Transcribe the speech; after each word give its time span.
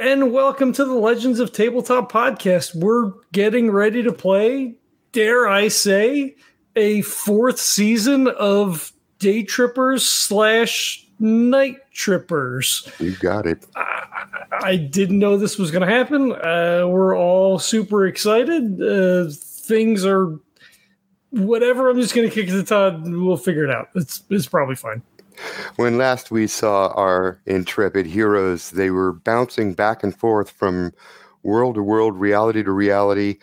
And 0.00 0.32
welcome 0.32 0.72
to 0.74 0.84
the 0.84 0.94
Legends 0.94 1.40
of 1.40 1.52
Tabletop 1.52 2.12
podcast. 2.12 2.72
We're 2.72 3.10
getting 3.32 3.72
ready 3.72 4.00
to 4.04 4.12
play, 4.12 4.76
dare 5.10 5.48
I 5.48 5.66
say, 5.66 6.36
a 6.76 7.02
fourth 7.02 7.58
season 7.58 8.28
of 8.28 8.92
Day 9.18 9.42
Trippers 9.42 10.06
slash 10.06 11.04
Night 11.18 11.78
Trippers. 11.90 12.88
You 13.00 13.16
got 13.16 13.44
it. 13.46 13.66
I, 13.74 14.46
I 14.52 14.76
didn't 14.76 15.18
know 15.18 15.36
this 15.36 15.58
was 15.58 15.72
going 15.72 15.86
to 15.86 15.92
happen. 15.92 16.30
Uh, 16.32 16.86
we're 16.86 17.18
all 17.18 17.58
super 17.58 18.06
excited. 18.06 18.80
Uh, 18.80 19.32
things 19.32 20.06
are 20.06 20.38
whatever. 21.30 21.90
I'm 21.90 22.00
just 22.00 22.14
going 22.14 22.28
to 22.28 22.32
kick 22.32 22.48
it 22.48 22.52
to 22.52 22.62
Todd. 22.62 23.02
We'll 23.02 23.36
figure 23.36 23.64
it 23.64 23.70
out. 23.70 23.88
It's 23.96 24.22
it's 24.30 24.46
probably 24.46 24.76
fine. 24.76 25.02
When 25.76 25.98
last 25.98 26.30
we 26.30 26.46
saw 26.46 26.88
our 26.88 27.40
intrepid 27.46 28.06
heroes, 28.06 28.70
they 28.70 28.90
were 28.90 29.12
bouncing 29.12 29.74
back 29.74 30.02
and 30.02 30.16
forth 30.16 30.50
from 30.50 30.92
world 31.42 31.76
to 31.76 31.82
world, 31.82 32.16
reality 32.16 32.62
to 32.62 32.72
reality. 32.72 33.38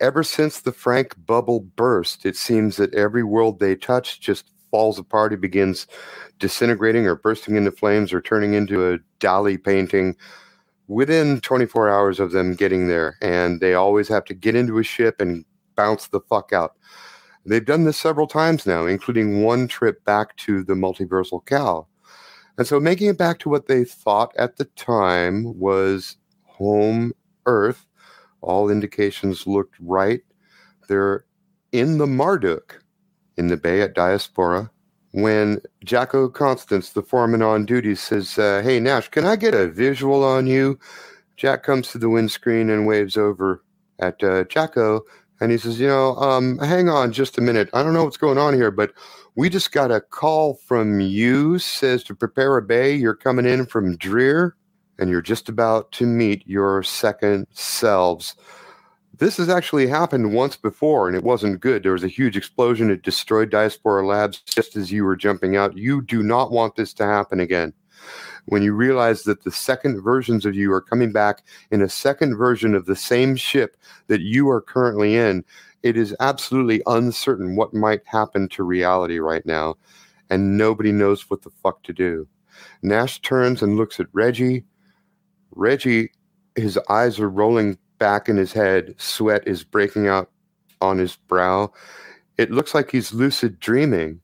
Ever 0.00 0.22
since 0.22 0.60
the 0.60 0.72
Frank 0.72 1.14
bubble 1.26 1.60
burst, 1.60 2.24
it 2.24 2.36
seems 2.36 2.76
that 2.76 2.94
every 2.94 3.22
world 3.22 3.58
they 3.60 3.76
touch 3.76 4.20
just 4.20 4.50
falls 4.70 4.98
apart. 4.98 5.32
It 5.32 5.40
begins 5.40 5.86
disintegrating 6.38 7.06
or 7.06 7.16
bursting 7.16 7.56
into 7.56 7.70
flames 7.70 8.12
or 8.12 8.20
turning 8.20 8.54
into 8.54 8.92
a 8.92 8.98
Dali 9.18 9.62
painting 9.62 10.16
within 10.88 11.40
24 11.40 11.88
hours 11.88 12.18
of 12.20 12.32
them 12.32 12.54
getting 12.54 12.88
there. 12.88 13.16
And 13.20 13.60
they 13.60 13.74
always 13.74 14.08
have 14.08 14.24
to 14.26 14.34
get 14.34 14.54
into 14.54 14.78
a 14.78 14.82
ship 14.82 15.20
and 15.20 15.44
bounce 15.76 16.08
the 16.08 16.20
fuck 16.20 16.52
out. 16.52 16.76
They've 17.46 17.64
done 17.64 17.84
this 17.84 17.96
several 17.96 18.26
times 18.26 18.66
now, 18.66 18.86
including 18.86 19.42
one 19.42 19.66
trip 19.66 20.04
back 20.04 20.36
to 20.38 20.62
the 20.62 20.74
multiversal 20.74 21.44
cow. 21.44 21.86
And 22.58 22.66
so 22.66 22.78
making 22.78 23.08
it 23.08 23.18
back 23.18 23.38
to 23.40 23.48
what 23.48 23.66
they 23.66 23.84
thought 23.84 24.32
at 24.36 24.56
the 24.56 24.66
time 24.66 25.58
was 25.58 26.16
home 26.44 27.12
Earth, 27.46 27.86
all 28.42 28.68
indications 28.68 29.46
looked 29.46 29.76
right. 29.80 30.20
They're 30.88 31.24
in 31.72 31.98
the 31.98 32.06
Marduk, 32.06 32.82
in 33.36 33.46
the 33.46 33.56
bay 33.56 33.80
at 33.80 33.94
Diaspora, 33.94 34.70
when 35.12 35.60
Jacko 35.84 36.28
Constance, 36.28 36.90
the 36.90 37.02
foreman 37.02 37.42
on 37.42 37.66
duty, 37.66 37.94
says, 37.94 38.38
uh, 38.38 38.60
Hey, 38.62 38.78
Nash, 38.78 39.08
can 39.08 39.24
I 39.24 39.36
get 39.36 39.54
a 39.54 39.68
visual 39.68 40.22
on 40.22 40.46
you? 40.46 40.78
Jack 41.36 41.62
comes 41.62 41.88
to 41.88 41.98
the 41.98 42.10
windscreen 42.10 42.70
and 42.70 42.86
waves 42.86 43.16
over 43.16 43.64
at 43.98 44.22
uh, 44.22 44.44
Jacko 44.44 45.02
and 45.40 45.50
he 45.50 45.58
says, 45.58 45.80
you 45.80 45.88
know, 45.88 46.16
um, 46.16 46.58
hang 46.58 46.88
on 46.88 47.12
just 47.12 47.38
a 47.38 47.40
minute. 47.40 47.70
I 47.72 47.82
don't 47.82 47.94
know 47.94 48.04
what's 48.04 48.16
going 48.16 48.38
on 48.38 48.54
here, 48.54 48.70
but 48.70 48.92
we 49.36 49.48
just 49.48 49.72
got 49.72 49.90
a 49.90 50.00
call 50.00 50.54
from 50.54 51.00
you. 51.00 51.58
Says 51.58 52.04
to 52.04 52.14
prepare 52.14 52.56
a 52.56 52.62
bay. 52.62 52.94
You're 52.94 53.14
coming 53.14 53.46
in 53.46 53.66
from 53.66 53.96
Dreer, 53.96 54.56
and 54.98 55.08
you're 55.08 55.22
just 55.22 55.48
about 55.48 55.92
to 55.92 56.06
meet 56.06 56.46
your 56.46 56.82
second 56.82 57.46
selves. 57.52 58.34
This 59.16 59.36
has 59.38 59.48
actually 59.48 59.86
happened 59.86 60.34
once 60.34 60.56
before, 60.56 61.06
and 61.06 61.16
it 61.16 61.24
wasn't 61.24 61.60
good. 61.60 61.82
There 61.82 61.92
was 61.92 62.04
a 62.04 62.08
huge 62.08 62.36
explosion. 62.36 62.90
It 62.90 63.02
destroyed 63.02 63.50
Diaspora 63.50 64.06
Labs 64.06 64.40
just 64.40 64.76
as 64.76 64.90
you 64.90 65.04
were 65.04 65.16
jumping 65.16 65.56
out. 65.56 65.76
You 65.76 66.02
do 66.02 66.22
not 66.22 66.52
want 66.52 66.76
this 66.76 66.94
to 66.94 67.04
happen 67.04 67.40
again 67.40 67.72
when 68.46 68.62
you 68.62 68.72
realize 68.72 69.22
that 69.24 69.44
the 69.44 69.52
second 69.52 70.02
versions 70.02 70.44
of 70.46 70.54
you 70.54 70.72
are 70.72 70.80
coming 70.80 71.12
back 71.12 71.42
in 71.70 71.82
a 71.82 71.88
second 71.88 72.36
version 72.36 72.74
of 72.74 72.86
the 72.86 72.96
same 72.96 73.36
ship 73.36 73.76
that 74.08 74.20
you 74.20 74.48
are 74.48 74.60
currently 74.60 75.16
in, 75.16 75.44
it 75.82 75.96
is 75.96 76.14
absolutely 76.20 76.82
uncertain 76.86 77.56
what 77.56 77.72
might 77.72 78.00
happen 78.04 78.48
to 78.48 78.62
reality 78.62 79.18
right 79.18 79.44
now, 79.46 79.76
and 80.28 80.56
nobody 80.56 80.92
knows 80.92 81.30
what 81.30 81.42
the 81.42 81.50
fuck 81.62 81.82
to 81.84 81.92
do. 81.92 82.26
Nash 82.82 83.20
turns 83.20 83.62
and 83.62 83.76
looks 83.76 83.98
at 84.00 84.06
Reggie. 84.12 84.64
Reggie, 85.52 86.10
his 86.56 86.78
eyes 86.88 87.18
are 87.18 87.30
rolling 87.30 87.78
back 87.98 88.28
in 88.28 88.36
his 88.36 88.52
head, 88.52 88.94
sweat 88.98 89.46
is 89.46 89.64
breaking 89.64 90.08
out 90.08 90.30
on 90.80 90.98
his 90.98 91.16
brow. 91.16 91.72
It 92.38 92.50
looks 92.50 92.74
like 92.74 92.90
he's 92.90 93.12
lucid 93.12 93.60
dreaming 93.60 94.20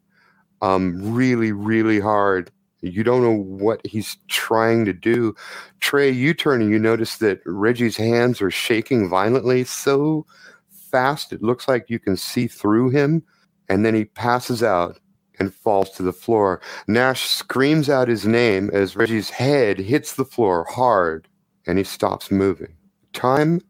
um, 0.62 1.14
really, 1.14 1.52
really 1.52 2.00
hard 2.00 2.50
you 2.90 3.04
don't 3.04 3.22
know 3.22 3.36
what 3.36 3.84
he's 3.86 4.16
trying 4.28 4.84
to 4.86 4.92
do. 4.92 5.34
Trey, 5.80 6.10
you 6.10 6.34
turn 6.34 6.62
and 6.62 6.70
you 6.70 6.78
notice 6.78 7.18
that 7.18 7.40
Reggie's 7.46 7.96
hands 7.96 8.40
are 8.42 8.50
shaking 8.50 9.08
violently 9.08 9.64
so 9.64 10.26
fast 10.70 11.32
it 11.32 11.42
looks 11.42 11.68
like 11.68 11.90
you 11.90 11.98
can 11.98 12.16
see 12.16 12.46
through 12.46 12.90
him. 12.90 13.22
And 13.68 13.84
then 13.84 13.94
he 13.94 14.04
passes 14.04 14.62
out 14.62 14.98
and 15.38 15.54
falls 15.54 15.90
to 15.90 16.02
the 16.02 16.12
floor. 16.12 16.60
Nash 16.88 17.28
screams 17.28 17.88
out 17.90 18.08
his 18.08 18.26
name 18.26 18.70
as 18.72 18.96
Reggie's 18.96 19.30
head 19.30 19.78
hits 19.78 20.14
the 20.14 20.24
floor 20.24 20.64
hard 20.68 21.28
and 21.66 21.78
he 21.78 21.84
stops 21.84 22.30
moving. 22.30 22.74
Time 23.12 23.60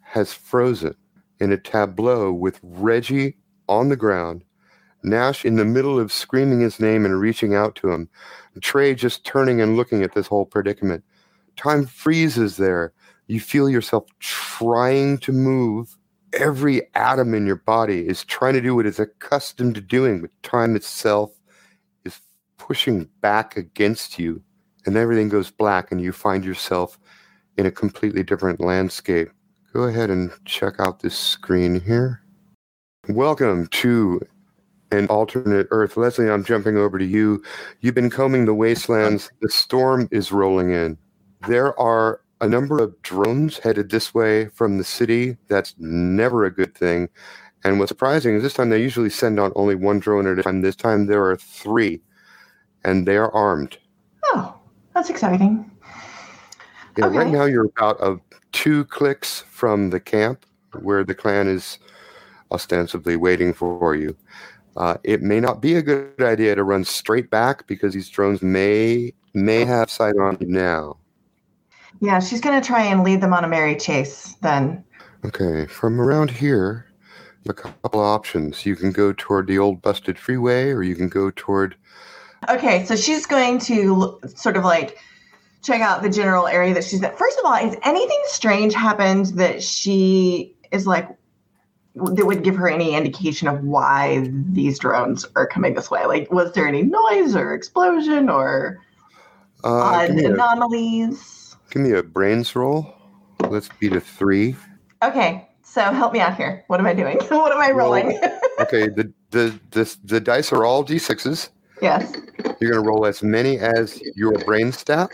has 0.00 0.32
frozen 0.32 0.94
in 1.40 1.50
a 1.52 1.56
tableau 1.56 2.32
with 2.32 2.60
Reggie 2.62 3.36
on 3.68 3.88
the 3.88 3.96
ground 3.96 4.44
Nash 5.02 5.44
in 5.44 5.56
the 5.56 5.64
middle 5.64 5.98
of 5.98 6.12
screaming 6.12 6.60
his 6.60 6.78
name 6.78 7.04
and 7.04 7.20
reaching 7.20 7.54
out 7.54 7.74
to 7.76 7.90
him. 7.90 8.08
Trey 8.60 8.94
just 8.94 9.24
turning 9.24 9.60
and 9.60 9.76
looking 9.76 10.02
at 10.02 10.14
this 10.14 10.26
whole 10.26 10.46
predicament. 10.46 11.04
Time 11.56 11.86
freezes 11.86 12.56
there. 12.56 12.92
You 13.26 13.40
feel 13.40 13.68
yourself 13.68 14.04
trying 14.20 15.18
to 15.18 15.32
move. 15.32 15.96
Every 16.32 16.82
atom 16.94 17.34
in 17.34 17.46
your 17.46 17.56
body 17.56 18.06
is 18.06 18.24
trying 18.24 18.54
to 18.54 18.60
do 18.60 18.74
what 18.74 18.86
it's 18.86 18.98
accustomed 18.98 19.74
to 19.74 19.80
doing, 19.80 20.20
but 20.22 20.30
time 20.42 20.76
itself 20.76 21.30
is 22.04 22.20
pushing 22.56 23.08
back 23.20 23.56
against 23.56 24.18
you, 24.18 24.42
and 24.86 24.96
everything 24.96 25.28
goes 25.28 25.50
black, 25.50 25.92
and 25.92 26.00
you 26.00 26.12
find 26.12 26.44
yourself 26.44 26.98
in 27.58 27.66
a 27.66 27.70
completely 27.70 28.22
different 28.22 28.60
landscape. 28.60 29.28
Go 29.72 29.82
ahead 29.82 30.10
and 30.10 30.30
check 30.44 30.74
out 30.78 31.00
this 31.00 31.18
screen 31.18 31.80
here. 31.80 32.22
Welcome 33.08 33.66
to 33.68 34.20
and 34.92 35.08
alternate 35.08 35.66
Earth. 35.70 35.96
Leslie, 35.96 36.30
I'm 36.30 36.44
jumping 36.44 36.76
over 36.76 36.98
to 36.98 37.04
you. 37.04 37.42
You've 37.80 37.94
been 37.94 38.10
combing 38.10 38.44
the 38.44 38.54
wastelands. 38.54 39.30
The 39.40 39.48
storm 39.48 40.08
is 40.12 40.30
rolling 40.30 40.70
in. 40.70 40.98
There 41.48 41.78
are 41.80 42.20
a 42.40 42.48
number 42.48 42.80
of 42.82 43.00
drones 43.02 43.58
headed 43.58 43.90
this 43.90 44.12
way 44.14 44.46
from 44.48 44.78
the 44.78 44.84
city. 44.84 45.36
That's 45.48 45.74
never 45.78 46.44
a 46.44 46.54
good 46.54 46.74
thing. 46.74 47.08
And 47.64 47.78
what's 47.78 47.88
surprising 47.88 48.34
is 48.34 48.42
this 48.42 48.54
time 48.54 48.70
they 48.70 48.82
usually 48.82 49.10
send 49.10 49.40
on 49.40 49.52
only 49.56 49.74
one 49.74 49.98
drone 49.98 50.26
at 50.26 50.38
a 50.38 50.42
time. 50.42 50.60
This 50.60 50.76
time 50.76 51.06
there 51.06 51.24
are 51.24 51.36
three, 51.36 52.00
and 52.84 53.06
they 53.06 53.16
are 53.16 53.32
armed. 53.32 53.78
Oh, 54.26 54.54
that's 54.94 55.10
exciting. 55.10 55.70
Yeah, 56.98 57.06
okay. 57.06 57.16
right 57.18 57.28
now 57.28 57.44
you're 57.44 57.66
about 57.66 58.00
uh, 58.00 58.16
two 58.50 58.84
clicks 58.86 59.44
from 59.48 59.90
the 59.90 60.00
camp 60.00 60.44
where 60.80 61.04
the 61.04 61.14
clan 61.14 61.48
is 61.48 61.78
ostensibly 62.50 63.16
waiting 63.16 63.54
for 63.54 63.94
you. 63.94 64.16
Uh, 64.76 64.96
it 65.04 65.22
may 65.22 65.40
not 65.40 65.60
be 65.60 65.74
a 65.74 65.82
good 65.82 66.20
idea 66.20 66.54
to 66.54 66.64
run 66.64 66.84
straight 66.84 67.30
back 67.30 67.66
because 67.66 67.92
these 67.94 68.08
drones 68.08 68.42
may 68.42 69.12
may 69.34 69.64
have 69.64 69.90
sight 69.90 70.16
on 70.16 70.36
you 70.40 70.46
now. 70.46 70.96
Yeah, 72.00 72.20
she's 72.20 72.40
going 72.40 72.60
to 72.60 72.66
try 72.66 72.82
and 72.82 73.04
lead 73.04 73.20
them 73.20 73.32
on 73.32 73.44
a 73.44 73.48
merry 73.48 73.76
chase 73.76 74.34
then. 74.42 74.84
Okay, 75.24 75.66
from 75.66 76.00
around 76.00 76.30
here, 76.30 76.86
a 77.48 77.52
couple 77.52 78.00
of 78.00 78.06
options. 78.06 78.66
You 78.66 78.76
can 78.76 78.92
go 78.92 79.12
toward 79.12 79.46
the 79.46 79.58
old 79.58 79.82
busted 79.82 80.18
freeway, 80.18 80.70
or 80.70 80.82
you 80.82 80.94
can 80.94 81.08
go 81.08 81.30
toward. 81.30 81.76
Okay, 82.48 82.84
so 82.86 82.96
she's 82.96 83.26
going 83.26 83.58
to 83.60 84.18
sort 84.34 84.56
of 84.56 84.64
like 84.64 84.98
check 85.62 85.80
out 85.80 86.02
the 86.02 86.10
general 86.10 86.48
area 86.48 86.74
that 86.74 86.84
she's 86.84 87.02
at. 87.02 87.16
First 87.16 87.38
of 87.38 87.44
all, 87.44 87.54
is 87.54 87.76
anything 87.84 88.20
strange 88.24 88.74
happened 88.74 89.26
that 89.36 89.62
she 89.62 90.56
is 90.72 90.86
like, 90.86 91.08
that 91.94 92.26
would 92.26 92.42
give 92.42 92.56
her 92.56 92.68
any 92.68 92.94
indication 92.94 93.48
of 93.48 93.62
why 93.62 94.28
these 94.50 94.78
drones 94.78 95.26
are 95.36 95.46
coming 95.46 95.74
this 95.74 95.90
way? 95.90 96.06
Like, 96.06 96.30
was 96.32 96.52
there 96.52 96.66
any 96.66 96.82
noise 96.82 97.36
or 97.36 97.54
explosion 97.54 98.28
or 98.28 98.80
uh, 99.64 99.68
odd 99.68 100.10
anomalies? 100.10 101.56
A, 101.68 101.72
give 101.72 101.82
me 101.82 101.92
a 101.92 102.02
brains 102.02 102.54
roll. 102.56 102.94
Let's 103.40 103.68
beat 103.80 103.92
a 103.92 104.00
three. 104.00 104.56
Okay, 105.02 105.48
so 105.62 105.82
help 105.92 106.12
me 106.12 106.20
out 106.20 106.36
here. 106.36 106.64
What 106.68 106.80
am 106.80 106.86
I 106.86 106.94
doing? 106.94 107.18
what 107.28 107.52
am 107.52 107.60
I 107.60 107.70
rolling? 107.70 108.18
okay, 108.60 108.88
the, 108.88 109.12
the 109.30 109.58
the 109.70 109.96
the 110.04 110.20
dice 110.20 110.52
are 110.52 110.64
all 110.64 110.84
d6s. 110.84 111.50
Yes. 111.82 112.14
You're 112.60 112.70
going 112.70 112.84
to 112.84 112.88
roll 112.88 113.06
as 113.06 113.24
many 113.24 113.58
as 113.58 114.00
your 114.14 114.32
brain 114.44 114.70
stat. 114.70 115.10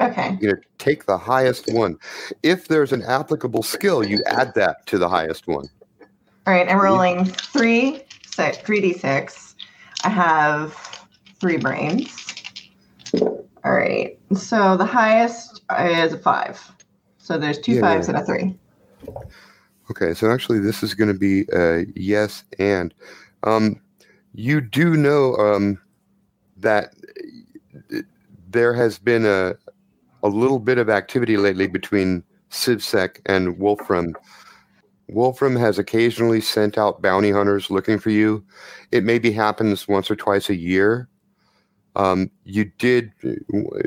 Okay. 0.00 0.38
You're 0.40 0.52
going 0.52 0.62
to 0.62 0.68
take 0.78 1.04
the 1.04 1.18
highest 1.18 1.70
one. 1.70 1.98
If 2.42 2.68
there's 2.68 2.94
an 2.94 3.02
applicable 3.02 3.62
skill, 3.62 4.02
you 4.02 4.18
add 4.26 4.54
that 4.54 4.86
to 4.86 4.96
the 4.96 5.06
highest 5.06 5.46
one. 5.46 5.68
All 6.48 6.54
right, 6.54 6.66
I'm 6.66 6.80
rolling 6.80 7.26
three, 7.26 8.00
six, 8.24 8.56
three 8.56 8.80
d6. 8.80 9.54
I 10.04 10.08
have 10.08 10.72
three 11.38 11.58
brains. 11.58 12.34
All 13.20 13.42
right, 13.64 14.18
so 14.34 14.74
the 14.78 14.86
highest 14.86 15.60
is 15.78 16.14
a 16.14 16.18
five. 16.18 16.58
So 17.18 17.36
there's 17.36 17.58
two 17.58 17.74
yeah, 17.74 17.80
fives 17.82 18.08
yeah. 18.08 18.14
and 18.14 18.22
a 18.22 18.24
three. 18.24 18.58
Okay, 19.90 20.14
so 20.14 20.32
actually, 20.32 20.60
this 20.60 20.82
is 20.82 20.94
going 20.94 21.12
to 21.12 21.18
be 21.18 21.44
a 21.52 21.84
yes 21.94 22.44
and. 22.58 22.94
Um, 23.42 23.78
you 24.32 24.62
do 24.62 24.96
know 24.96 25.34
um, 25.36 25.78
that 26.56 26.94
there 28.48 28.72
has 28.72 28.98
been 28.98 29.26
a 29.26 29.54
a 30.22 30.28
little 30.28 30.60
bit 30.60 30.78
of 30.78 30.88
activity 30.88 31.36
lately 31.36 31.66
between 31.66 32.24
CivSec 32.50 33.20
and 33.26 33.58
Wolfram. 33.58 34.14
Wolfram 35.08 35.56
has 35.56 35.78
occasionally 35.78 36.40
sent 36.40 36.76
out 36.76 37.02
bounty 37.02 37.30
hunters 37.30 37.70
looking 37.70 37.98
for 37.98 38.10
you. 38.10 38.44
It 38.92 39.04
maybe 39.04 39.32
happens 39.32 39.88
once 39.88 40.10
or 40.10 40.16
twice 40.16 40.48
a 40.50 40.56
year. 40.56 41.08
Um, 41.96 42.30
you 42.44 42.66
did 42.78 43.12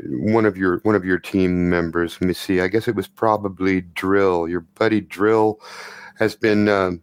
one 0.06 0.44
of 0.44 0.56
your 0.56 0.78
one 0.80 0.94
of 0.94 1.04
your 1.04 1.18
team 1.18 1.70
members. 1.70 2.20
Let 2.20 2.28
me 2.28 2.34
see. 2.34 2.60
I 2.60 2.68
guess 2.68 2.88
it 2.88 2.96
was 2.96 3.08
probably 3.08 3.80
Drill. 3.80 4.48
Your 4.48 4.60
buddy 4.60 5.00
Drill 5.00 5.60
has 6.18 6.36
been 6.36 6.68
um, 6.68 7.00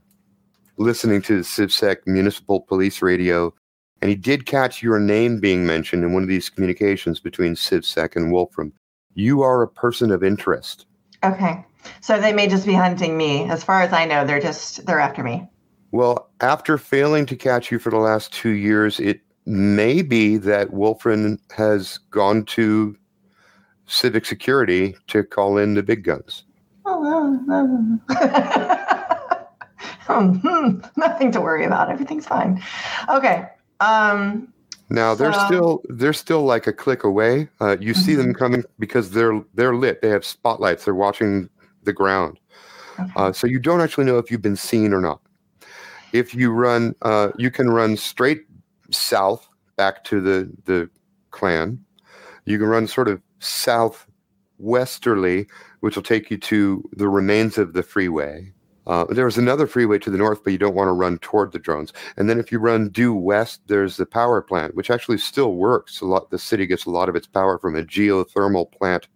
listening 0.78 1.22
to 1.24 1.38
the 1.38 1.44
CivSec 1.44 2.06
Municipal 2.06 2.62
Police 2.62 3.02
Radio, 3.02 3.54
and 4.02 4.10
he 4.10 4.16
did 4.16 4.46
catch 4.46 4.84
your 4.84 5.00
name 5.00 5.40
being 5.40 5.66
mentioned 5.66 6.04
in 6.04 6.14
one 6.14 6.22
of 6.22 6.30
these 6.30 6.50
communications 6.50 7.20
between 7.20 7.56
CivSec 7.56 8.16
and 8.16 8.32
Wolfram. 8.32 8.74
You 9.16 9.42
are 9.42 9.64
a 9.64 9.68
person 9.68 10.12
of 10.12 10.24
interest. 10.24 10.86
Okay. 11.24 11.66
So 12.02 12.20
they 12.20 12.34
may 12.34 12.48
just 12.48 12.66
be 12.66 12.74
hunting 12.74 13.18
me. 13.18 13.50
As 13.50 13.64
far 13.64 13.82
as 13.82 13.94
I 13.94 14.06
know, 14.06 14.26
they're 14.26 14.40
just 14.42 14.86
they're 14.86 15.00
after 15.00 15.24
me. 15.24 15.48
Well, 15.92 16.30
after 16.42 16.78
failing 16.78 17.26
to 17.28 17.36
catch 17.36 17.72
you 17.72 17.80
for 17.80 17.90
the 17.90 17.98
last 17.98 18.32
two 18.34 18.52
years, 18.52 19.00
it 19.00 19.22
may 19.46 20.02
be 20.04 20.38
that 20.38 20.72
Wolfram 20.74 21.40
has 21.56 21.98
gone 22.12 22.46
to 22.46 22.96
civic 23.88 24.26
security 24.26 24.96
to 25.08 25.24
call 25.24 25.58
in 25.58 25.74
the 25.74 25.84
big 25.84 26.04
guns. 26.04 26.44
Oh, 30.12 30.34
hmm, 30.44 30.80
nothing 30.98 31.32
to 31.34 31.40
worry 31.40 31.66
about. 31.66 31.92
Everything's 31.92 32.26
fine. 32.26 32.62
Okay. 33.10 33.46
Um, 33.80 34.52
now 34.90 35.14
they're 35.14 35.32
So- 35.32 35.46
still 35.46 35.82
they're 35.90 36.14
still 36.14 36.44
like 36.44 36.66
a 36.66 36.74
click 36.74 37.04
away. 37.04 37.48
Uh, 37.62 37.78
you 37.80 37.94
see 37.94 38.16
them 38.16 38.34
coming 38.34 38.64
because 38.80 39.12
they're 39.12 39.40
they're 39.54 39.76
lit. 39.76 40.02
They 40.02 40.10
have 40.10 40.26
spotlights. 40.26 40.86
They're 40.86 40.96
watching 40.96 41.48
the 41.84 41.94
ground. 41.94 42.40
okay. 43.00 43.12
Uh, 43.16 43.32
so 43.32 43.48
you 43.48 43.60
don't 43.60 43.82
actually 43.82 44.06
know 44.06 44.18
if 44.18 44.32
you've 44.32 44.42
been 44.42 44.56
seen 44.56 44.94
or 44.94 45.02
not. 45.02 45.22
If 46.14 46.34
you 46.34 46.52
run, 46.52 46.96
uh, 47.04 47.30
you 47.38 47.52
can 47.52 47.70
run 47.70 47.98
straight 47.98 48.46
south 48.92 49.48
back 49.78 50.04
to 50.06 50.22
the 50.22 50.52
the 50.66 50.90
clan. 51.32 51.84
You 52.46 52.58
can 52.58 52.68
run 52.68 52.88
sort 52.88 53.08
of 53.08 53.22
southwesterly, 53.40 55.48
which 55.82 55.96
will 55.96 56.04
take 56.04 56.32
you 56.32 56.38
to 56.38 56.90
the 56.94 57.08
remains 57.08 57.58
of 57.58 57.74
the 57.74 57.84
freeway. 57.84 58.52
Uh, 58.88 59.06
there's 59.12 59.38
another 59.38 59.68
freeway 59.68 60.00
to 60.00 60.10
the 60.10 60.18
north, 60.18 60.44
but 60.44 60.52
you 60.52 60.58
don't 60.58 60.74
want 60.74 60.88
to 60.88 60.94
run 60.94 61.20
toward 61.20 61.52
the 61.52 61.60
drones. 61.60 61.94
And 62.18 62.28
then 62.28 62.40
if 62.40 62.52
you 62.52 62.58
run 62.58 62.90
due 62.90 63.14
west, 63.14 63.62
there's 63.68 63.98
the 63.98 64.06
power 64.08 64.42
plant, 64.42 64.74
which 64.74 64.90
actually 64.90 65.20
still 65.20 65.54
works. 65.54 66.02
A 66.02 66.06
lot. 66.06 66.32
The 66.32 66.40
city 66.40 66.66
gets 66.66 66.86
a 66.86 66.90
lot 66.90 67.08
of 67.08 67.16
its 67.16 67.28
power 67.28 67.60
from 67.60 67.76
a 67.76 67.84
geothermal 67.84 68.72
plant 68.72 69.08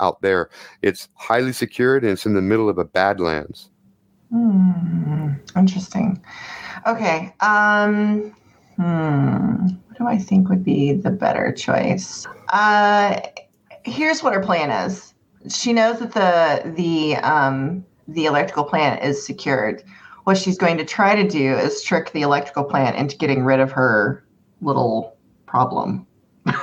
out 0.00 0.20
there. 0.22 0.50
It's 0.82 1.08
highly 1.14 1.52
secured 1.52 2.02
and 2.02 2.12
it's 2.12 2.26
in 2.26 2.34
the 2.34 2.42
middle 2.42 2.68
of 2.68 2.78
a 2.78 2.84
badlands. 2.84 3.70
Hmm, 4.30 5.32
interesting. 5.56 6.22
Okay. 6.86 7.34
Um, 7.40 8.34
hmm. 8.76 9.66
What 9.88 9.98
do 9.98 10.06
I 10.06 10.18
think 10.18 10.48
would 10.48 10.64
be 10.64 10.92
the 10.92 11.10
better 11.10 11.52
choice? 11.52 12.26
Uh, 12.52 13.20
here's 13.84 14.22
what 14.22 14.34
her 14.34 14.42
plan 14.42 14.70
is. 14.70 15.14
She 15.48 15.72
knows 15.72 16.00
that 16.00 16.12
the 16.12 16.72
the 16.74 17.16
um, 17.16 17.84
the 18.08 18.26
electrical 18.26 18.64
plant 18.64 19.04
is 19.04 19.24
secured. 19.24 19.84
What 20.24 20.38
she's 20.38 20.56
going 20.56 20.78
to 20.78 20.84
try 20.84 21.14
to 21.14 21.28
do 21.28 21.54
is 21.54 21.82
trick 21.82 22.12
the 22.12 22.22
electrical 22.22 22.64
plant 22.64 22.96
into 22.96 23.16
getting 23.16 23.44
rid 23.44 23.60
of 23.60 23.70
her 23.72 24.24
little 24.62 25.16
problem. 25.46 26.06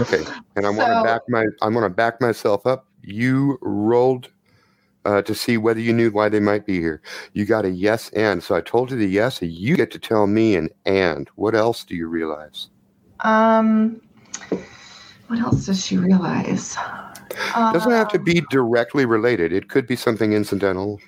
Okay, 0.00 0.24
and 0.56 0.66
I 0.66 0.70
want 0.70 0.88
to 0.88 1.02
back 1.02 1.22
my 1.28 1.44
I 1.62 1.68
want 1.68 1.84
to 1.84 1.90
back 1.90 2.20
myself 2.20 2.66
up. 2.66 2.86
You 3.02 3.58
rolled 3.60 4.30
uh, 5.04 5.22
to 5.22 5.34
see 5.34 5.56
whether 5.56 5.80
you 5.80 5.92
knew 5.92 6.10
why 6.10 6.28
they 6.28 6.40
might 6.40 6.66
be 6.66 6.78
here. 6.80 7.02
You 7.32 7.44
got 7.44 7.64
a 7.64 7.70
yes 7.70 8.08
and. 8.10 8.42
So 8.42 8.54
I 8.54 8.60
told 8.60 8.90
you 8.90 8.96
the 8.96 9.06
yes. 9.06 9.42
and 9.42 9.50
You 9.50 9.76
get 9.76 9.90
to 9.92 9.98
tell 9.98 10.26
me 10.26 10.56
an 10.56 10.70
and. 10.86 11.28
What 11.36 11.54
else 11.54 11.84
do 11.84 11.94
you 11.94 12.08
realize? 12.08 12.68
Um, 13.20 14.00
what 15.26 15.38
else 15.40 15.66
does 15.66 15.84
she 15.84 15.96
realize? 15.96 16.76
Doesn't 17.54 17.90
have 17.90 18.08
to 18.10 18.18
Um, 18.18 18.24
be 18.24 18.42
directly 18.50 19.06
related. 19.06 19.52
It 19.52 19.68
could 19.68 19.86
be 19.86 19.96
something 19.96 20.32
incidental. 20.32 21.00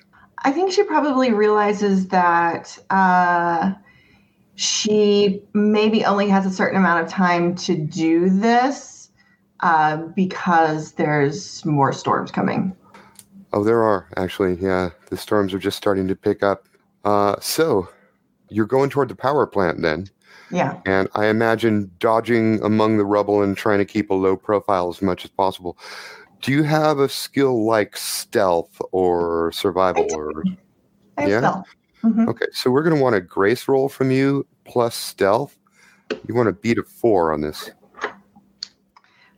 I 0.43 0.51
think 0.51 0.71
she 0.71 0.83
probably 0.83 1.33
realizes 1.33 2.07
that 2.09 2.77
uh, 2.89 3.73
she 4.55 5.41
maybe 5.53 6.05
only 6.05 6.29
has 6.29 6.45
a 6.45 6.51
certain 6.51 6.77
amount 6.77 7.03
of 7.05 7.11
time 7.11 7.55
to 7.55 7.75
do 7.75 8.29
this 8.29 8.96
uh, 9.61 9.97
because 9.97 10.93
there's 10.93 11.65
more 11.65 11.91
storms 11.93 12.31
coming. 12.31 12.75
Oh, 13.53 13.63
there 13.63 13.83
are 13.83 14.09
actually. 14.17 14.55
Yeah, 14.55 14.89
the 15.09 15.17
storms 15.17 15.53
are 15.53 15.59
just 15.59 15.77
starting 15.77 16.07
to 16.07 16.15
pick 16.15 16.43
up. 16.43 16.67
Uh, 17.05 17.35
so 17.39 17.87
you're 18.49 18.65
going 18.65 18.89
toward 18.89 19.09
the 19.09 19.15
power 19.15 19.47
plant 19.47 19.81
then. 19.81 20.07
Yeah. 20.51 20.79
And 20.85 21.09
I 21.15 21.27
imagine 21.27 21.91
dodging 21.99 22.61
among 22.63 22.97
the 22.97 23.05
rubble 23.05 23.41
and 23.41 23.57
trying 23.57 23.79
to 23.79 23.85
keep 23.85 24.09
a 24.09 24.13
low 24.13 24.37
profile 24.37 24.89
as 24.89 25.01
much 25.01 25.25
as 25.25 25.31
possible. 25.31 25.77
Do 26.41 26.51
you 26.51 26.63
have 26.63 26.99
a 26.99 27.09
skill 27.09 27.65
like 27.65 27.97
stealth 27.97 28.81
or 28.91 29.51
survival? 29.53 30.07
Or 30.11 30.43
I 31.17 31.21
have 31.21 31.29
Yeah? 31.29 31.39
stealth. 31.39 31.67
Mhm. 32.03 32.27
okay, 32.29 32.45
so 32.51 32.69
we're 32.69 32.83
going 32.83 32.95
to 32.95 33.01
want 33.01 33.15
a 33.15 33.21
grace 33.21 33.67
roll 33.67 33.89
from 33.89 34.11
you 34.11 34.45
plus 34.65 34.95
stealth. 34.95 35.57
You 36.27 36.35
want 36.35 36.47
to 36.47 36.53
beat 36.53 36.77
a 36.77 36.83
four 36.83 37.33
on 37.33 37.41
this. 37.41 37.71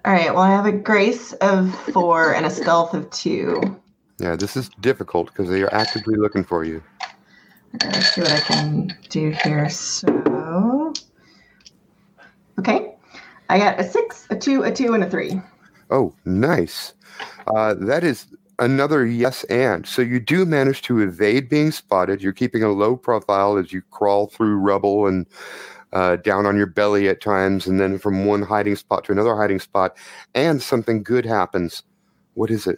All 0.06 0.14
right. 0.14 0.34
Well, 0.34 0.44
I 0.44 0.52
have 0.52 0.66
a 0.66 0.72
grace 0.72 1.34
of 1.34 1.76
four 1.92 2.34
and 2.34 2.46
a 2.46 2.50
stealth 2.50 2.94
of 2.94 3.10
two. 3.12 3.80
Yeah, 4.20 4.36
this 4.36 4.56
is 4.56 4.70
difficult 4.80 5.28
because 5.28 5.50
they 5.50 5.62
are 5.62 5.74
actively 5.74 6.16
looking 6.16 6.44
for 6.44 6.64
you. 6.64 6.82
Okay, 7.76 7.90
let's 7.90 8.16
see 8.16 8.22
what 8.22 8.32
I 8.32 8.40
can 8.40 8.98
do 9.10 9.36
here. 9.44 9.70
So, 9.70 10.94
okay. 12.60 12.94
I 13.50 13.58
got 13.58 13.80
a 13.80 13.84
six, 13.84 14.28
a 14.30 14.36
two, 14.36 14.64
a 14.64 14.72
two, 14.72 14.94
and 14.94 15.04
a 15.04 15.10
three. 15.10 15.42
Oh, 15.90 16.14
nice. 16.26 16.94
Uh, 17.48 17.74
that 17.74 18.04
is 18.04 18.28
another 18.60 19.06
yes 19.06 19.44
and. 19.46 19.86
So 19.88 20.02
you 20.02 20.20
do 20.20 20.46
manage 20.46 20.82
to 20.84 21.00
evade 21.00 21.50
being 21.50 21.72
spotted. 21.72 22.22
You're 22.22 22.34
keeping 22.34 22.64
a 22.64 22.70
low 22.70 22.96
profile 22.96 23.58
as 23.58 23.74
you 23.74 23.82
crawl 23.90 24.28
through 24.28 24.58
rubble 24.58 25.08
and 25.08 25.26
uh, 25.94 26.18
down 26.18 26.46
on 26.46 26.56
your 26.58 26.68
belly 26.68 27.10
at 27.10 27.22
times, 27.22 27.68
and 27.68 27.80
then 27.80 27.98
from 27.98 28.26
one 28.26 28.42
hiding 28.42 28.76
spot 28.76 29.04
to 29.06 29.12
another 29.12 29.36
hiding 29.36 29.60
spot, 29.60 29.98
and 30.36 30.62
something 30.62 31.04
good 31.04 31.26
happens. 31.26 31.84
What 32.34 32.52
is 32.52 32.68
it? 32.68 32.78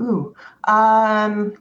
Ooh. 0.00 0.34
Um, 0.64 1.56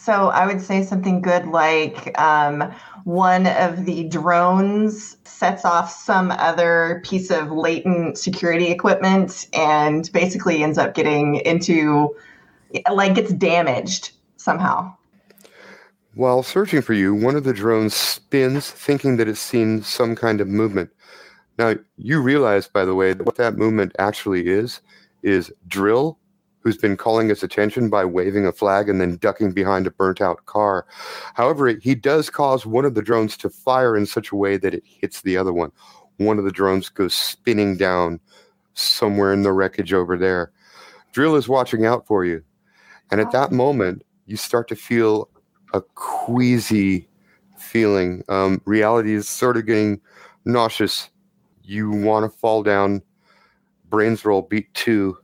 so 0.00 0.28
I 0.28 0.46
would 0.46 0.60
say 0.60 0.82
something 0.82 1.20
good 1.20 1.46
like 1.46 2.18
um, 2.18 2.72
one 3.04 3.46
of 3.46 3.84
the 3.84 4.04
drones 4.04 5.16
sets 5.24 5.64
off 5.64 5.90
some 5.90 6.30
other 6.30 7.02
piece 7.04 7.30
of 7.30 7.50
latent 7.50 8.16
security 8.16 8.70
equipment 8.70 9.48
and 9.52 10.10
basically 10.12 10.62
ends 10.62 10.78
up 10.78 10.94
getting 10.94 11.36
into, 11.36 12.16
like, 12.90 13.14
gets 13.14 13.32
damaged 13.32 14.12
somehow. 14.36 14.94
While 16.14 16.44
searching 16.44 16.80
for 16.80 16.92
you, 16.92 17.12
one 17.12 17.34
of 17.34 17.42
the 17.42 17.52
drones 17.52 17.94
spins, 17.94 18.70
thinking 18.70 19.16
that 19.16 19.26
it's 19.26 19.40
seen 19.40 19.82
some 19.82 20.14
kind 20.14 20.40
of 20.40 20.46
movement. 20.46 20.90
Now, 21.58 21.74
you 21.96 22.20
realize, 22.20 22.68
by 22.68 22.84
the 22.84 22.94
way, 22.94 23.14
that 23.14 23.26
what 23.26 23.34
that 23.36 23.56
movement 23.56 23.96
actually 23.98 24.46
is, 24.46 24.80
is 25.24 25.52
Drill, 25.66 26.16
who's 26.60 26.76
been 26.76 26.96
calling 26.96 27.30
its 27.30 27.42
attention 27.42 27.90
by 27.90 28.04
waving 28.04 28.46
a 28.46 28.52
flag 28.52 28.88
and 28.88 29.00
then 29.00 29.16
ducking 29.16 29.50
behind 29.50 29.88
a 29.88 29.90
burnt 29.90 30.20
out 30.20 30.46
car. 30.46 30.86
However, 31.34 31.68
he 31.68 31.96
does 31.96 32.30
cause 32.30 32.64
one 32.64 32.84
of 32.84 32.94
the 32.94 33.02
drones 33.02 33.36
to 33.38 33.50
fire 33.50 33.96
in 33.96 34.06
such 34.06 34.30
a 34.30 34.36
way 34.36 34.56
that 34.56 34.72
it 34.72 34.84
hits 34.86 35.20
the 35.22 35.36
other 35.36 35.52
one. 35.52 35.72
One 36.18 36.38
of 36.38 36.44
the 36.44 36.52
drones 36.52 36.88
goes 36.90 37.14
spinning 37.14 37.76
down 37.76 38.20
somewhere 38.74 39.32
in 39.32 39.42
the 39.42 39.52
wreckage 39.52 39.92
over 39.92 40.16
there. 40.16 40.52
Drill 41.10 41.34
is 41.34 41.48
watching 41.48 41.86
out 41.86 42.06
for 42.06 42.24
you. 42.24 42.44
And 43.10 43.20
at 43.20 43.32
that 43.32 43.50
moment, 43.50 44.04
you 44.26 44.36
start 44.36 44.68
to 44.68 44.76
feel 44.76 45.28
a 45.74 45.82
queasy 45.96 47.06
feeling. 47.58 48.22
Um, 48.28 48.62
reality 48.64 49.12
is 49.12 49.28
sort 49.28 49.56
of 49.56 49.66
getting 49.66 50.00
nauseous. 50.44 51.10
You 51.62 51.90
want 51.90 52.30
to 52.30 52.38
fall 52.38 52.62
down. 52.62 53.02
Brains 53.90 54.24
roll 54.24 54.42
beat 54.42 54.72
two. 54.72 55.18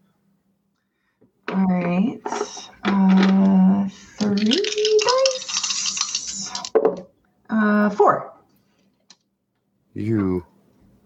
All 1.49 1.67
right. 1.69 2.21
Uh, 2.85 3.89
three 4.19 4.99
dice. 5.05 6.51
Uh, 7.49 7.91
four. 7.91 8.33
You 9.95 10.45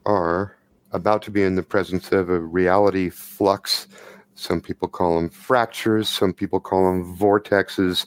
are 0.07 0.57
about 0.93 1.23
to 1.23 1.31
be 1.31 1.43
in 1.43 1.55
the 1.55 1.63
presence 1.63 2.13
of 2.13 2.31
a 2.31 2.39
reality 2.39 3.11
flux. 3.11 3.89
Some 4.37 4.61
people 4.61 4.89
call 4.89 5.17
them 5.17 5.29
fractures, 5.29 6.09
some 6.09 6.33
people 6.33 6.61
call 6.61 6.91
them 6.91 7.17
vortexes. 7.17 8.07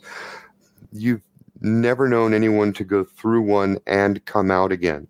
You've 0.92 1.22
never 1.62 2.08
known 2.08 2.34
anyone 2.34 2.74
to 2.74 2.84
go 2.84 3.04
through 3.04 3.42
one 3.42 3.78
and 3.88 4.24
come 4.26 4.52
out 4.52 4.72
again. 4.72 5.08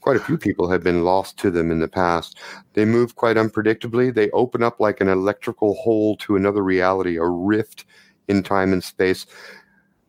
quite 0.00 0.16
a 0.16 0.20
few 0.20 0.38
people 0.38 0.70
have 0.70 0.82
been 0.82 1.04
lost 1.04 1.36
to 1.38 1.50
them 1.50 1.70
in 1.70 1.80
the 1.80 1.88
past. 1.88 2.38
They 2.74 2.84
move 2.84 3.16
quite 3.16 3.36
unpredictably. 3.36 4.14
They 4.14 4.30
open 4.30 4.62
up 4.62 4.80
like 4.80 5.00
an 5.00 5.08
electrical 5.08 5.74
hole 5.74 6.16
to 6.18 6.36
another 6.36 6.62
reality, 6.62 7.16
a 7.18 7.26
rift 7.26 7.84
in 8.28 8.42
time 8.42 8.72
and 8.72 8.82
space. 8.82 9.26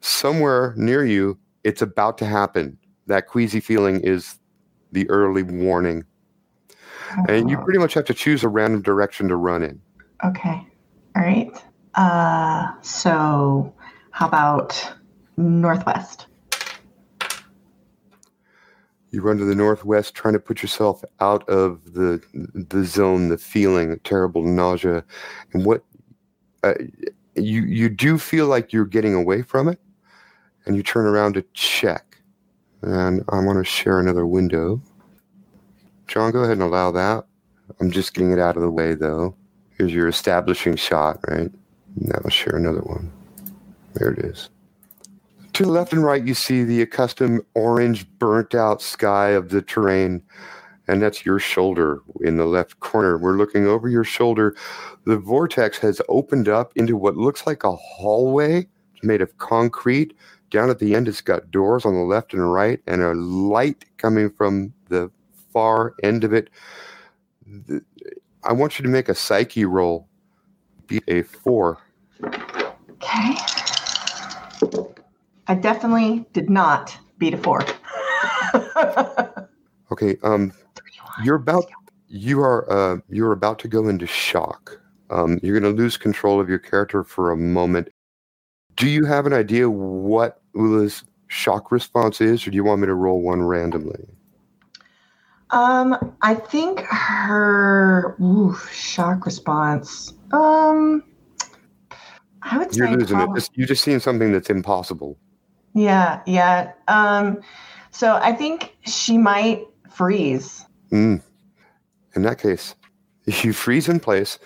Somewhere 0.01 0.73
near 0.77 1.05
you, 1.05 1.37
it's 1.63 1.81
about 1.81 2.17
to 2.19 2.25
happen. 2.25 2.77
That 3.07 3.27
queasy 3.27 3.59
feeling 3.59 3.99
is 4.01 4.39
the 4.91 5.09
early 5.09 5.43
warning. 5.43 6.05
And 7.27 7.49
you 7.49 7.57
Oh, 7.57 7.63
pretty 7.63 7.79
much 7.79 7.93
have 7.95 8.05
to 8.05 8.13
choose 8.13 8.43
a 8.43 8.49
random 8.49 8.81
direction 8.81 9.27
to 9.29 9.35
run 9.35 9.63
in. 9.63 9.81
Okay. 10.25 10.65
All 11.15 11.23
right. 11.23 11.51
Uh, 11.95 12.71
so 12.81 13.73
how 14.11 14.27
about 14.27 14.93
northwest? 15.39 16.27
You 19.11 19.21
run 19.21 19.37
to 19.37 19.45
the 19.45 19.55
northwest, 19.55 20.13
trying 20.13 20.33
to 20.35 20.39
put 20.39 20.61
yourself 20.61 21.03
out 21.19 21.47
of 21.49 21.93
the 21.93 22.21
the 22.53 22.83
zone, 22.85 23.29
the 23.29 23.37
feeling, 23.37 23.89
the 23.89 23.97
terrible 23.97 24.43
nausea, 24.43 25.03
and 25.53 25.65
what 25.65 25.83
uh, 26.63 26.75
you 27.35 27.63
you 27.63 27.89
do 27.89 28.19
feel 28.19 28.45
like 28.45 28.71
you're 28.71 28.85
getting 28.85 29.15
away 29.15 29.41
from 29.41 29.67
it, 29.67 29.79
and 30.65 30.75
you 30.75 30.83
turn 30.83 31.07
around 31.07 31.33
to 31.33 31.45
check. 31.53 32.17
And 32.81 33.23
I 33.29 33.39
want 33.39 33.57
to 33.57 33.63
share 33.63 33.99
another 33.99 34.27
window. 34.27 34.81
John, 36.07 36.31
go 36.31 36.39
ahead 36.39 36.53
and 36.53 36.61
allow 36.61 36.91
that. 36.91 37.25
I'm 37.79 37.91
just 37.91 38.13
getting 38.13 38.31
it 38.31 38.39
out 38.39 38.55
of 38.55 38.61
the 38.61 38.71
way, 38.71 38.93
though. 38.93 39.35
Here's 39.77 39.93
your 39.93 40.07
establishing 40.07 40.75
shot, 40.75 41.19
right? 41.27 41.51
Now 41.95 42.19
I'll 42.23 42.29
share 42.29 42.55
another 42.55 42.81
one. 42.81 43.11
There 43.93 44.11
it 44.11 44.19
is. 44.19 44.49
To 45.59 45.65
the 45.65 45.71
left 45.71 45.91
and 45.91 46.05
right, 46.05 46.25
you 46.25 46.35
see 46.35 46.63
the 46.63 46.81
accustomed 46.81 47.41
orange, 47.53 48.09
burnt 48.17 48.55
out 48.55 48.81
sky 48.81 49.31
of 49.31 49.49
the 49.49 49.61
terrain, 49.61 50.23
and 50.87 51.01
that's 51.01 51.25
your 51.25 51.37
shoulder 51.37 52.01
in 52.21 52.37
the 52.37 52.45
left 52.45 52.79
corner. 52.79 53.17
We're 53.17 53.35
looking 53.35 53.67
over 53.67 53.89
your 53.89 54.05
shoulder. 54.05 54.55
The 55.03 55.17
vortex 55.17 55.77
has 55.79 56.01
opened 56.07 56.47
up 56.47 56.71
into 56.77 56.95
what 56.95 57.17
looks 57.17 57.45
like 57.45 57.65
a 57.65 57.75
hallway 57.75 58.69
made 59.03 59.21
of 59.21 59.37
concrete. 59.37 60.15
Down 60.49 60.69
at 60.69 60.79
the 60.79 60.95
end, 60.95 61.09
it's 61.09 61.19
got 61.19 61.51
doors 61.51 61.85
on 61.85 61.93
the 61.93 62.05
left 62.05 62.33
and 62.33 62.53
right, 62.53 62.79
and 62.87 63.01
a 63.01 63.13
light 63.13 63.83
coming 63.97 64.29
from 64.29 64.71
the 64.87 65.11
far 65.51 65.93
end 66.03 66.23
of 66.23 66.31
it. 66.31 66.49
I 68.45 68.53
want 68.53 68.79
you 68.79 68.83
to 68.83 68.89
make 68.89 69.09
a 69.09 69.13
psyche 69.13 69.65
roll. 69.65 70.07
Be 70.87 71.01
a 71.09 71.23
four. 71.23 71.79
Okay. 72.23 73.35
I 75.49 75.55
definitely 75.55 76.25
did 76.31 76.49
not 76.49 76.97
beat 77.17 77.33
a 77.33 77.37
four. 77.37 77.65
Okay. 79.91 80.17
Um, 80.21 80.53
you're 81.23 81.35
about 81.37 81.65
you 82.07 82.41
are 82.41 82.71
uh, 82.71 82.99
you're 83.09 83.31
about 83.31 83.57
to 83.59 83.67
go 83.67 83.87
into 83.89 84.05
shock. 84.05 84.79
Um, 85.09 85.39
you're 85.41 85.59
going 85.59 85.75
to 85.75 85.75
lose 85.75 85.97
control 85.97 86.39
of 86.39 86.47
your 86.47 86.59
character 86.59 87.03
for 87.03 87.31
a 87.31 87.35
moment. 87.35 87.89
Do 88.75 88.87
you 88.87 89.03
have 89.05 89.25
an 89.25 89.33
idea 89.33 89.67
what 89.67 90.41
Ula's 90.55 91.03
shock 91.27 91.71
response 91.71 92.21
is, 92.21 92.45
or 92.45 92.51
do 92.51 92.55
you 92.55 92.63
want 92.63 92.81
me 92.81 92.85
to 92.87 92.93
roll 92.93 93.21
one 93.23 93.41
randomly? 93.41 94.05
um, 95.49 96.15
I 96.21 96.35
think 96.35 96.81
her 96.81 98.15
oof, 98.21 98.69
shock 98.71 99.25
response. 99.25 100.13
Um, 100.31 101.03
I 102.43 102.59
would 102.59 102.71
say 102.71 102.77
You're 102.77 102.87
say 102.89 102.95
losing 102.95 103.19
it. 103.19 103.25
prob- 103.25 103.35
Just, 103.35 103.57
you 103.57 103.65
just 103.65 103.83
seen 103.83 103.99
something 103.99 104.31
that's 104.31 104.51
impossible. 104.51 105.17
Yeah, 105.79 106.21
yeah. 106.25 106.73
Um, 106.89 107.39
so 107.91 108.19
I 108.21 108.33
think 108.33 108.75
she 108.85 109.17
might 109.17 109.65
freeze. 109.89 110.65
Mm. 110.91 111.23
In 112.15 112.21
that 112.23 112.37
case, 112.37 112.75
if 113.25 113.45
you 113.45 113.53
freeze 113.53 113.87
in 113.87 114.01
place. 114.01 114.39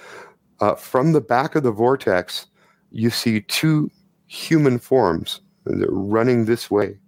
Uh, 0.59 0.75
from 0.75 1.11
the 1.11 1.21
back 1.21 1.55
of 1.55 1.63
the 1.63 1.71
vortex, 1.71 2.45
you 2.91 3.09
see 3.09 3.41
two 3.41 3.89
human 4.27 4.77
forms 4.77 5.41
running 5.65 6.45
this 6.45 6.69
way. 6.69 6.99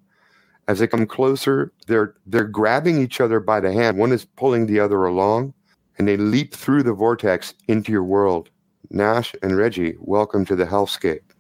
As 0.68 0.80
they 0.80 0.88
come 0.88 1.06
closer, 1.06 1.72
they're 1.86 2.16
they're 2.26 2.46
grabbing 2.46 3.00
each 3.00 3.22
other 3.22 3.40
by 3.40 3.60
the 3.60 3.72
hand. 3.72 4.00
One 4.00 4.12
is 4.12 4.26
pulling 4.26 4.66
the 4.66 4.80
other 4.80 5.06
along, 5.06 5.54
and 6.00 6.08
they 6.08 6.18
leap 6.18 6.56
through 6.56 6.82
the 6.82 6.94
vortex 6.94 7.54
into 7.68 7.92
your 7.92 8.04
world. 8.04 8.50
Nash 8.90 9.36
and 9.44 9.56
Reggie, 9.56 9.96
welcome 10.00 10.44
to 10.46 10.56
the 10.56 10.66
hellscape. 10.66 11.35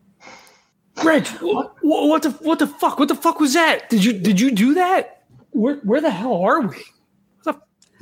Reg, 1.03 1.27
what, 1.41 1.75
what 1.81 2.23
the 2.23 2.31
what 2.31 2.59
the 2.59 2.67
fuck? 2.67 2.99
What 2.99 3.07
the 3.09 3.15
fuck 3.15 3.39
was 3.39 3.53
that? 3.53 3.89
Did 3.89 4.03
you 4.03 4.13
did 4.13 4.39
you 4.39 4.51
do 4.51 4.73
that? 4.75 5.23
Where 5.51 5.75
where 5.77 6.01
the 6.01 6.09
hell 6.11 6.35
are 6.41 6.61
we? 6.61 6.77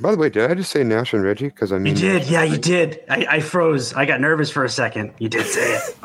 By 0.00 0.10
the 0.10 0.16
way, 0.16 0.28
did 0.28 0.50
I 0.50 0.54
just 0.54 0.72
say 0.72 0.82
Nash 0.82 1.12
and 1.14 1.22
Reggie? 1.22 1.46
Because 1.46 1.70
I 1.70 1.78
mean, 1.78 1.94
You 1.94 2.02
did, 2.02 2.26
yeah, 2.28 2.42
you 2.42 2.58
did. 2.58 3.00
I, 3.08 3.26
I 3.30 3.40
froze. 3.40 3.94
I 3.94 4.04
got 4.06 4.20
nervous 4.20 4.50
for 4.50 4.64
a 4.64 4.68
second. 4.68 5.14
You 5.18 5.28
did 5.28 5.46
say 5.46 5.76
it. 5.76 5.96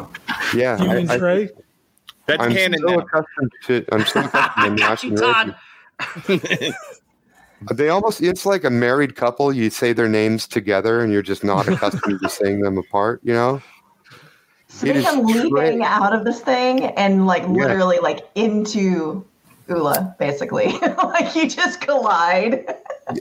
yeah, 0.53 0.79
You 0.81 0.91
I, 0.91 0.96
and 0.98 1.12
I, 1.12 1.17
Trey? 1.17 1.50
That's 2.27 2.43
I'm 2.43 2.53
canon 2.53 2.79
so 2.79 2.86
now. 2.86 3.00
accustomed 3.00 3.51
to 3.65 3.86
I'm 3.91 4.05
still 4.05 4.25
accustomed 4.31 4.77
to 4.77 4.84
Nash 4.84 5.03
and 5.03 5.17
Todd. 5.17 5.55
Reggie. 6.27 6.74
They 7.74 7.89
almost 7.89 8.22
it's 8.22 8.46
like 8.46 8.63
a 8.63 8.69
married 8.69 9.15
couple. 9.15 9.51
You 9.51 9.69
say 9.72 9.91
their 9.91 10.08
names 10.08 10.48
together 10.48 11.01
and 11.01 11.12
you're 11.12 11.24
just 11.24 11.43
not 11.43 11.67
accustomed 11.67 12.22
to 12.22 12.29
saying 12.29 12.62
them 12.62 12.77
apart, 12.77 13.22
you 13.24 13.34
know? 13.34 13.62
So 14.79 14.88
It 14.88 14.93
they 14.93 15.00
is 15.00 15.05
come 15.05 15.25
leaping 15.25 15.50
Trey. 15.51 15.81
out 15.81 16.13
of 16.13 16.24
this 16.24 16.39
thing 16.39 16.86
and 16.86 17.27
like 17.27 17.41
Yeah. 17.43 17.50
literally 17.50 18.00
like 18.00 18.29
into 18.36 19.25
Ula, 19.67 20.15
basically. 20.17 20.71
like 21.03 21.36
you 21.36 21.50
just 21.50 21.81
collide. 21.81 22.65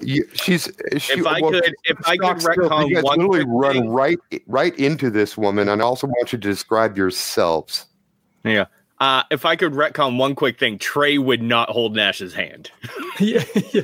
You, 0.01 0.25
she's 0.35 0.71
she, 0.99 1.15
If 1.19 1.27
I 1.27 1.41
could- 1.41 1.75
if 1.85 1.99
I 2.07 2.17
could 2.17 2.41
stock 2.41 2.53
still, 2.53 2.71
retcon 2.71 2.89
you 2.89 2.95
guys 2.95 3.03
one 3.05 3.19
literally 3.19 3.45
run 3.45 3.73
thing. 3.75 3.89
right 3.91 4.19
right 4.47 4.79
into 4.79 5.11
this 5.11 5.37
woman 5.37 5.69
and 5.69 5.83
I 5.83 5.85
also 5.85 6.07
want 6.07 6.33
you 6.33 6.39
to 6.39 6.49
describe 6.49 6.97
yourselves. 6.97 7.87
Yeah. 8.45 8.67
Uh, 9.01 9.25
if 9.33 9.45
I 9.45 9.57
could 9.57 9.73
retcon 9.73 10.17
one 10.17 10.37
quick 10.37 10.61
thing, 10.61 10.79
Trey 10.79 11.19
would 11.19 11.43
not 11.43 11.71
hold 11.71 11.97
Nash's 11.97 12.35
hand. 12.35 12.71
yeah, 13.19 13.43
yeah. 13.73 13.83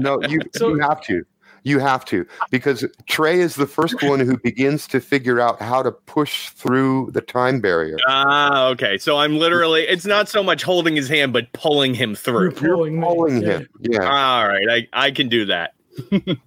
No, 0.00 0.20
you 0.28 0.40
So- 0.56 0.70
you 0.70 0.80
have 0.80 1.00
to. 1.02 1.24
You 1.64 1.78
have 1.78 2.04
to 2.06 2.26
because 2.50 2.84
Trey 3.06 3.40
is 3.40 3.54
the 3.54 3.66
first 3.66 4.02
one 4.02 4.18
who 4.20 4.36
begins 4.38 4.86
to 4.88 5.00
figure 5.00 5.38
out 5.40 5.60
how 5.62 5.82
to 5.82 5.92
push 5.92 6.48
through 6.50 7.10
the 7.12 7.20
time 7.20 7.60
barrier. 7.60 7.98
Ah, 8.08 8.66
okay. 8.68 8.98
So 8.98 9.18
I'm 9.18 9.38
literally, 9.38 9.82
it's 9.82 10.04
not 10.04 10.28
so 10.28 10.42
much 10.42 10.62
holding 10.64 10.96
his 10.96 11.08
hand, 11.08 11.32
but 11.32 11.52
pulling 11.52 11.94
him 11.94 12.10
You're 12.10 12.16
through. 12.16 12.50
pulling, 12.52 13.00
me. 13.00 13.06
Pulling 13.06 13.42
Yeah. 13.42 13.58
him. 13.58 13.68
Yeah. 13.80 14.04
All 14.04 14.48
right. 14.48 14.68
I, 14.68 14.88
I 15.06 15.10
can 15.12 15.28
do 15.28 15.44
that. 15.46 15.74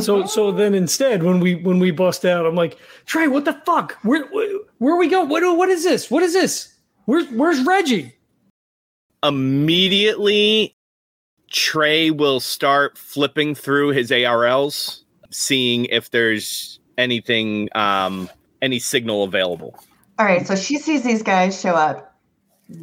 So 0.00 0.26
so 0.26 0.52
then 0.52 0.74
instead 0.74 1.24
when 1.24 1.40
we 1.40 1.56
when 1.56 1.80
we 1.80 1.90
bust 1.90 2.24
out, 2.24 2.46
I'm 2.46 2.54
like, 2.54 2.78
Trey, 3.04 3.26
what 3.26 3.44
the 3.44 3.52
fuck? 3.66 3.94
Where 4.02 4.24
where, 4.26 4.48
where 4.78 4.96
we 4.96 5.08
go? 5.08 5.24
What 5.24 5.42
what 5.56 5.68
is 5.68 5.82
this? 5.82 6.08
What 6.08 6.22
is 6.22 6.32
this? 6.32 6.72
Where's 7.06 7.26
where's 7.30 7.60
Reggie? 7.64 8.14
Immediately, 9.24 10.76
Trey 11.56 12.10
will 12.10 12.38
start 12.38 12.98
flipping 12.98 13.54
through 13.54 13.92
his 13.92 14.10
ARLs, 14.10 15.00
seeing 15.30 15.86
if 15.86 16.10
there's 16.10 16.78
anything, 16.98 17.70
um, 17.74 18.28
any 18.60 18.78
signal 18.78 19.24
available. 19.24 19.74
All 20.18 20.26
right, 20.26 20.46
so 20.46 20.54
she 20.54 20.76
sees 20.76 21.02
these 21.02 21.22
guys 21.22 21.58
show 21.58 21.74
up. 21.74 22.14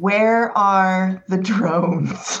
Where 0.00 0.50
are 0.58 1.22
the 1.28 1.36
drones? 1.36 2.40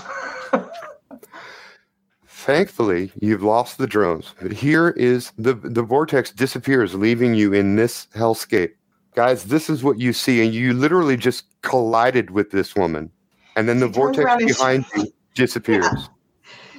Thankfully, 2.26 3.12
you've 3.20 3.44
lost 3.44 3.78
the 3.78 3.86
drones. 3.86 4.34
But 4.42 4.50
here 4.50 4.88
is 4.90 5.32
the 5.38 5.54
the 5.54 5.84
vortex 5.84 6.32
disappears, 6.32 6.96
leaving 6.96 7.34
you 7.34 7.52
in 7.52 7.76
this 7.76 8.08
hellscape. 8.12 8.72
Guys, 9.14 9.44
this 9.44 9.70
is 9.70 9.84
what 9.84 10.00
you 10.00 10.12
see, 10.12 10.44
and 10.44 10.52
you 10.52 10.74
literally 10.74 11.16
just 11.16 11.44
collided 11.62 12.32
with 12.32 12.50
this 12.50 12.74
woman, 12.74 13.12
and 13.54 13.68
then 13.68 13.78
the 13.78 13.86
She 13.86 13.92
turns 13.92 14.16
vortex 14.16 14.24
around 14.24 14.40
and 14.42 14.50
she- 14.50 14.56
behind 14.56 14.84
you 14.96 15.12
disappears. 15.34 16.08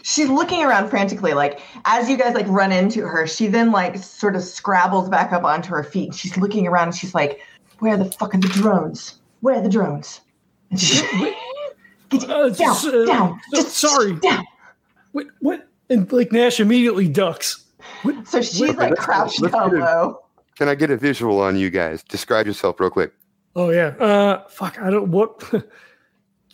She's 0.08 0.30
looking 0.30 0.64
around 0.64 0.90
frantically, 0.92 1.34
like 1.34 1.62
as 1.86 2.08
you 2.08 2.16
guys 2.16 2.36
like 2.36 2.46
run 2.48 2.72
into 2.72 3.02
her, 3.02 3.26
she 3.26 3.48
then 3.48 3.72
like 3.72 3.98
sort 3.98 4.36
of 4.36 4.44
scrabbles 4.44 5.10
back 5.10 5.34
up 5.34 5.44
onto 5.44 5.70
her 5.72 5.84
feet. 5.84 6.14
She's 6.14 6.38
looking 6.38 6.68
around 6.68 6.90
and 6.90 6.96
she's 6.96 7.16
like, 7.16 7.42
Where 7.80 7.98
the 7.98 8.06
fuck 8.06 8.36
are 8.36 8.38
the 8.38 8.48
drones? 8.50 9.16
Where 9.42 9.56
are 9.56 9.62
the 9.62 9.70
drones? 9.70 10.22
And 10.70 10.80
she's 10.80 11.02
Get 12.10 12.30
Uh, 12.30 12.50
down, 12.50 12.54
just, 12.54 12.86
uh, 12.86 13.06
down, 13.06 13.40
just 13.52 13.70
sorry. 13.78 14.14
down. 14.20 14.46
What 15.14 15.26
what? 15.40 15.68
And 15.90 16.12
like 16.14 16.32
Nash 16.32 16.60
immediately 16.60 17.08
ducks. 17.08 17.66
So 18.26 18.42
she's 18.44 18.62
Wait, 18.62 18.78
like 18.78 18.96
crouched 18.98 19.42
down 19.52 19.80
low. 19.80 20.20
Can 20.56 20.70
I 20.70 20.76
get 20.76 20.92
a 20.92 20.98
visual 20.98 21.40
on 21.42 21.58
you 21.58 21.72
guys? 21.72 22.04
Describe 22.04 22.46
yourself 22.46 22.80
real 22.80 22.92
quick. 22.92 23.12
Oh 23.56 23.72
yeah. 23.72 23.88
Uh 24.00 24.48
fuck, 24.50 24.80
I 24.80 24.92
don't 24.92 25.10
what 25.10 25.42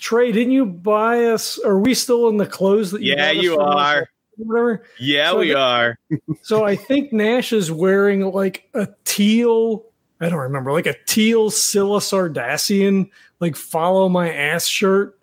Trey, 0.01 0.31
didn't 0.31 0.51
you 0.51 0.65
buy 0.65 1.25
us 1.25 1.59
are 1.59 1.77
we 1.77 1.93
still 1.93 2.27
in 2.27 2.37
the 2.37 2.47
clothes 2.47 2.89
that 2.89 3.03
you 3.03 3.13
Yeah, 3.15 3.29
you 3.29 3.59
are. 3.59 4.09
Whatever. 4.35 4.83
Yeah, 4.99 5.29
So 5.29 5.37
we 5.37 5.53
are. 5.53 5.99
So 6.41 6.65
I 6.65 6.75
think 6.75 7.13
Nash 7.13 7.53
is 7.53 7.71
wearing 7.71 8.21
like 8.31 8.67
a 8.73 8.87
teal, 9.05 9.85
I 10.19 10.29
don't 10.29 10.39
remember, 10.39 10.71
like 10.71 10.87
a 10.87 10.95
teal 11.05 11.51
Scylla 11.51 11.99
Sardassian, 11.99 13.11
like 13.39 13.55
follow 13.55 14.09
my 14.09 14.33
ass 14.33 14.65
shirt. 14.65 15.19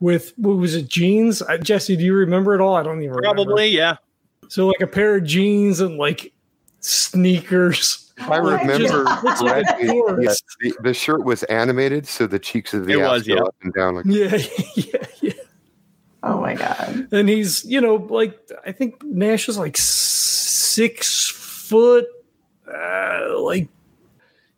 with 0.00 0.32
what 0.36 0.56
was 0.56 0.74
it 0.74 0.88
jeans? 0.88 1.40
Uh, 1.40 1.56
Jesse, 1.58 1.94
do 1.94 2.04
you 2.04 2.14
remember 2.14 2.54
it 2.56 2.60
all? 2.60 2.74
I 2.74 2.82
don't 2.82 3.00
even 3.00 3.14
remember. 3.14 3.44
Probably, 3.44 3.68
yeah. 3.68 3.98
So 4.48 4.66
like 4.66 4.80
a 4.80 4.86
pair 4.88 5.16
of 5.16 5.24
jeans 5.24 5.78
and 5.78 5.96
like 5.96 6.32
sneakers. 6.80 8.07
I 8.20 8.38
Oh 8.38 8.50
remember 8.58 9.04
God. 9.04 9.24
Looks 9.24 9.40
like 9.42 9.64
a 9.66 9.86
correctly, 9.86 10.24
yeah, 10.24 10.34
the, 10.60 10.76
the 10.82 10.94
shirt 10.94 11.24
was 11.24 11.42
animated, 11.44 12.06
so 12.06 12.26
the 12.26 12.38
cheeks 12.38 12.74
of 12.74 12.86
the 12.86 12.94
It 12.94 13.00
ass 13.00 13.10
was, 13.10 13.26
go 13.26 13.34
yeah. 13.34 13.42
up 13.42 13.54
and 13.62 13.72
down. 13.72 13.94
Like, 13.96 14.04
Yeah, 14.06 14.36
yeah, 14.74 15.06
yeah. 15.20 15.32
Oh 16.22 16.40
my 16.40 16.54
god. 16.54 17.08
And 17.12 17.28
he's, 17.28 17.64
you 17.64 17.80
know, 17.80 17.94
like 17.94 18.38
I 18.66 18.72
think 18.72 19.02
Nash 19.04 19.48
is 19.48 19.56
like 19.56 19.76
six 19.76 21.28
foot, 21.28 22.06
uh, 22.66 23.40
like 23.40 23.68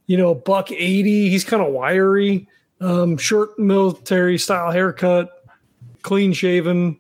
you 0.06 0.16
know, 0.16 0.34
buck 0.34 0.72
eighty. 0.72 1.28
He's 1.28 1.44
kind 1.44 1.62
of 1.62 1.72
wiry, 1.72 2.48
um, 2.80 3.16
short 3.18 3.58
military 3.58 4.38
style 4.38 4.72
haircut, 4.72 5.28
clean 6.02 6.32
shaven, 6.32 6.98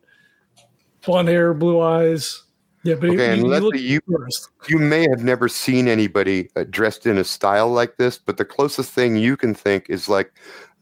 blonde 1.04 1.28
hair, 1.28 1.54
blue 1.54 1.80
eyes. 1.80 2.42
Yeah, 2.82 2.94
but 2.94 3.10
Okay, 3.10 3.36
he, 3.36 3.42
and 3.42 3.74
he, 3.74 3.80
you- 3.92 4.00
you 4.68 4.78
may 4.78 5.02
have 5.10 5.22
never 5.22 5.48
seen 5.48 5.86
anybody 5.86 6.48
uh, 6.56 6.64
dressed 6.70 7.06
in 7.06 7.18
a 7.18 7.24
style 7.24 7.70
like 7.70 7.96
this, 7.98 8.16
but 8.16 8.36
the 8.38 8.44
closest 8.44 8.90
thing 8.92 9.16
you 9.16 9.36
can 9.36 9.54
think 9.54 9.86
is 9.90 10.08
like 10.08 10.32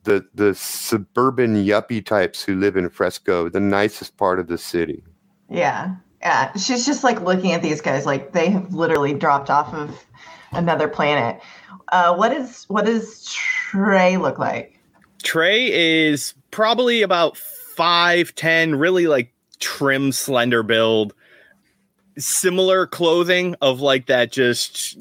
the 0.05 0.25
the 0.35 0.55
suburban 0.55 1.57
yuppie 1.65 2.05
types 2.05 2.43
who 2.43 2.55
live 2.55 2.77
in 2.77 2.89
Fresco, 2.89 3.49
the 3.49 3.61
nicest 3.61 4.17
part 4.17 4.39
of 4.39 4.47
the 4.47 4.59
city. 4.59 5.03
Yeah. 5.51 5.95
Yeah. 6.21 6.53
She's 6.55 6.87
just 6.87 7.03
like 7.05 7.21
looking 7.23 7.53
at 7.53 7.63
these 7.63 7.81
guys 7.81 8.07
like 8.07 8.33
they 8.33 8.49
have 8.51 8.73
literally 8.73 9.13
dropped 9.15 9.51
off 9.51 9.73
of 9.75 10.05
another 10.53 10.87
planet. 10.89 11.41
Uh, 11.89 12.15
what 12.15 12.33
is 12.33 12.65
what 12.69 12.85
does 12.85 13.25
Trey 13.25 14.17
look 14.19 14.39
like? 14.39 14.79
Trey 15.25 15.67
is 15.73 16.33
probably 16.53 17.03
about 17.03 17.37
five 17.37 18.35
ten, 18.37 18.77
really 18.77 19.09
like 19.09 19.33
trim, 19.59 20.13
slender 20.13 20.63
build. 20.63 21.13
Similar 22.19 22.87
clothing 22.87 23.55
of 23.61 23.81
like 23.81 24.07
that 24.07 24.33
just 24.33 24.99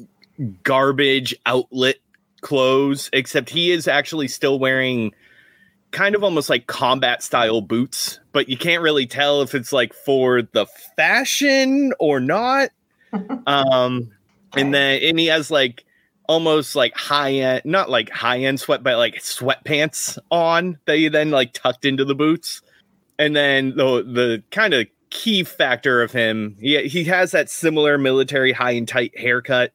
garbage 0.62 1.34
outlet 1.46 1.96
clothes, 2.40 3.10
except 3.12 3.50
he 3.50 3.70
is 3.70 3.88
actually 3.88 4.28
still 4.28 4.58
wearing 4.58 5.12
kind 5.90 6.14
of 6.14 6.22
almost 6.22 6.50
like 6.50 6.66
combat 6.66 7.22
style 7.22 7.60
boots, 7.60 8.20
but 8.32 8.48
you 8.48 8.56
can't 8.56 8.82
really 8.82 9.06
tell 9.06 9.42
if 9.42 9.54
it's 9.54 9.72
like 9.72 9.92
for 9.94 10.42
the 10.42 10.66
fashion 10.96 11.92
or 11.98 12.20
not. 12.20 12.70
Um, 13.46 14.10
and 14.54 14.74
then 14.74 15.00
and 15.02 15.18
he 15.18 15.26
has 15.28 15.50
like 15.50 15.86
almost 16.28 16.76
like 16.76 16.94
high 16.94 17.32
end, 17.32 17.62
not 17.64 17.88
like 17.88 18.10
high 18.10 18.40
end 18.40 18.60
sweat, 18.60 18.82
but 18.82 18.98
like 18.98 19.14
sweatpants 19.16 20.18
on 20.30 20.78
that 20.84 20.98
you 20.98 21.08
then 21.08 21.30
like 21.30 21.54
tucked 21.54 21.86
into 21.86 22.04
the 22.04 22.14
boots. 22.14 22.60
And 23.18 23.34
then 23.34 23.70
the 23.70 24.02
the 24.02 24.42
kind 24.50 24.74
of 24.74 24.86
key 25.10 25.44
factor 25.44 26.02
of 26.02 26.12
him, 26.12 26.56
he 26.60 26.88
he 26.88 27.04
has 27.04 27.30
that 27.32 27.50
similar 27.50 27.98
military 27.98 28.52
high 28.52 28.72
and 28.72 28.88
tight 28.88 29.16
haircut, 29.18 29.72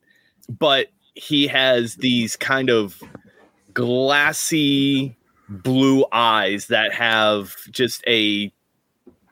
but 0.49 0.87
he 1.15 1.47
has 1.47 1.95
these 1.95 2.35
kind 2.35 2.69
of 2.69 3.01
glassy 3.73 5.15
blue 5.49 6.05
eyes 6.11 6.67
that 6.67 6.93
have 6.93 7.55
just 7.71 8.03
a 8.07 8.51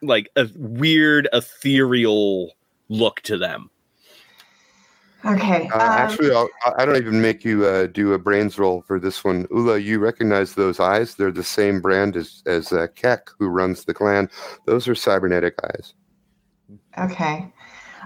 like 0.02 0.30
a 0.36 0.48
weird 0.56 1.28
ethereal 1.34 2.52
look 2.90 3.22
to 3.22 3.38
them. 3.38 3.70
Okay. 5.26 5.68
Uh, 5.70 5.76
um, 5.76 5.82
actually, 5.82 6.32
I'll, 6.34 6.50
I 6.66 6.82
I 6.82 6.86
don't 6.86 6.98
even 6.98 7.22
make 7.22 7.46
you 7.46 7.66
uh, 7.66 7.88
do 7.88 8.14
a 8.14 8.18
brains 8.20 8.58
roll 8.58 8.82
for 8.82 9.00
this 9.00 9.24
one. 9.24 9.48
Ula, 9.52 9.78
you 9.78 10.00
recognize 10.00 10.56
those 10.56 10.80
eyes? 10.80 11.16
They're 11.16 11.32
the 11.32 11.44
same 11.44 11.80
brand 11.82 12.16
as 12.16 12.42
as 12.48 12.72
uh, 12.74 12.88
Keck, 12.96 13.30
who 13.38 13.48
runs 13.48 13.86
the 13.86 13.94
clan. 13.94 14.30
Those 14.66 14.88
are 14.88 14.96
cybernetic 14.96 15.56
eyes. 15.64 15.94
Okay. 16.98 17.52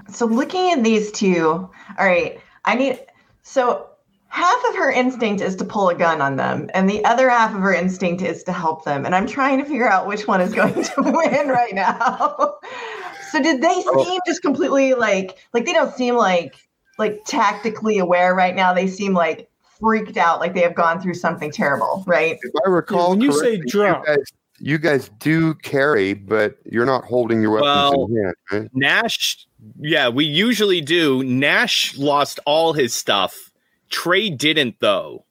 So 0.10 0.26
looking 0.26 0.72
at 0.72 0.84
these 0.84 1.12
two, 1.12 1.70
all 1.98 2.06
right, 2.06 2.40
I 2.66 2.76
need 2.76 3.00
so 3.44 3.88
half 4.28 4.62
of 4.70 4.76
her 4.76 4.92
instinct 4.92 5.42
is 5.42 5.56
to 5.56 5.64
pull 5.64 5.88
a 5.90 5.96
gun 5.96 6.20
on 6.22 6.36
them, 6.36 6.70
and 6.74 6.90
the 6.90 7.04
other 7.06 7.30
half 7.30 7.56
of 7.56 7.62
her 7.62 7.74
instinct 7.74 8.22
is 8.22 8.44
to 8.44 8.52
help 8.52 8.84
them. 8.84 9.06
And 9.06 9.16
I'm 9.16 9.26
trying 9.26 9.58
to 9.60 9.66
figure 9.66 9.88
out 9.90 10.06
which 10.06 10.28
one 10.28 10.42
is 10.42 10.54
going 10.54 10.74
to 10.84 10.94
win 10.98 11.48
right 11.48 11.74
now. 11.74 12.56
so 13.32 13.42
did 13.42 13.62
they 13.62 13.84
Oh. 13.88 14.04
seem 14.04 14.20
just 14.28 14.42
completely 14.42 14.94
like 14.96 15.38
like 15.54 15.66
they 15.66 15.74
don't 15.74 15.94
seem 15.96 16.16
like 16.16 16.56
like 16.98 17.22
tactically 17.26 17.98
aware 17.98 18.34
right 18.34 18.56
now. 18.56 18.74
They 18.74 18.88
seem 18.88 19.14
like 19.14 19.50
freaked 19.80 20.18
out, 20.18 20.40
like 20.40 20.54
they 20.54 20.62
have 20.62 20.76
gone 20.76 21.02
through 21.02 21.16
something 21.16 21.52
terrible, 21.52 22.04
right? 22.08 22.38
If 22.42 22.52
I 22.66 22.70
recall, 22.70 23.12
when 23.12 23.22
you 23.22 23.32
say 23.32 23.58
correctly, 23.58 23.72
drop- 23.72 24.06
you 24.08 24.16
guys, 24.16 24.26
you 24.60 24.78
guys 24.78 25.10
do 25.20 25.54
carry, 25.56 26.14
but 26.14 26.58
you're 26.66 26.86
not 26.86 27.04
holding 27.04 27.42
your 27.42 27.52
weapons 27.52 27.92
Well, 27.92 28.08
in 28.10 28.24
hand, 28.24 28.36
right? 28.52 28.70
Nash, 28.74 29.46
yeah, 29.80 30.10
we 30.10 30.26
usually 30.26 30.82
do. 30.82 31.24
Nash 31.24 31.98
lost 31.98 32.40
all 32.46 32.74
his 32.74 32.94
stuff. 32.94 33.52
Trey 33.90 34.30
didn't 34.30 34.78
though. 34.80 35.26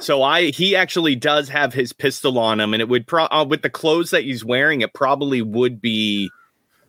So 0.00 0.22
I 0.22 0.46
he 0.46 0.74
actually 0.74 1.14
does 1.14 1.48
have 1.48 1.74
his 1.74 1.92
pistol 1.92 2.38
on 2.38 2.60
him 2.60 2.72
and 2.72 2.80
it 2.80 2.88
would 2.88 3.06
pro 3.06 3.24
uh, 3.26 3.44
with 3.48 3.62
the 3.62 3.70
clothes 3.70 4.10
that 4.10 4.24
he's 4.24 4.44
wearing 4.44 4.80
it 4.80 4.94
probably 4.94 5.42
would 5.42 5.80
be 5.80 6.30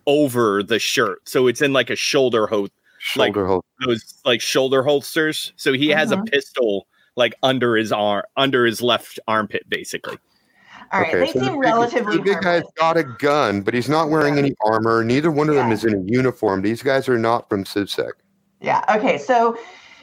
over 0.06 0.62
the 0.62 0.78
shirt. 0.78 1.28
So 1.28 1.46
it's 1.46 1.62
in 1.62 1.72
like 1.72 1.90
a 1.90 1.96
shoulder 1.96 2.46
ho 2.46 2.68
like- 3.16 3.34
Shoulder 3.34 3.60
those 3.86 4.14
like 4.24 4.40
shoulder 4.40 4.82
holsters. 4.82 5.52
So 5.56 5.72
he 5.72 5.88
has 5.90 6.10
a 6.10 6.16
Mhm. 6.16 6.30
pistol 6.30 6.86
like 7.16 7.34
under 7.42 7.76
his 7.76 7.92
arm 7.92 8.22
under 8.36 8.64
his 8.66 8.82
left 8.82 9.18
armpit 9.28 9.62
basically. 9.68 10.18
All 10.92 11.00
right, 11.00 11.12
they 11.12 11.26
so 11.32 11.38
the 11.38 11.44
seem 11.46 11.52
big- 11.54 11.60
relatively 11.60 12.16
The 12.18 12.22
big 12.22 12.34
guy's 12.40 12.62
harmless. 12.62 12.72
got 12.76 12.96
a 12.96 13.04
gun, 13.04 13.62
but 13.62 13.74
he's 13.74 13.88
not 13.88 14.10
wearing 14.10 14.38
any 14.38 14.54
armor. 14.64 15.02
Neither 15.02 15.30
one 15.30 15.48
of 15.48 15.54
them 15.54 15.72
is 15.72 15.84
in 15.84 15.94
a 15.94 16.02
uniform. 16.06 16.62
These 16.62 16.82
guys 16.82 17.08
are 17.08 17.18
not 17.18 17.48
from 17.48 17.64
CivSec. 17.64 18.12
Yeah. 18.60 18.84
Okay. 18.94 19.18
So 19.18 19.56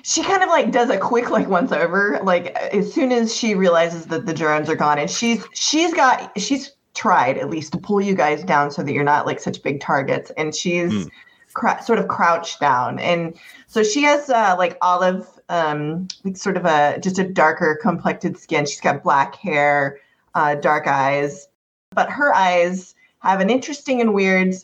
she 0.04 0.24
kind 0.24 0.42
of 0.44 0.50
like 0.50 0.72
does 0.72 0.90
a 0.90 0.98
quick 0.98 1.30
like 1.30 1.48
once 1.48 1.72
over, 1.72 2.20
like 2.24 2.56
as 2.56 2.92
soon 2.94 3.12
as 3.12 3.36
she 3.36 3.54
realizes 3.56 4.08
that 4.08 4.26
the 4.26 4.34
drones 4.34 4.70
are 4.70 4.76
gone, 4.76 4.98
and 4.98 5.10
she's 5.10 5.46
she's 5.54 5.94
got 5.94 6.32
she's 6.40 6.72
tried 6.94 7.38
at 7.38 7.50
least 7.50 7.72
to 7.74 7.78
pull 7.78 8.02
you 8.02 8.14
guys 8.16 8.44
down 8.44 8.70
so 8.72 8.84
that 8.84 8.92
you're 8.92 9.04
not 9.04 9.26
like 9.26 9.40
such 9.40 9.62
big 9.64 9.80
targets, 9.80 10.32
and 10.38 10.54
she's 10.56 10.92
Hmm. 10.92 11.10
Cra- 11.54 11.82
sort 11.84 12.00
of 12.00 12.08
crouched 12.08 12.60
down, 12.60 13.00
and 13.00 13.36
so 13.68 13.84
she 13.84 14.04
has 14.04 14.30
uh, 14.30 14.56
like 14.58 14.78
olive, 14.82 15.28
um, 15.50 16.08
like 16.24 16.38
sort 16.38 16.58
of 16.58 16.66
a 16.66 17.00
just 17.00 17.20
a 17.20 17.28
darker 17.28 17.78
complected 17.82 18.38
skin. 18.38 18.66
She's 18.66 18.82
got 18.82 19.04
black 19.04 19.36
hair, 19.36 20.00
uh, 20.36 20.56
dark 20.56 20.88
eyes, 20.88 21.48
but 21.92 22.10
her 22.10 22.34
eyes 22.34 22.96
have 23.20 23.40
an 23.42 23.50
interesting 23.50 24.02
and 24.02 24.14
weird 24.14 24.56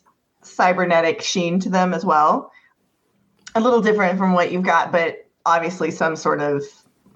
cybernetic 0.42 1.22
sheen 1.22 1.60
to 1.60 1.70
them 1.70 1.94
as 1.94 2.06
well 2.06 2.52
a 3.58 3.60
little 3.60 3.82
different 3.82 4.18
from 4.18 4.34
what 4.34 4.52
you've 4.52 4.64
got, 4.64 4.92
but 4.92 5.26
obviously 5.46 5.92
some 5.92 6.16
sort 6.16 6.40
of 6.42 6.64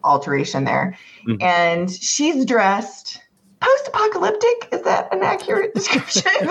alteration 0.03 0.63
there. 0.65 0.97
Mhm. 1.27 1.41
And 1.41 1.91
she's 1.91 2.45
dressed 2.45 3.19
post 3.59 3.87
apocalyptic. 3.87 4.69
Is 4.71 4.81
that 4.81 5.13
an 5.13 5.21
accurate 5.23 5.73
description? 5.75 6.23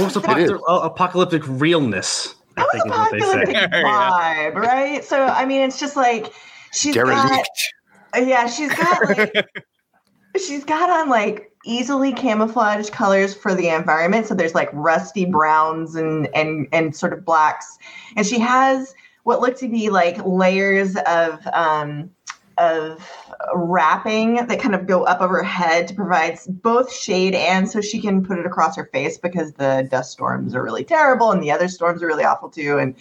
Post 0.00 0.16
is. 0.38 0.52
apocalyptic 0.68 1.42
realness, 1.46 2.34
I 2.56 2.66
think 2.72 2.86
is 2.86 2.90
what 2.90 3.10
they 3.10 3.20
Post-apocalyptic 3.20 3.56
say. 3.56 3.82
vibe, 3.82 4.54
right? 4.54 5.04
So, 5.04 5.24
I 5.26 5.44
mean, 5.44 5.62
it's 5.62 5.78
just 5.78 5.96
like 5.96 6.32
she's 6.72 6.96
got, 6.96 7.46
yeah, 8.16 8.46
she's 8.46 8.74
got 8.74 9.08
like, 9.18 9.46
she's 10.36 10.64
got 10.64 10.90
on 10.90 11.08
like 11.08 11.52
easily 11.64 12.12
camouflaged 12.12 12.92
colors 12.92 13.34
for 13.34 13.54
the 13.54 13.68
environment. 13.68 14.26
So 14.26 14.34
there's 14.34 14.54
like 14.54 14.70
rusty 14.72 15.24
browns 15.24 15.94
and 15.94 16.28
and 16.34 16.66
and 16.72 16.96
sort 16.96 17.12
of 17.12 17.24
blacks, 17.24 17.78
and 18.16 18.26
she 18.26 18.38
has 18.38 18.94
what 19.24 19.40
look 19.40 19.56
to 19.58 19.68
be 19.68 19.90
like 19.90 20.16
layers 20.24 20.96
of 21.06 21.46
um 21.52 22.10
of 22.60 23.10
wrapping 23.54 24.34
that 24.34 24.60
kind 24.60 24.74
of 24.74 24.86
go 24.86 25.04
up 25.04 25.22
over 25.22 25.38
her 25.38 25.42
head 25.42 25.88
to 25.88 25.94
provide 25.94 26.38
both 26.46 26.92
shade 26.92 27.34
and 27.34 27.68
so 27.68 27.80
she 27.80 27.98
can 27.98 28.22
put 28.22 28.38
it 28.38 28.44
across 28.44 28.76
her 28.76 28.84
face 28.92 29.16
because 29.16 29.52
the 29.54 29.88
dust 29.90 30.12
storms 30.12 30.54
are 30.54 30.62
really 30.62 30.84
terrible 30.84 31.32
and 31.32 31.42
the 31.42 31.50
other 31.50 31.68
storms 31.68 32.02
are 32.02 32.06
really 32.06 32.22
awful 32.22 32.50
too 32.50 32.78
and 32.78 32.94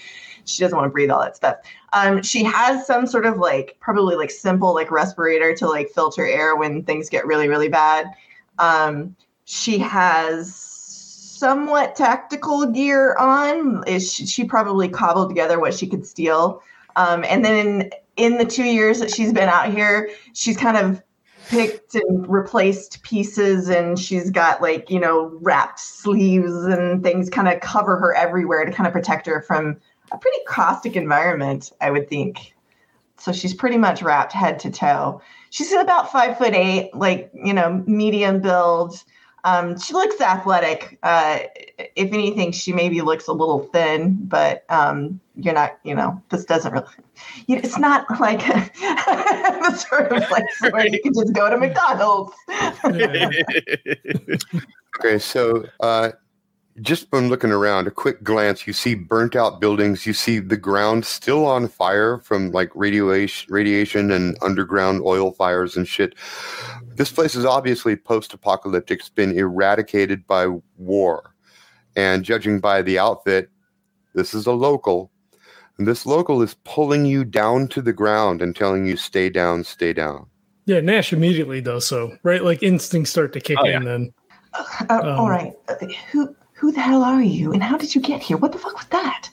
she 0.45 0.63
doesn't 0.63 0.77
want 0.77 0.87
to 0.87 0.91
breathe 0.91 1.11
all 1.11 1.21
that 1.21 1.35
stuff. 1.35 1.57
Um, 1.91 2.23
she 2.23 2.43
has 2.45 2.87
some 2.87 3.05
sort 3.05 3.25
of 3.25 3.37
like 3.37 3.75
probably 3.81 4.15
like 4.15 4.31
simple 4.31 4.73
like 4.73 4.89
respirator 4.89 5.53
to 5.55 5.67
like 5.67 5.89
filter 5.89 6.25
air 6.25 6.55
when 6.55 6.83
things 6.83 7.09
get 7.09 7.27
really 7.27 7.49
really 7.49 7.69
bad. 7.69 8.07
Um, 8.59 9.15
she 9.43 9.77
has 9.79 10.55
somewhat 10.55 11.95
tactical 11.95 12.65
gear 12.65 13.15
on. 13.15 13.83
Is 13.87 14.11
she, 14.11 14.25
she 14.25 14.45
probably 14.45 14.87
cobbled 14.87 15.29
together 15.29 15.59
what 15.59 15.73
she 15.73 15.87
could 15.87 16.05
steal. 16.05 16.61
Um, 16.95 17.23
and 17.27 17.43
then 17.45 17.91
in, 18.19 18.37
the 18.37 18.45
two 18.45 18.63
years 18.63 18.99
that 18.99 19.11
she's 19.11 19.33
been 19.33 19.49
out 19.49 19.71
here 19.71 20.09
she's 20.33 20.57
kind 20.57 20.77
of 20.77 21.01
picked 21.49 21.95
and 21.95 22.27
replaced 22.29 23.01
pieces 23.01 23.69
and 23.69 23.97
she's 23.97 24.29
got 24.29 24.61
like 24.61 24.89
you 24.89 24.99
know 24.99 25.37
wrapped 25.41 25.79
sleeves 25.79 26.53
and 26.65 27.03
things 27.03 27.29
kind 27.29 27.47
of 27.47 27.59
cover 27.61 27.97
her 27.97 28.13
everywhere 28.13 28.65
to 28.65 28.71
kind 28.71 28.85
of 28.85 28.93
protect 28.93 29.25
her 29.25 29.41
from 29.41 29.75
a 30.11 30.17
pretty 30.17 30.37
caustic 30.47 30.95
environment 30.95 31.71
i 31.81 31.89
would 31.89 32.07
think 32.07 32.53
so 33.19 33.33
she's 33.33 33.53
pretty 33.53 33.77
much 33.77 34.01
wrapped 34.01 34.31
head 34.31 34.59
to 34.59 34.71
toe. 34.71 35.21
She's 35.49 35.71
about 35.73 36.11
five 36.11 36.37
foot 36.37 36.53
eight, 36.53 36.95
like 36.95 37.29
you 37.33 37.53
know, 37.53 37.83
medium 37.85 38.41
build. 38.41 39.03
Um, 39.43 39.79
she 39.79 39.93
looks 39.93 40.19
athletic. 40.21 40.99
Uh, 41.03 41.39
if 41.95 42.13
anything, 42.13 42.51
she 42.51 42.73
maybe 42.73 43.01
looks 43.01 43.27
a 43.27 43.33
little 43.33 43.59
thin, 43.73 44.17
but 44.21 44.65
um, 44.69 45.19
you're 45.35 45.53
not, 45.53 45.79
you 45.83 45.95
know, 45.95 46.21
this 46.29 46.45
doesn't 46.45 46.73
really, 46.73 46.85
it's 47.47 47.77
not 47.77 48.05
like 48.19 48.39
the 48.47 49.85
sort 49.89 50.11
of 50.11 50.29
like 50.29 50.73
where 50.73 50.87
you 50.87 51.01
can 51.01 51.13
just 51.13 51.33
go 51.33 51.49
to 51.49 51.57
McDonald's. 51.57 52.33
Okay, 54.99 55.19
so 55.19 55.65
uh, 55.79 56.11
just 56.81 57.09
from 57.09 57.27
looking 57.29 57.51
around, 57.51 57.87
a 57.87 57.91
quick 57.91 58.23
glance, 58.23 58.65
you 58.65 58.73
see 58.73 58.95
burnt 58.95 59.35
out 59.35 59.59
buildings. 59.59 60.05
You 60.05 60.13
see 60.13 60.39
the 60.39 60.57
ground 60.57 61.05
still 61.05 61.45
on 61.45 61.67
fire 61.67 62.19
from 62.19 62.51
like 62.51 62.71
radiation, 62.73 63.53
radiation 63.53 64.11
and 64.11 64.37
underground 64.41 65.01
oil 65.03 65.31
fires 65.31 65.75
and 65.75 65.87
shit. 65.87 66.15
This 66.95 67.11
place 67.11 67.35
is 67.35 67.45
obviously 67.45 67.95
post-apocalyptic. 67.95 68.99
It's 68.99 69.09
been 69.09 69.37
eradicated 69.37 70.25
by 70.27 70.47
war, 70.77 71.33
and 71.95 72.23
judging 72.23 72.59
by 72.59 72.81
the 72.81 72.99
outfit, 72.99 73.49
this 74.13 74.33
is 74.33 74.45
a 74.45 74.51
local. 74.53 75.11
And 75.77 75.87
this 75.87 76.05
local 76.05 76.41
is 76.41 76.55
pulling 76.65 77.05
you 77.05 77.23
down 77.23 77.67
to 77.69 77.81
the 77.81 77.93
ground 77.93 78.41
and 78.41 78.55
telling 78.55 78.85
you, 78.85 78.97
"Stay 78.97 79.29
down, 79.29 79.63
stay 79.63 79.93
down." 79.93 80.25
Yeah, 80.65 80.81
Nash 80.81 81.13
immediately 81.13 81.61
does 81.61 81.87
so, 81.87 82.17
right? 82.23 82.43
Like 82.43 82.61
instincts 82.61 83.11
start 83.11 83.33
to 83.33 83.39
kick 83.39 83.57
Oh, 83.61 83.65
in 83.65 83.85
then. 83.85 84.13
Uh, 84.53 84.63
Um, 84.89 85.19
all 85.19 85.29
right, 85.29 85.53
uh, 85.67 85.75
who 86.11 86.35
who 86.59 86.71
the 86.71 86.81
hell 86.81 87.03
are 87.03 87.21
you, 87.21 87.53
and 87.53 87.63
how 87.63 87.77
did 87.77 87.95
you 87.95 88.01
get 88.01 88.21
here? 88.21 88.37
What 88.37 88.51
the 88.51 88.57
fuck 88.59 88.75
was 88.75 88.85
that? 88.87 89.29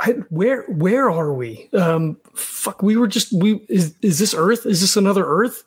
I, 0.00 0.12
where 0.30 0.62
where 0.64 1.10
are 1.10 1.32
we? 1.32 1.68
Um 1.72 2.18
fuck, 2.34 2.82
we 2.82 2.96
were 2.96 3.08
just 3.08 3.32
we 3.32 3.64
is 3.68 3.94
is 4.02 4.18
this 4.18 4.34
Earth? 4.34 4.66
Is 4.66 4.80
this 4.80 4.96
another 4.96 5.24
Earth? 5.26 5.64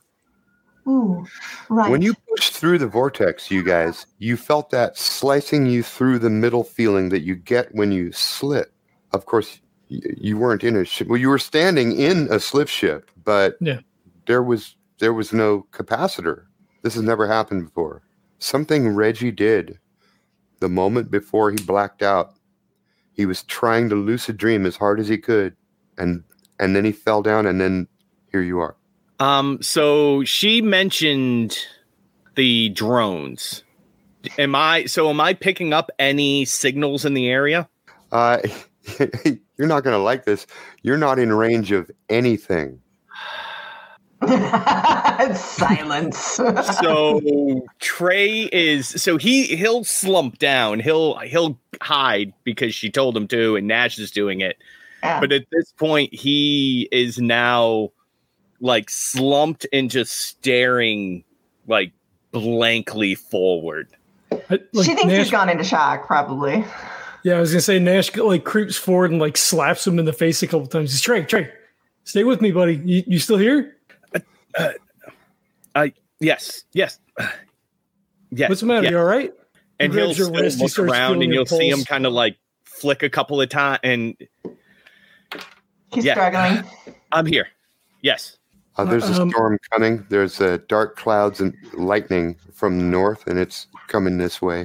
Ooh, 0.88 1.26
right. 1.70 1.92
When 1.92 2.02
you 2.02 2.16
pushed 2.30 2.54
through 2.54 2.80
the 2.80 2.88
vortex, 2.88 3.52
you 3.52 3.64
guys, 3.64 4.08
you 4.18 4.36
felt 4.36 4.72
that 4.72 4.98
slicing 4.98 5.66
you 5.68 5.84
through 5.84 6.18
the 6.20 6.30
middle 6.30 6.64
feeling 6.64 7.10
that 7.10 7.22
you 7.22 7.36
get 7.36 7.74
when 7.76 7.92
you 7.92 8.12
slip. 8.12 8.74
Of 9.12 9.26
course, 9.28 9.60
you 9.90 10.38
weren't 10.38 10.64
in 10.64 10.76
a 10.76 10.84
ship. 10.86 11.08
Well, 11.08 11.20
you 11.20 11.30
were 11.30 11.38
standing 11.38 11.92
in 12.00 12.28
a 12.32 12.40
slip 12.40 12.68
ship, 12.68 13.12
but 13.24 13.58
Yeah. 13.60 13.80
there 14.26 14.42
was 14.42 14.76
there 15.00 15.14
was 15.14 15.34
no 15.34 15.68
capacitor. 15.72 16.44
This 16.84 16.96
has 16.96 17.04
never 17.04 17.28
happened 17.28 17.66
before. 17.66 18.02
Something 18.40 18.88
Reggie 18.90 19.32
did 19.32 19.78
the 20.62 20.70
moment 20.70 21.12
before 21.12 21.52
he 21.52 21.58
blacked 21.58 22.02
out. 22.02 22.34
He 23.12 23.26
was 23.26 23.44
trying 23.44 23.90
to 23.90 23.96
lucid 23.96 24.38
dream 24.38 24.66
as 24.66 24.78
hard 24.78 25.00
as 25.00 25.10
he 25.10 25.18
could, 25.18 25.56
and 25.98 26.24
and 26.60 26.76
then 26.76 26.86
he 26.86 26.94
fell 26.94 27.22
down, 27.22 27.46
and 27.46 27.60
then 27.60 27.88
here 28.32 28.42
you 28.42 28.60
are. 28.60 28.78
Um, 29.20 29.62
so 29.62 30.24
she 30.24 30.62
mentioned 30.62 31.58
the 32.36 32.70
drones. 32.70 33.64
Am 34.38 34.56
I 34.56 34.86
so 34.86 35.10
am 35.10 35.20
I 35.20 35.34
picking 35.34 35.74
up 35.74 35.92
any 36.00 36.46
signals 36.46 37.04
in 37.04 37.14
the 37.14 37.28
area? 37.28 37.68
Uh, 38.12 38.38
you're 39.00 39.68
not 39.68 39.84
going 39.84 39.96
to 39.96 40.02
like 40.02 40.26
this. 40.26 40.48
You're 40.84 40.98
not 40.98 41.20
in 41.20 41.34
range 41.34 41.72
of 41.72 41.92
anything. 42.10 42.80
Silence. 45.36 46.18
So 46.18 47.66
Trey 47.80 48.50
is 48.52 48.88
so 48.88 49.18
he 49.18 49.56
he'll 49.56 49.84
slump 49.84 50.38
down. 50.38 50.80
He'll 50.80 51.18
he'll 51.20 51.58
hide 51.82 52.34
because 52.44 52.76
she 52.76 52.92
told 52.92 53.18
him 53.18 53.28
to 53.30 53.56
and 53.56 53.68
Nash 53.68 53.98
is 53.98 54.12
doing 54.12 54.42
it. 54.42 54.58
Yeah. 55.02 55.20
But 55.20 55.32
at 55.32 55.46
this 55.52 55.72
point 55.72 56.14
he 56.14 56.88
is 56.92 57.18
now 57.18 57.90
like 58.60 58.92
slumped 58.92 59.66
and 59.74 59.90
just 59.90 60.14
staring 60.14 61.24
like 61.68 61.92
blankly 62.32 63.16
forward. 63.16 63.90
I, 64.32 64.60
like, 64.74 64.86
she 64.86 64.94
thinks 64.94 65.06
Nash, 65.06 65.18
he's 65.18 65.32
gone 65.32 65.50
into 65.50 65.64
shock, 65.64 66.06
probably. 66.06 66.64
Yeah, 67.24 67.38
I 67.38 67.40
was 67.40 67.52
gonna 67.52 67.62
say 67.62 67.80
Nash 67.80 68.16
like 68.16 68.44
creeps 68.44 68.78
forward 68.78 69.12
and 69.12 69.20
like 69.20 69.36
slaps 69.36 69.86
him 69.86 69.98
in 69.98 70.06
the 70.06 70.14
face 70.14 70.44
a 70.44 70.48
couple 70.48 70.68
times. 70.68 70.92
He's 70.92 71.02
Trey, 71.02 71.24
Trey, 71.24 71.52
stay 72.04 72.24
with 72.24 72.40
me, 72.40 72.52
buddy. 72.52 72.82
You, 72.86 73.04
you 73.08 73.20
still 73.20 73.38
here? 73.38 73.76
Yes, 76.20 76.64
yes. 76.74 77.00
Yes. 78.34 78.48
What's 78.48 78.62
the 78.62 78.68
matter? 78.68 78.84
yes. 78.84 78.92
You 78.92 78.98
all 79.00 79.04
right? 79.04 79.34
and 79.78 79.92
He 79.92 80.00
he'll 80.00 80.14
grabs 80.14 80.16
still 80.24 80.32
wrist, 80.32 80.60
look 80.62 80.70
starts 80.72 80.90
around 80.94 81.22
and 81.22 81.34
you'll 81.34 81.46
see 81.46 81.70
him 81.70 81.84
kind 81.84 82.06
of 82.06 82.14
like 82.14 82.38
flick 82.64 83.04
a 83.04 83.10
couple 83.10 83.42
of 83.42 83.50
times 83.50 83.80
and 83.84 84.16
He's 85.94 86.06
Yeah. 86.06 86.14
struggling. 86.14 86.64
i'm 87.12 87.26
here 87.26 87.48
yes 88.02 88.38
Uh, 88.78 88.86
there's 88.86 89.10
a 89.10 89.22
Um, 89.22 89.30
storm 89.32 89.58
coming. 89.74 90.06
There's 90.08 90.40
uh, 90.40 90.60
dark 90.70 90.96
clouds 90.96 91.42
and 91.42 91.54
lightning 91.74 92.38
from 92.54 92.78
the 92.78 92.86
north, 92.86 93.28
and 93.28 93.38
it's 93.38 93.68
coming 93.90 94.18
this 94.18 94.42
way. 94.42 94.62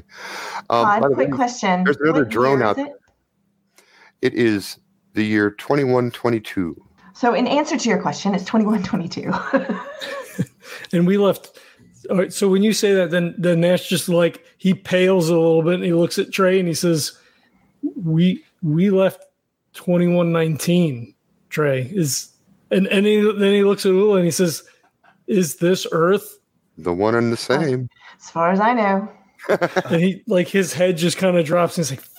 Um, 0.70 0.86
Todd, 0.86 1.02
quick 1.14 1.30
way, 1.30 1.34
question. 1.36 1.82
there's 1.82 1.96
another 1.96 2.20
What 2.22 2.28
drone 2.28 2.62
out 2.62 2.78
is 2.78 2.86
it? 2.86 2.92
it 4.22 4.34
is 4.34 4.78
the 5.14 5.24
year 5.24 5.50
2122. 5.50 6.80
So, 7.16 7.32
in 7.32 7.46
answer 7.46 7.78
to 7.78 7.88
your 7.88 8.00
question, 8.00 8.34
it's 8.34 8.44
2122. 8.44 9.32
And 10.92 11.06
we 11.06 11.18
left. 11.18 11.58
All 12.10 12.18
right, 12.18 12.32
so 12.32 12.48
when 12.48 12.62
you 12.62 12.72
say 12.72 12.94
that, 12.94 13.10
then 13.10 13.34
then 13.38 13.60
Nash 13.60 13.88
just 13.88 14.08
like 14.08 14.44
he 14.58 14.74
pales 14.74 15.28
a 15.28 15.34
little 15.34 15.62
bit 15.62 15.74
and 15.74 15.84
he 15.84 15.92
looks 15.92 16.18
at 16.18 16.32
Trey 16.32 16.58
and 16.58 16.68
he 16.68 16.74
says, 16.74 17.18
"We 17.96 18.44
we 18.62 18.90
left 18.90 19.24
twenty 19.72 20.06
one 20.06 20.32
nineteen. 20.32 21.14
Trey 21.48 21.90
is 21.92 22.32
and 22.70 22.86
and 22.88 23.06
he, 23.06 23.20
then 23.20 23.52
he 23.52 23.64
looks 23.64 23.86
at 23.86 23.92
Ula 23.92 24.16
and 24.16 24.24
he 24.24 24.30
says, 24.30 24.62
"Is 25.26 25.56
this 25.56 25.86
Earth?" 25.90 26.38
The 26.78 26.92
one 26.92 27.14
and 27.14 27.32
the 27.32 27.36
same. 27.36 27.88
as 28.22 28.30
far 28.30 28.50
as 28.50 28.60
I 28.60 28.72
know. 28.74 29.10
And 29.90 30.00
he 30.02 30.22
like 30.26 30.48
his 30.48 30.72
head 30.72 30.96
just 30.96 31.16
kind 31.18 31.36
of 31.36 31.44
drops 31.46 31.78
and 31.78 31.86
he's 31.86 31.98
like, 31.98 32.00
"Fuck." 32.00 32.15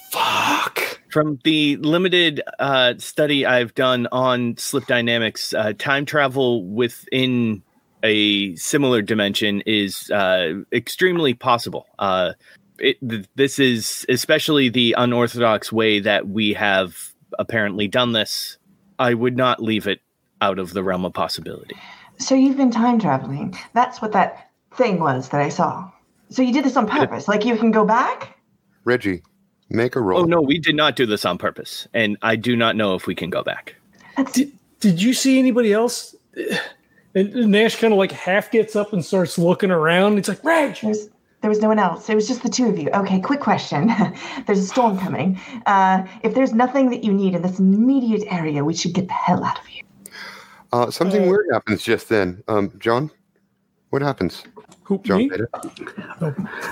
From 1.17 1.39
the 1.43 1.77
limited 1.77 2.43
uh, 2.59 2.93
study 2.99 3.43
i've 3.43 3.73
done 3.73 4.07
on 4.11 4.55
slip 4.57 4.85
dynamics 4.85 5.51
uh, 5.55 5.73
time 5.79 6.05
travel 6.05 6.63
within 6.63 7.63
a 8.03 8.55
similar 8.55 9.01
dimension 9.01 9.63
is 9.65 10.11
uh, 10.11 10.53
extremely 10.71 11.33
possible 11.33 11.87
uh, 11.97 12.33
it, 12.77 12.97
th- 13.09 13.25
this 13.33 13.57
is 13.57 14.05
especially 14.09 14.69
the 14.69 14.93
unorthodox 14.95 15.71
way 15.71 15.99
that 15.99 16.27
we 16.27 16.53
have 16.53 17.13
apparently 17.39 17.87
done 17.87 18.11
this 18.11 18.59
i 18.99 19.11
would 19.11 19.35
not 19.35 19.59
leave 19.59 19.87
it 19.87 20.01
out 20.41 20.59
of 20.59 20.73
the 20.73 20.83
realm 20.83 21.03
of 21.03 21.13
possibility 21.13 21.75
So, 22.19 22.35
you've 22.35 22.57
been 22.57 22.71
time 22.71 22.99
traveling. 22.99 23.55
That's 23.73 24.01
what 24.01 24.11
that 24.13 24.49
thing 24.75 24.99
was 24.99 25.29
that 25.29 25.41
I 25.41 25.49
saw. 25.49 25.89
So, 26.29 26.41
you 26.41 26.51
did 26.51 26.65
this 26.65 26.75
on 26.75 26.87
purpose. 26.87 27.27
Like, 27.27 27.45
you 27.45 27.55
can 27.57 27.71
go 27.71 27.85
back? 27.85 28.37
Reggie, 28.85 29.21
make 29.69 29.95
a 29.95 30.01
roll. 30.01 30.21
oh 30.21 30.25
no 30.25 30.41
we 30.41 30.57
did 30.59 30.75
not 30.75 30.95
do 30.95 31.05
this 31.05 31.25
on 31.25 31.37
purpose 31.37 31.87
and 31.93 32.17
i 32.21 32.35
do 32.35 32.55
not 32.55 32.75
know 32.75 32.95
if 32.95 33.05
we 33.07 33.13
can 33.15 33.29
go 33.29 33.43
back 33.43 33.75
Did, 34.33 34.51
did 34.79 35.01
you 35.01 35.13
see 35.13 35.37
anybody 35.39 35.73
else? 35.73 36.15
And 37.15 37.33
Nash 37.51 37.77
kind 37.77 37.93
of 37.93 37.97
like 37.97 38.11
half 38.11 38.51
gets 38.51 38.75
up 38.75 38.93
and 38.93 39.03
starts 39.03 39.39
looking 39.39 39.71
around. 39.71 40.19
It's 40.19 40.27
like, 40.27 40.43
Reg, 40.43 40.77
there's, 40.83 41.09
there 41.41 41.49
was 41.49 41.61
no 41.61 41.67
one 41.69 41.79
else. 41.79 42.07
It 42.09 42.13
was 42.15 42.27
just 42.27 42.43
the 42.43 42.49
two 42.49 42.67
of 42.67 42.77
you. 42.77 42.89
Okay, 42.93 43.19
quick 43.19 43.39
question. 43.39 43.91
there's 44.45 44.59
a 44.59 44.67
storm 44.67 44.99
coming. 44.99 45.39
Uh, 45.65 46.05
if 46.21 46.35
there's 46.35 46.53
nothing 46.53 46.91
that 46.91 47.03
you 47.03 47.11
need 47.11 47.33
in 47.33 47.41
this 47.41 47.57
immediate 47.57 48.23
area, 48.31 48.63
we 48.63 48.75
should 48.75 48.93
get 48.93 49.07
the 49.07 49.13
hell 49.13 49.43
out 49.43 49.57
of 49.59 49.65
here. 49.65 49.83
Uh, 50.73 50.91
something 50.91 51.23
Uh, 51.23 51.27
weird 51.31 51.47
happens 51.51 51.81
just 51.81 52.07
then. 52.07 52.43
Um, 52.47 52.71
John, 52.77 53.09
what 53.89 54.03
happens? 54.03 54.43
who, 54.83 54.99
John, 54.99 55.17
me? 55.17 55.29
Beta? 55.29 55.47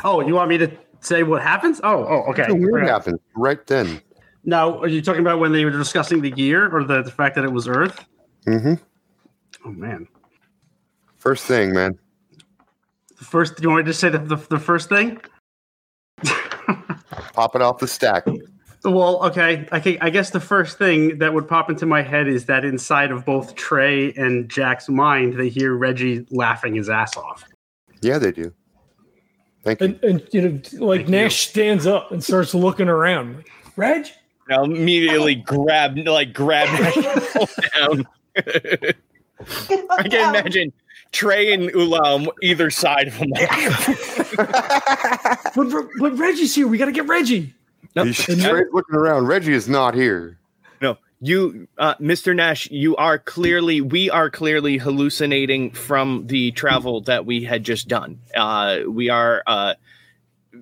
Oh, 0.03 0.21
you 0.21 0.35
want 0.35 0.49
me 0.49 0.59
to 0.59 0.67
say 1.05 1.23
what 1.23 1.41
happens? 1.41 1.79
Oh, 1.83 2.05
oh, 2.05 2.29
okay. 2.31 2.43
Something 2.43 2.61
weird 2.61 2.73
Right. 2.81 2.89
happens 2.89 3.19
right 3.35 3.65
then. 3.67 4.01
Now, 4.43 4.79
are 4.79 4.87
you 4.87 5.01
talking 5.01 5.21
about 5.21 5.39
when 5.39 5.51
they 5.51 5.65
were 5.65 5.71
discussing 5.71 6.21
the 6.21 6.31
year 6.35 6.69
or 6.75 6.83
the, 6.83 7.01
the 7.01 7.11
fact 7.11 7.35
that 7.35 7.43
it 7.45 7.51
was 7.51 7.67
Earth? 7.67 8.05
Mm 8.45 8.61
hmm 8.61 8.73
Oh 9.65 9.71
man. 9.71 10.07
First 11.17 11.45
thing, 11.45 11.73
man. 11.73 11.97
The 13.17 13.25
first, 13.25 13.59
you 13.61 13.69
want 13.69 13.85
me 13.85 13.91
to 13.91 13.97
say 13.97 14.09
the, 14.09 14.19
the, 14.19 14.35
the 14.35 14.59
first 14.59 14.89
thing? 14.89 15.19
Pop 17.33 17.55
it 17.55 17.61
off 17.61 17.79
the 17.79 17.87
stack. 17.87 18.27
Well, 18.83 19.23
okay. 19.25 19.67
I, 19.71 19.79
think- 19.79 19.97
I 20.03 20.11
guess 20.11 20.29
the 20.29 20.39
first 20.39 20.77
thing 20.77 21.17
that 21.17 21.33
would 21.33 21.47
pop 21.47 21.71
into 21.71 21.87
my 21.87 22.03
head 22.03 22.27
is 22.27 22.45
that 22.45 22.63
inside 22.63 23.09
of 23.11 23.25
both 23.25 23.55
Trey 23.55 24.13
and 24.13 24.47
Jack's 24.47 24.87
mind, 24.87 25.33
they 25.33 25.49
hear 25.49 25.73
Reggie 25.73 26.27
laughing 26.29 26.75
his 26.75 26.89
ass 26.89 27.17
off. 27.17 27.43
Yeah, 28.01 28.19
they 28.19 28.31
do. 28.31 28.53
Thank 29.65 29.81
you. 29.81 29.87
And, 29.87 30.03
and 30.03 30.27
you 30.31 30.41
know, 30.41 30.85
like 30.85 31.01
Thank 31.01 31.09
Nash 31.09 31.49
stands 31.49 31.85
up 31.85 32.11
and 32.11 32.23
starts 32.23 32.53
looking 32.53 32.87
around. 32.87 33.35
Like, 33.37 33.47
Reg, 33.75 34.05
I'll 34.49 34.63
immediately 34.63 35.35
grab 35.35 35.97
like 35.97 36.33
grab 36.33 36.67
pull 37.33 37.47
down 37.73 38.07
Get 38.35 38.95
the 39.39 39.77
fuck 39.77 39.99
I 39.99 40.03
can 40.07 40.13
out. 40.35 40.35
imagine 40.35 40.71
Trey 41.11 41.51
and 41.53 41.63
Ula 41.71 41.99
on 41.99 42.27
either 42.41 42.69
side 42.69 43.07
of 43.07 43.15
him. 43.15 43.31
But, 45.55 45.69
but 45.99 46.17
Reggie's 46.17 46.53
here. 46.53 46.67
We 46.67 46.77
got 46.77 46.85
to 46.85 46.91
get 46.91 47.07
Reggie. 47.07 47.53
no, 47.95 48.03
He's 48.03 48.17
straight 48.19 48.73
looking 48.73 48.95
around. 48.95 49.27
Reggie 49.27 49.53
is 49.53 49.69
not 49.69 49.93
here. 49.93 50.37
No, 51.21 51.27
you, 51.27 51.67
uh, 51.77 51.95
Mr. 51.95 52.35
Nash, 52.35 52.69
you 52.69 52.95
are 52.97 53.17
clearly, 53.17 53.81
we 53.81 54.09
are 54.09 54.29
clearly 54.29 54.77
hallucinating 54.77 55.71
from 55.71 56.27
the 56.27 56.51
travel 56.51 57.01
that 57.01 57.25
we 57.25 57.43
had 57.43 57.63
just 57.63 57.87
done. 57.87 58.19
Uh, 58.35 58.79
we 58.87 59.09
are 59.09 59.43
uh, 59.47 59.75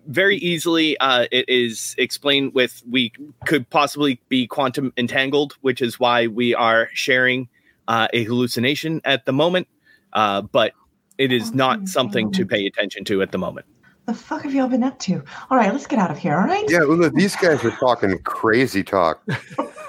very 0.07 0.37
easily, 0.37 0.97
uh, 0.97 1.27
it 1.31 1.45
is 1.47 1.95
explained 1.97 2.53
with 2.53 2.81
we 2.89 3.11
could 3.45 3.69
possibly 3.69 4.19
be 4.29 4.47
quantum 4.47 4.93
entangled, 4.97 5.53
which 5.61 5.81
is 5.81 5.99
why 5.99 6.27
we 6.27 6.53
are 6.55 6.89
sharing 6.93 7.47
uh, 7.87 8.07
a 8.13 8.23
hallucination 8.23 9.01
at 9.05 9.25
the 9.25 9.33
moment. 9.33 9.67
Uh, 10.13 10.41
but 10.41 10.73
it 11.17 11.31
is 11.31 11.53
not 11.53 11.87
something 11.87 12.31
to 12.31 12.45
pay 12.45 12.65
attention 12.65 13.03
to 13.05 13.21
at 13.21 13.31
the 13.31 13.37
moment. 13.37 13.65
The 14.05 14.13
fuck 14.13 14.43
have 14.43 14.53
y'all 14.53 14.67
been 14.67 14.83
up 14.83 14.99
to? 14.99 15.23
All 15.49 15.57
right, 15.57 15.71
let's 15.71 15.87
get 15.87 15.97
out 15.97 16.11
of 16.11 16.17
here. 16.17 16.35
All 16.35 16.45
right. 16.45 16.69
Yeah, 16.69 16.83
well, 16.83 17.09
these 17.09 17.35
guys 17.37 17.63
are 17.63 17.71
talking 17.71 18.17
crazy 18.19 18.83
talk. 18.83 19.23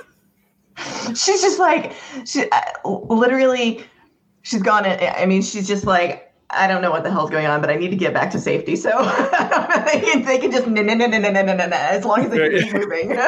she's 1.14 1.40
just 1.40 1.58
like 1.58 1.92
she 2.24 2.48
uh, 2.50 2.60
literally 2.84 3.84
she's 4.42 4.62
gone 4.62 4.84
in, 4.84 4.98
i 5.16 5.26
mean 5.26 5.42
she's 5.42 5.66
just 5.66 5.84
like 5.84 6.32
i 6.50 6.66
don't 6.66 6.82
know 6.82 6.90
what 6.90 7.04
the 7.04 7.10
hell's 7.10 7.30
going 7.30 7.46
on 7.46 7.60
but 7.60 7.70
i 7.70 7.74
need 7.76 7.90
to 7.90 7.96
get 7.96 8.12
back 8.12 8.30
to 8.30 8.38
safety 8.40 8.76
so 8.76 8.90
they, 8.90 10.00
can, 10.04 10.24
they 10.24 10.38
can 10.38 10.50
just 10.50 10.66
no 10.66 10.82
no 10.82 10.94
no 10.94 11.06
no 11.06 11.18
no 11.18 11.30
no 11.30 11.42
no 11.42 11.54
no 11.54 11.76
as 11.76 12.04
long 12.04 12.24
as 12.24 12.30
they 12.30 12.50
can 12.50 12.62
keep 12.62 12.74
moving 12.74 13.18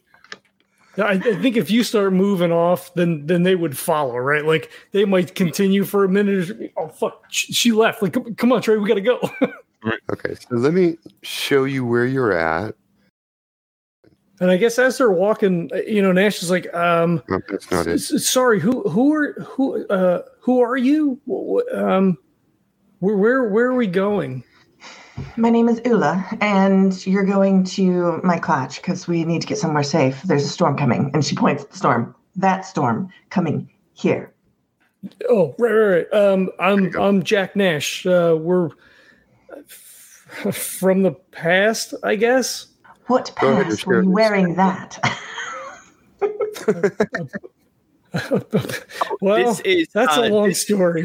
I, 0.98 1.12
I 1.12 1.18
think 1.18 1.56
if 1.56 1.70
you 1.70 1.84
start 1.84 2.12
moving 2.12 2.50
off, 2.50 2.92
then 2.94 3.24
then 3.26 3.44
they 3.44 3.54
would 3.54 3.78
follow, 3.78 4.16
right? 4.18 4.44
Like 4.44 4.70
they 4.90 5.04
might 5.04 5.36
continue 5.36 5.84
for 5.84 6.04
a 6.04 6.08
minute. 6.08 6.70
Or, 6.76 6.86
oh 6.86 6.88
fuck, 6.88 7.24
she, 7.30 7.52
she 7.52 7.72
left. 7.72 8.02
Like 8.02 8.12
come, 8.12 8.34
come 8.34 8.52
on, 8.52 8.60
Trey, 8.60 8.76
we 8.76 8.88
gotta 8.88 9.00
go. 9.00 9.20
Okay, 10.12 10.34
so 10.34 10.56
let 10.56 10.74
me 10.74 10.98
show 11.22 11.64
you 11.64 11.86
where 11.86 12.04
you're 12.04 12.32
at. 12.32 12.74
And 14.40 14.50
I 14.50 14.56
guess 14.56 14.78
as 14.78 14.98
they're 14.98 15.10
walking, 15.10 15.70
uh, 15.72 15.78
you 15.78 16.02
know, 16.02 16.12
Nash 16.12 16.42
is 16.42 16.50
like, 16.50 16.72
um, 16.74 17.22
No, 17.28 17.40
that's 17.48 17.70
not 17.70 17.86
it. 17.86 17.94
S- 17.94 18.12
s- 18.12 18.26
sorry 18.26 18.60
who 18.60 18.82
who 18.88 19.14
are 19.14 19.32
who 19.34 19.86
uh 19.88 20.22
who 20.40 20.60
are 20.60 20.76
you? 20.76 21.20
Wh- 21.28 21.60
wh- 21.74 21.78
um 21.78 22.18
where 23.00 23.16
where 23.16 23.44
where 23.48 23.66
are 23.66 23.74
we 23.76 23.86
going? 23.86 24.44
My 25.36 25.50
name 25.50 25.68
is 25.68 25.80
ula 25.84 26.24
and 26.40 27.06
you're 27.06 27.24
going 27.26 27.64
to 27.64 28.20
my 28.24 28.38
clutch 28.38 28.76
because 28.82 29.06
we 29.08 29.24
need 29.24 29.42
to 29.42 29.46
get 29.48 29.58
somewhere 29.58 29.82
safe. 29.82 30.22
There's 30.22 30.44
a 30.44 30.48
storm 30.48 30.76
coming. 30.76 31.10
And 31.14 31.24
she 31.24 31.36
points 31.36 31.64
at 31.64 31.70
the 31.70 31.76
storm. 31.78 32.14
That 32.36 32.64
storm 32.64 33.10
coming 33.30 33.70
here. 33.94 34.32
Oh 35.28 35.54
right 35.58 35.72
right, 35.72 36.06
right. 36.12 36.14
um 36.14 36.50
i'm 36.60 36.94
i'm 36.98 37.22
jack 37.22 37.56
nash. 37.56 38.06
Uh 38.06 38.36
we're 38.38 38.70
from 40.52 41.02
the 41.02 41.12
past 41.32 41.94
i 42.02 42.16
guess 42.16 42.66
what 43.10 43.34
Go 43.40 43.52
ahead 43.52 43.66
past 43.66 43.86
were 43.86 44.02
you 44.02 44.08
this. 44.08 44.14
wearing 44.14 44.54
that 44.54 44.98
well 49.20 49.46
this 49.46 49.60
is 49.60 49.88
that's 49.88 50.16
uh, 50.16 50.22
a 50.22 50.28
long 50.28 50.48
this 50.48 50.62
story 50.62 51.04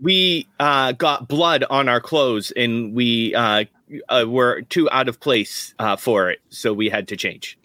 we 0.00 0.46
uh, 0.60 0.92
got 0.92 1.26
blood 1.28 1.64
on 1.70 1.88
our 1.88 2.00
clothes 2.00 2.52
and 2.56 2.94
we 2.94 3.34
uh, 3.34 3.64
uh, 4.08 4.24
were 4.26 4.62
too 4.62 4.88
out 4.90 5.08
of 5.08 5.20
place 5.20 5.74
uh, 5.78 5.94
for 5.96 6.30
it, 6.30 6.40
so 6.48 6.72
we 6.72 6.88
had 6.88 7.06
to 7.08 7.16
change. 7.16 7.58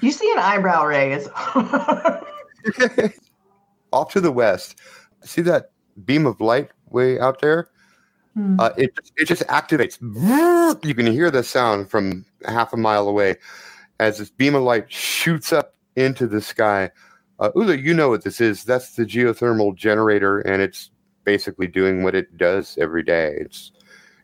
you 0.00 0.12
see 0.12 0.30
an 0.32 0.38
eyebrow 0.38 0.84
raise 0.84 1.28
Off 3.92 4.12
to 4.12 4.20
the 4.20 4.30
west, 4.30 4.76
see 5.24 5.42
that 5.42 5.72
beam 6.04 6.24
of 6.26 6.40
light 6.40 6.70
way 6.90 7.18
out 7.18 7.40
there? 7.40 7.68
Hmm. 8.34 8.60
Uh, 8.60 8.70
it 8.76 8.92
it 9.16 9.24
just 9.26 9.42
activates. 9.46 9.98
You 10.84 10.94
can 10.94 11.06
hear 11.06 11.30
the 11.30 11.42
sound 11.42 11.90
from 11.90 12.24
half 12.46 12.72
a 12.72 12.76
mile 12.76 13.08
away 13.08 13.36
as 13.98 14.18
this 14.18 14.30
beam 14.30 14.54
of 14.54 14.62
light 14.62 14.90
shoots 14.90 15.52
up 15.52 15.74
into 15.96 16.26
the 16.26 16.40
sky. 16.40 16.90
Uh, 17.38 17.50
Ula, 17.56 17.76
you 17.76 17.94
know 17.94 18.08
what 18.08 18.22
this 18.22 18.40
is? 18.40 18.64
That's 18.64 18.94
the 18.94 19.04
geothermal 19.04 19.74
generator, 19.74 20.40
and 20.40 20.62
it's 20.62 20.90
basically 21.24 21.66
doing 21.66 22.02
what 22.02 22.14
it 22.14 22.36
does 22.36 22.78
every 22.80 23.02
day. 23.02 23.34
It's 23.38 23.72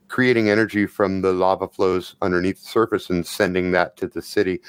creating 0.08 0.48
energy 0.48 0.86
from 0.86 1.22
the 1.22 1.32
lava 1.32 1.68
flows 1.68 2.14
underneath 2.22 2.62
the 2.62 2.68
surface 2.68 3.10
and 3.10 3.26
sending 3.26 3.72
that 3.72 3.96
to 3.96 4.06
the 4.06 4.22
city. 4.22 4.60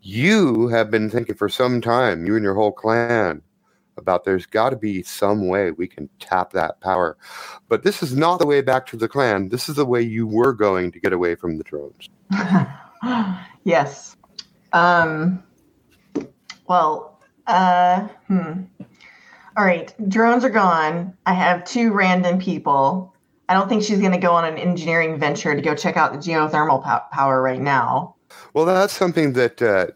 You 0.00 0.68
have 0.68 0.90
been 0.90 1.10
thinking 1.10 1.36
for 1.36 1.48
some 1.48 1.80
time, 1.80 2.26
you 2.26 2.34
and 2.34 2.42
your 2.42 2.54
whole 2.54 2.72
clan, 2.72 3.42
about 4.02 4.24
there's 4.24 4.46
got 4.46 4.70
to 4.70 4.76
be 4.76 5.02
some 5.02 5.48
way 5.48 5.70
we 5.70 5.86
can 5.86 6.08
tap 6.18 6.52
that 6.52 6.80
power. 6.80 7.16
But 7.68 7.84
this 7.84 8.02
is 8.02 8.16
not 8.16 8.38
the 8.38 8.46
way 8.46 8.60
back 8.60 8.86
to 8.86 8.96
the 8.96 9.08
clan. 9.08 9.48
This 9.48 9.68
is 9.68 9.76
the 9.76 9.86
way 9.86 10.02
you 10.02 10.26
were 10.26 10.52
going 10.52 10.92
to 10.92 11.00
get 11.00 11.12
away 11.12 11.34
from 11.34 11.56
the 11.56 11.64
drones. 11.64 12.08
yes. 13.64 14.16
Um, 14.72 15.42
well, 16.68 17.20
uh, 17.46 18.08
hmm. 18.26 18.62
All 19.56 19.64
right. 19.64 19.94
Drones 20.08 20.44
are 20.44 20.50
gone. 20.50 21.16
I 21.26 21.34
have 21.34 21.64
two 21.64 21.92
random 21.92 22.38
people. 22.38 23.14
I 23.48 23.54
don't 23.54 23.68
think 23.68 23.82
she's 23.82 23.98
going 23.98 24.12
to 24.12 24.18
go 24.18 24.32
on 24.32 24.44
an 24.44 24.56
engineering 24.56 25.18
venture 25.18 25.54
to 25.54 25.60
go 25.60 25.74
check 25.74 25.96
out 25.96 26.12
the 26.12 26.18
geothermal 26.18 26.82
pow- 26.82 27.04
power 27.12 27.42
right 27.42 27.60
now. 27.60 28.16
Well, 28.54 28.64
that's 28.64 28.94
something 28.94 29.34
that 29.34 29.60
uh, 29.60 29.88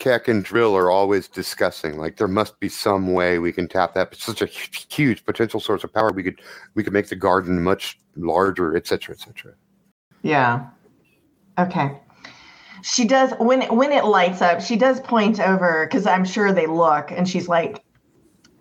Keck 0.00 0.28
and 0.28 0.42
Drill 0.42 0.74
are 0.76 0.90
always 0.90 1.28
discussing. 1.28 1.98
Like 1.98 2.16
there 2.16 2.26
must 2.26 2.58
be 2.58 2.68
some 2.68 3.12
way 3.12 3.38
we 3.38 3.52
can 3.52 3.68
tap 3.68 3.94
that. 3.94 4.08
It's 4.12 4.24
such 4.24 4.42
a 4.42 4.46
huge 4.46 5.24
potential 5.24 5.60
source 5.60 5.84
of 5.84 5.92
power. 5.92 6.10
We 6.12 6.24
could 6.24 6.40
we 6.74 6.82
could 6.82 6.92
make 6.92 7.08
the 7.08 7.16
garden 7.16 7.62
much 7.62 8.00
larger, 8.16 8.74
et 8.76 8.86
cetera, 8.86 9.14
et 9.14 9.20
cetera. 9.20 9.52
Yeah. 10.22 10.66
Okay. 11.58 11.96
She 12.82 13.04
does 13.04 13.32
when 13.38 13.62
when 13.76 13.92
it 13.92 14.06
lights 14.06 14.40
up. 14.40 14.62
She 14.62 14.76
does 14.76 15.00
point 15.00 15.38
over 15.38 15.86
because 15.86 16.06
I'm 16.06 16.24
sure 16.24 16.50
they 16.52 16.66
look, 16.66 17.10
and 17.12 17.28
she's 17.28 17.46
like, 17.46 17.84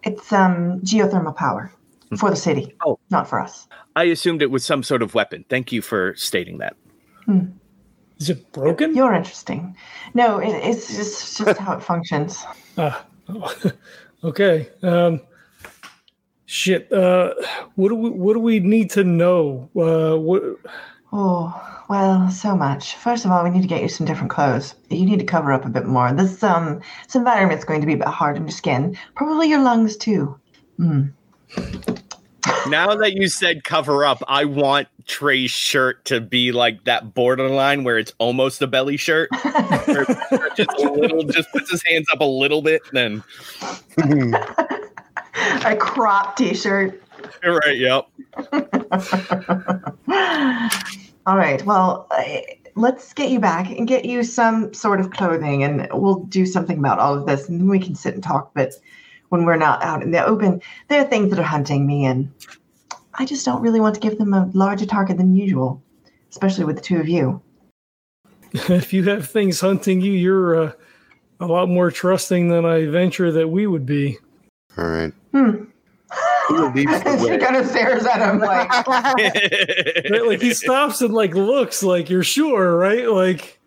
"It's 0.03 0.33
um 0.33 0.81
geothermal 0.81 1.35
power 1.35 1.71
for 2.17 2.29
the 2.29 2.35
city, 2.35 2.75
Oh. 2.85 2.99
not 3.09 3.29
for 3.29 3.39
us." 3.39 3.65
I 3.95 4.03
assumed 4.03 4.41
it 4.41 4.51
was 4.51 4.65
some 4.65 4.83
sort 4.83 5.01
of 5.01 5.15
weapon. 5.15 5.45
Thank 5.49 5.71
you 5.71 5.81
for 5.81 6.15
stating 6.15 6.57
that. 6.57 6.75
Is 8.19 8.29
it 8.29 8.51
broken 8.51 8.95
You're 8.95 9.13
interesting. 9.13 9.75
No, 10.13 10.39
it, 10.39 10.49
it's 10.49 10.87
just 10.87 11.21
it's 11.23 11.37
just 11.37 11.59
how 11.59 11.73
it 11.73 11.83
functions. 11.83 12.45
Ah, 12.77 13.05
okay 14.23 14.69
um 14.81 15.21
shit 16.45 16.91
uh 16.93 17.33
what 17.75 17.89
do 17.89 17.95
we 17.95 18.09
what 18.09 18.33
do 18.33 18.39
we 18.39 18.59
need 18.59 18.89
to 18.89 19.03
know 19.03 19.69
uh 19.75 20.17
what 20.17 20.41
Oh, 21.11 21.83
well, 21.89 22.29
so 22.29 22.55
much. 22.55 22.95
First 22.95 23.25
of 23.25 23.31
all, 23.31 23.43
we 23.43 23.49
need 23.49 23.63
to 23.63 23.67
get 23.67 23.81
you 23.81 23.89
some 23.89 24.05
different 24.05 24.29
clothes. 24.29 24.75
You 24.89 25.05
need 25.05 25.19
to 25.19 25.25
cover 25.25 25.51
up 25.51 25.65
a 25.65 25.69
bit 25.69 25.85
more. 25.85 26.11
This 26.13 26.43
um 26.43 26.81
this 27.05 27.15
environment's 27.15 27.65
going 27.65 27.81
to 27.81 27.87
be 27.87 27.93
a 27.93 27.97
bit 27.97 28.07
hard 28.07 28.35
on 28.37 28.43
your 28.43 28.51
skin. 28.51 28.97
Probably 29.15 29.49
your 29.49 29.61
lungs 29.61 29.97
too. 29.97 30.39
Mm. 30.79 31.11
Now 32.67 32.95
that 32.95 33.13
you 33.13 33.27
said 33.27 33.63
cover 33.63 34.05
up, 34.05 34.23
I 34.27 34.45
want 34.45 34.87
Trey's 35.05 35.51
shirt 35.51 36.05
to 36.05 36.21
be 36.21 36.51
like 36.51 36.83
that 36.85 37.13
borderline 37.13 37.83
where 37.83 37.97
it's 37.97 38.13
almost 38.17 38.61
a 38.61 38.67
belly 38.67 38.97
shirt. 38.97 39.29
Just 40.55 40.71
a 40.79 40.91
little, 40.91 41.23
just 41.23 41.51
puts 41.51 41.71
his 41.71 41.83
hands 41.83 42.07
up 42.11 42.21
a 42.21 42.25
little 42.25 42.61
bit, 42.61 42.81
then 42.91 43.23
A 45.65 45.75
crop 45.77 46.35
t-shirt. 46.35 47.01
right, 47.43 47.77
yep. 47.77 48.07
All 51.25 51.37
right. 51.37 51.63
Well, 51.65 52.09
let's 52.75 53.13
get 53.13 53.29
you 53.29 53.39
back 53.39 53.69
and 53.69 53.87
get 53.87 54.05
you 54.05 54.23
some 54.23 54.73
sort 54.73 54.99
of 54.99 55.11
clothing, 55.11 55.63
and 55.63 55.87
we'll 55.93 56.23
do 56.25 56.45
something 56.45 56.77
about 56.77 56.99
all 56.99 57.17
of 57.17 57.25
this, 57.25 57.47
and 57.47 57.59
then 57.59 57.69
we 57.69 57.79
can 57.79 57.95
sit 57.95 58.13
and 58.13 58.23
talk. 58.23 58.51
But 58.53 58.73
when 59.29 59.45
we're 59.45 59.55
not 59.55 59.81
out 59.83 60.03
in 60.03 60.11
the 60.11 60.25
open, 60.25 60.61
there 60.87 61.01
are 61.01 61.07
things 61.07 61.29
that 61.29 61.39
are 61.39 61.43
hunting 61.43 61.87
me, 61.87 62.05
and 62.05 62.31
I 63.15 63.25
just 63.25 63.45
don't 63.45 63.61
really 63.61 63.79
want 63.79 63.95
to 63.95 64.01
give 64.01 64.17
them 64.17 64.33
a 64.33 64.49
larger 64.53 64.85
target 64.85 65.17
than 65.17 65.35
usual, 65.35 65.81
especially 66.29 66.65
with 66.65 66.75
the 66.75 66.81
two 66.81 66.99
of 66.99 67.07
you. 67.07 67.41
if 68.69 68.93
you 68.93 69.03
have 69.03 69.29
things 69.29 69.59
hunting 69.59 70.01
you 70.01 70.11
you're 70.11 70.63
uh, 70.63 70.71
a 71.39 71.45
lot 71.45 71.69
more 71.69 71.91
trusting 71.91 72.49
than 72.49 72.65
i 72.65 72.85
venture 72.85 73.31
that 73.31 73.47
we 73.47 73.67
would 73.67 73.85
be 73.85 74.17
All 74.77 74.87
right. 74.87 75.13
Hmm. 75.31 75.65
Ula 76.49 76.71
leads 76.75 77.03
the 77.03 77.17
she 77.19 77.37
kind 77.37 77.55
of 77.55 77.67
stares 77.67 78.05
at 78.05 78.27
him 78.27 78.39
like, 78.39 78.87
right? 78.87 80.25
like 80.25 80.41
he 80.41 80.53
stops 80.53 81.01
and 81.01 81.13
like 81.13 81.35
looks 81.35 81.83
like 81.83 82.09
you're 82.09 82.23
sure 82.23 82.75
right 82.75 83.07
like 83.07 83.59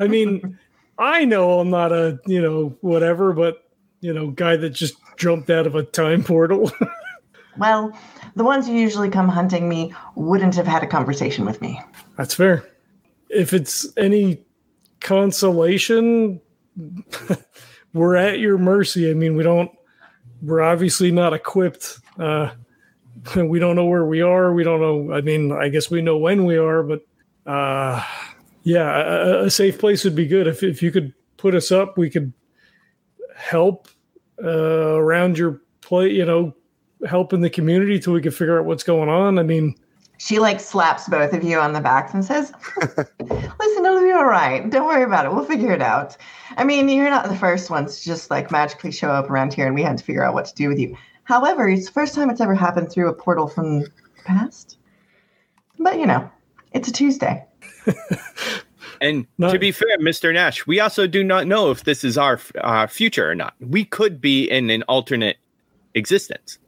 i 0.00 0.06
mean 0.06 0.58
i 0.98 1.24
know 1.24 1.58
i'm 1.58 1.70
not 1.70 1.92
a 1.92 2.18
you 2.26 2.42
know 2.42 2.76
whatever 2.82 3.32
but 3.32 3.64
you 4.02 4.12
know 4.12 4.30
guy 4.30 4.56
that 4.56 4.70
just 4.70 4.96
jumped 5.16 5.50
out 5.50 5.66
of 5.66 5.74
a 5.74 5.82
time 5.82 6.22
portal 6.22 6.70
well, 7.58 7.96
the 8.34 8.44
ones 8.44 8.66
who 8.66 8.74
usually 8.74 9.08
come 9.08 9.28
hunting 9.28 9.68
me 9.68 9.94
wouldn't 10.14 10.54
have 10.54 10.66
had 10.66 10.82
a 10.82 10.86
conversation 10.86 11.44
with 11.44 11.60
me. 11.60 11.80
That's 12.16 12.34
fair. 12.34 12.68
If 13.28 13.52
it's 13.52 13.86
any 13.96 14.44
consolation, 15.00 16.40
we're 17.92 18.16
at 18.16 18.38
your 18.38 18.58
mercy. 18.58 19.10
I 19.10 19.14
mean, 19.14 19.36
we 19.36 19.42
don't, 19.42 19.70
we're 20.42 20.62
obviously 20.62 21.10
not 21.10 21.32
equipped. 21.32 21.98
Uh, 22.18 22.50
we 23.36 23.58
don't 23.58 23.76
know 23.76 23.86
where 23.86 24.04
we 24.04 24.22
are. 24.22 24.52
We 24.52 24.64
don't 24.64 24.80
know. 24.80 25.14
I 25.14 25.20
mean, 25.20 25.52
I 25.52 25.68
guess 25.68 25.90
we 25.90 26.02
know 26.02 26.18
when 26.18 26.44
we 26.44 26.56
are, 26.56 26.82
but 26.82 27.00
uh, 27.46 28.04
yeah, 28.62 29.42
a, 29.42 29.44
a 29.44 29.50
safe 29.50 29.78
place 29.78 30.04
would 30.04 30.16
be 30.16 30.26
good. 30.26 30.46
If, 30.46 30.62
if 30.62 30.82
you 30.82 30.90
could 30.90 31.14
put 31.36 31.54
us 31.54 31.72
up, 31.72 31.96
we 31.96 32.10
could 32.10 32.32
help 33.34 33.88
uh, 34.42 34.96
around 34.96 35.38
your 35.38 35.60
play, 35.80 36.10
you 36.10 36.24
know, 36.24 36.54
helping 37.06 37.40
the 37.40 37.50
community 37.50 37.98
till 37.98 38.12
we 38.12 38.20
can 38.20 38.32
figure 38.32 38.58
out 38.58 38.64
what's 38.64 38.82
going 38.82 39.08
on. 39.08 39.38
I 39.38 39.42
mean, 39.42 39.74
She 40.18 40.38
like 40.38 40.60
slaps 40.60 41.08
both 41.08 41.32
of 41.32 41.44
you 41.44 41.58
on 41.58 41.72
the 41.72 41.80
backs 41.80 42.14
and 42.14 42.24
says, 42.24 42.52
Listen, 42.80 43.86
it'll 43.86 44.02
be 44.02 44.12
all 44.12 44.24
right. 44.26 44.68
Don't 44.68 44.86
worry 44.86 45.02
about 45.02 45.26
it. 45.26 45.32
We'll 45.32 45.44
figure 45.44 45.72
it 45.72 45.82
out. 45.82 46.16
I 46.56 46.64
mean, 46.64 46.88
you're 46.88 47.10
not 47.10 47.28
the 47.28 47.36
first 47.36 47.70
ones 47.70 47.98
to 47.98 48.04
just 48.04 48.30
like 48.30 48.50
magically 48.50 48.92
show 48.92 49.10
up 49.10 49.30
around 49.30 49.54
here 49.54 49.66
and 49.66 49.74
we 49.74 49.82
had 49.82 49.98
to 49.98 50.04
figure 50.04 50.24
out 50.24 50.34
what 50.34 50.46
to 50.46 50.54
do 50.54 50.68
with 50.68 50.78
you. 50.78 50.96
However, 51.24 51.68
it's 51.68 51.86
the 51.86 51.92
first 51.92 52.14
time 52.14 52.30
it's 52.30 52.40
ever 52.40 52.54
happened 52.54 52.90
through 52.90 53.08
a 53.08 53.14
portal 53.14 53.48
from 53.48 53.80
the 53.80 53.90
past. 54.24 54.78
But 55.78 55.98
you 55.98 56.06
know, 56.06 56.30
it's 56.72 56.88
a 56.88 56.92
Tuesday. 56.92 57.44
And 59.00 59.26
Not- 59.38 59.52
to 59.52 59.58
be 59.58 59.72
fair, 59.72 59.98
Mr. 59.98 60.32
Nash, 60.32 60.66
we 60.66 60.80
also 60.80 61.06
do 61.06 61.22
not 61.22 61.46
know 61.46 61.70
if 61.70 61.84
this 61.84 62.04
is 62.04 62.16
our 62.18 62.40
uh, 62.60 62.86
future 62.86 63.30
or 63.30 63.34
not. 63.34 63.54
We 63.60 63.84
could 63.84 64.20
be 64.20 64.44
in 64.50 64.70
an 64.70 64.82
alternate 64.84 65.36
existence. 65.94 66.58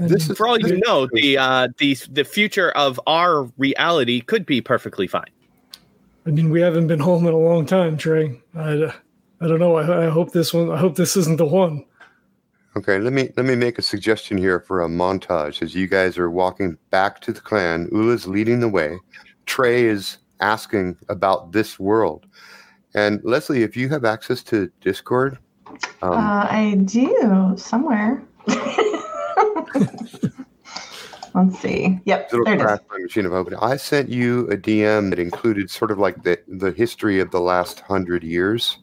This 0.00 0.28
is 0.28 0.36
For 0.36 0.48
all 0.48 0.58
you 0.58 0.80
know, 0.86 1.08
the 1.12 1.38
uh, 1.38 1.68
the 1.78 1.96
the 2.10 2.24
future 2.24 2.70
of 2.70 2.98
our 3.06 3.44
reality 3.58 4.20
could 4.22 4.46
be 4.46 4.60
perfectly 4.60 5.06
fine. 5.06 5.30
I 6.26 6.30
mean, 6.30 6.50
we 6.50 6.60
haven't 6.60 6.88
been 6.88 6.98
home 6.98 7.26
in 7.26 7.32
a 7.32 7.38
long 7.38 7.64
time, 7.64 7.96
Trey. 7.96 8.40
I, 8.54 8.92
I 9.40 9.46
don't 9.46 9.60
know. 9.60 9.76
I, 9.76 10.06
I 10.06 10.08
hope 10.08 10.32
this 10.32 10.52
one. 10.52 10.70
I 10.70 10.76
hope 10.76 10.96
this 10.96 11.16
isn't 11.16 11.36
the 11.36 11.46
one. 11.46 11.84
Okay, 12.76 12.98
let 12.98 13.12
me 13.12 13.30
let 13.36 13.46
me 13.46 13.56
make 13.56 13.78
a 13.78 13.82
suggestion 13.82 14.36
here 14.36 14.60
for 14.60 14.82
a 14.82 14.88
montage 14.88 15.62
as 15.62 15.74
you 15.74 15.86
guys 15.86 16.18
are 16.18 16.30
walking 16.30 16.76
back 16.90 17.20
to 17.20 17.32
the 17.32 17.40
clan. 17.40 17.88
Ula's 17.92 18.26
leading 18.26 18.60
the 18.60 18.68
way. 18.68 18.98
Trey 19.46 19.84
is 19.84 20.18
asking 20.40 20.96
about 21.08 21.52
this 21.52 21.78
world. 21.78 22.26
And 22.94 23.20
Leslie, 23.24 23.62
if 23.62 23.76
you 23.76 23.88
have 23.90 24.04
access 24.04 24.42
to 24.44 24.70
Discord, 24.80 25.38
um, 26.02 26.12
Uh, 26.12 26.46
I 26.50 26.74
do 26.84 27.54
somewhere. 27.56 28.22
Let's 31.34 31.60
see. 31.60 32.00
Yep, 32.04 32.30
it'll 32.32 32.44
there 32.46 32.54
it 32.54 32.60
is. 32.60 32.62
crash 32.66 32.80
machine 33.00 33.26
of 33.26 33.32
opening. 33.32 33.58
I 33.60 33.76
sent 33.76 34.08
you 34.08 34.48
a 34.50 34.56
DM 34.56 35.10
that 35.10 35.18
included 35.18 35.70
sort 35.70 35.90
of 35.90 35.98
like 35.98 36.22
the 36.24 36.38
the 36.48 36.72
history 36.72 37.20
of 37.20 37.30
the 37.30 37.40
last 37.40 37.80
hundred 37.80 38.24
years. 38.24 38.78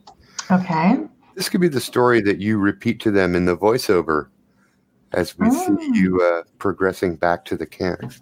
Okay. 0.51 0.99
This 1.35 1.49
could 1.49 1.59
be 1.59 1.67
the 1.67 1.81
story 1.81 2.21
that 2.21 2.37
you 2.37 2.57
repeat 2.57 2.99
to 3.01 3.11
them 3.11 3.35
in 3.35 3.45
the 3.45 3.57
voiceover 3.57 4.27
as 5.13 5.37
we 5.37 5.47
Oh. 5.49 5.77
see 5.77 5.99
you 5.99 6.21
uh, 6.21 6.43
progressing 6.59 7.15
back 7.15 7.43
to 7.45 7.57
the 7.57 7.65
camp. 7.65 8.13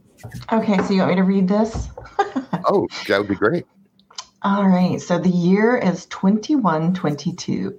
Okay, 0.52 0.78
so 0.78 0.94
you 0.94 1.00
want 1.00 1.12
me 1.12 1.16
to 1.18 1.24
read 1.24 1.48
this? 1.48 1.90
Oh, 2.66 2.88
that 3.10 3.18
would 3.18 3.28
be 3.28 3.36
great. 3.36 3.66
All 4.42 4.66
right, 4.68 5.02
so 5.02 5.20
the 5.20 5.28
year 5.30 5.76
is 5.76 6.06
2122. 6.06 7.78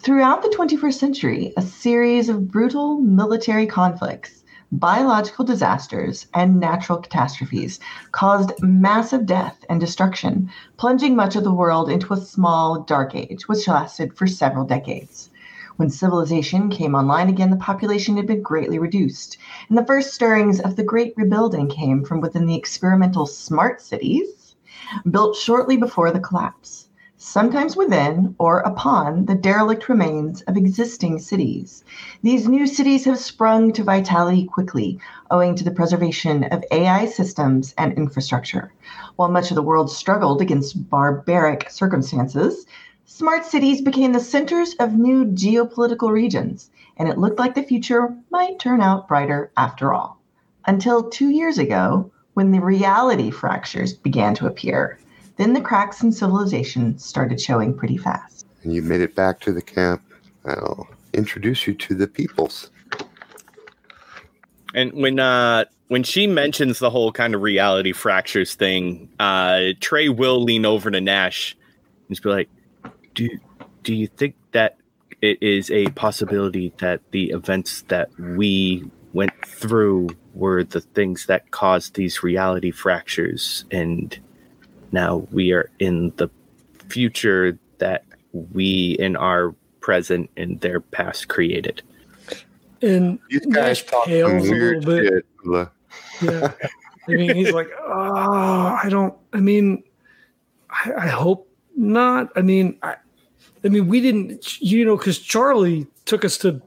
Throughout 0.00 0.42
the 0.42 0.48
21st 0.48 0.94
century, 0.94 1.52
a 1.56 1.62
series 1.62 2.28
of 2.28 2.50
brutal 2.50 2.98
military 2.98 3.66
conflicts, 3.66 4.44
biological 4.70 5.46
disasters, 5.46 6.26
and 6.34 6.60
natural 6.60 6.98
catastrophes 6.98 7.80
caused 8.12 8.52
massive 8.62 9.24
death 9.24 9.64
and 9.70 9.80
destruction, 9.80 10.50
plunging 10.76 11.16
much 11.16 11.36
of 11.36 11.44
the 11.44 11.54
world 11.54 11.88
into 11.88 12.12
a 12.12 12.18
small 12.18 12.82
dark 12.82 13.14
age, 13.14 13.48
which 13.48 13.66
lasted 13.66 14.14
for 14.14 14.26
several 14.26 14.66
decades. 14.66 15.30
When 15.78 15.90
civilization 15.90 16.70
came 16.70 16.96
online 16.96 17.28
again, 17.28 17.50
the 17.50 17.56
population 17.56 18.16
had 18.16 18.26
been 18.26 18.42
greatly 18.42 18.80
reduced, 18.80 19.38
and 19.68 19.78
the 19.78 19.86
first 19.86 20.12
stirrings 20.12 20.58
of 20.58 20.74
the 20.74 20.82
Great 20.82 21.14
Rebuilding 21.16 21.68
came 21.68 22.02
from 22.02 22.20
within 22.20 22.46
the 22.46 22.56
experimental 22.56 23.26
smart 23.26 23.80
cities 23.80 24.56
built 25.08 25.36
shortly 25.36 25.76
before 25.76 26.10
the 26.10 26.18
collapse, 26.18 26.88
sometimes 27.16 27.76
within 27.76 28.34
or 28.40 28.58
upon 28.58 29.26
the 29.26 29.36
derelict 29.36 29.88
remains 29.88 30.42
of 30.42 30.56
existing 30.56 31.20
cities. 31.20 31.84
These 32.24 32.48
new 32.48 32.66
cities 32.66 33.04
have 33.04 33.20
sprung 33.20 33.72
to 33.74 33.84
vitality 33.84 34.46
quickly, 34.46 34.98
owing 35.30 35.54
to 35.54 35.62
the 35.62 35.70
preservation 35.70 36.42
of 36.42 36.64
AI 36.72 37.06
systems 37.06 37.72
and 37.78 37.92
infrastructure. 37.92 38.72
While 39.14 39.28
much 39.28 39.52
of 39.52 39.54
the 39.54 39.62
world 39.62 39.92
struggled 39.92 40.40
against 40.42 40.90
barbaric 40.90 41.70
circumstances, 41.70 42.66
smart 43.08 43.44
cities 43.44 43.80
became 43.80 44.12
the 44.12 44.20
centers 44.20 44.74
of 44.74 44.92
new 44.92 45.24
geopolitical 45.24 46.10
regions, 46.10 46.70
and 46.98 47.08
it 47.08 47.18
looked 47.18 47.38
like 47.38 47.54
the 47.54 47.62
future 47.62 48.14
might 48.30 48.58
turn 48.60 48.80
out 48.80 49.08
brighter 49.08 49.50
after 49.56 49.92
all. 49.92 50.20
Until 50.66 51.08
two 51.08 51.30
years 51.30 51.58
ago, 51.58 52.12
when 52.34 52.52
the 52.52 52.60
reality 52.60 53.32
fractures 53.32 53.94
began 53.94 54.32
to 54.32 54.46
appear. 54.46 54.96
Then 55.38 55.54
the 55.54 55.60
cracks 55.60 56.02
in 56.02 56.12
civilization 56.12 56.96
started 56.98 57.40
showing 57.40 57.76
pretty 57.76 57.96
fast. 57.96 58.46
And 58.62 58.72
you 58.72 58.82
made 58.82 59.00
it 59.00 59.16
back 59.16 59.40
to 59.40 59.52
the 59.52 59.62
camp. 59.62 60.02
I'll 60.44 60.86
introduce 61.14 61.66
you 61.66 61.74
to 61.74 61.94
the 61.94 62.06
peoples. 62.06 62.70
And 64.74 64.92
when 64.92 65.18
uh 65.18 65.64
when 65.88 66.04
she 66.04 66.26
mentions 66.26 66.78
the 66.78 66.90
whole 66.90 67.10
kind 67.10 67.34
of 67.34 67.42
reality 67.42 67.92
fractures 67.92 68.54
thing, 68.54 69.08
uh 69.18 69.70
Trey 69.80 70.08
will 70.08 70.40
lean 70.40 70.64
over 70.64 70.90
to 70.90 71.00
Nash 71.00 71.56
and 72.08 72.14
just 72.14 72.22
be 72.22 72.28
like, 72.28 72.48
"Do 73.18 73.28
do 73.82 73.94
you 73.94 74.06
think 74.06 74.36
that 74.52 74.76
it 75.20 75.42
is 75.42 75.70
a 75.70 75.86
possibility 75.90 76.72
that 76.78 77.00
the 77.10 77.30
events 77.30 77.82
that 77.88 78.08
we 78.18 78.88
went 79.12 79.32
through 79.44 80.10
were 80.34 80.62
the 80.62 80.80
things 80.80 81.26
that 81.26 81.50
caused 81.50 81.94
these 81.94 82.22
reality 82.22 82.70
fractures 82.70 83.64
and 83.72 84.16
now 84.92 85.26
we 85.32 85.50
are 85.50 85.68
in 85.80 86.12
the 86.16 86.28
future 86.88 87.58
that 87.78 88.04
we 88.32 88.96
in 89.00 89.16
our 89.16 89.54
present 89.80 90.30
and 90.36 90.60
their 90.60 90.80
past 90.80 91.26
created?" 91.28 91.82
And 92.80 93.18
You 93.28 93.40
guys 93.40 93.82
Nash 93.82 93.86
talk 93.86 94.04
some 94.04 94.14
a 94.14 94.40
weird 94.40 94.84
little 94.84 95.10
bit. 95.10 95.26
shit. 95.44 95.68
Yeah. 96.22 96.52
I 97.08 97.10
mean, 97.10 97.34
he's 97.34 97.52
like, 97.52 97.70
oh, 97.80 98.78
I 98.82 98.88
don't, 98.88 99.14
I 99.32 99.40
mean, 99.40 99.82
I, 100.70 100.92
I 100.96 101.06
hope 101.08 101.50
not. 101.76 102.30
I 102.36 102.42
mean, 102.42 102.78
I, 102.82 102.96
I 103.64 103.68
mean, 103.68 103.88
we 103.88 104.00
didn't, 104.00 104.60
you 104.60 104.84
know, 104.84 104.96
because 104.96 105.18
Charlie 105.18 105.86
took 106.04 106.24
us 106.24 106.38
to, 106.38 106.60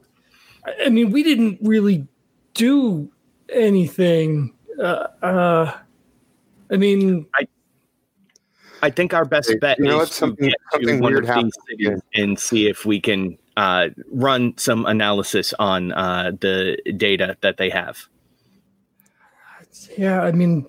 I 0.84 0.88
mean, 0.88 1.10
we 1.10 1.22
didn't 1.22 1.58
really 1.62 2.06
do 2.54 3.10
anything. 3.50 4.52
Uh, 4.78 5.06
uh, 5.22 5.78
I 6.70 6.76
mean, 6.76 7.26
I 7.34 7.46
I 8.84 8.90
think 8.90 9.14
our 9.14 9.24
best 9.24 9.54
bet 9.60 9.78
you 9.78 9.84
know 9.84 9.90
is 9.92 9.98
what? 10.00 10.08
to 10.08 10.14
Something- 10.14 10.48
get 10.48 10.58
something 10.72 10.96
to 10.96 11.02
one 11.02 11.12
weird 11.12 11.24
of 11.24 11.28
these 11.28 11.34
happened 11.34 11.52
cities 11.70 12.00
and 12.14 12.38
see 12.38 12.68
if 12.68 12.84
we 12.84 13.00
can 13.00 13.38
uh, 13.56 13.88
run 14.10 14.54
some 14.56 14.86
analysis 14.86 15.54
on 15.58 15.92
uh, 15.92 16.32
the 16.40 16.76
data 16.96 17.36
that 17.42 17.58
they 17.58 17.70
have. 17.70 17.98
yeah, 19.96 20.22
I 20.22 20.32
mean, 20.32 20.66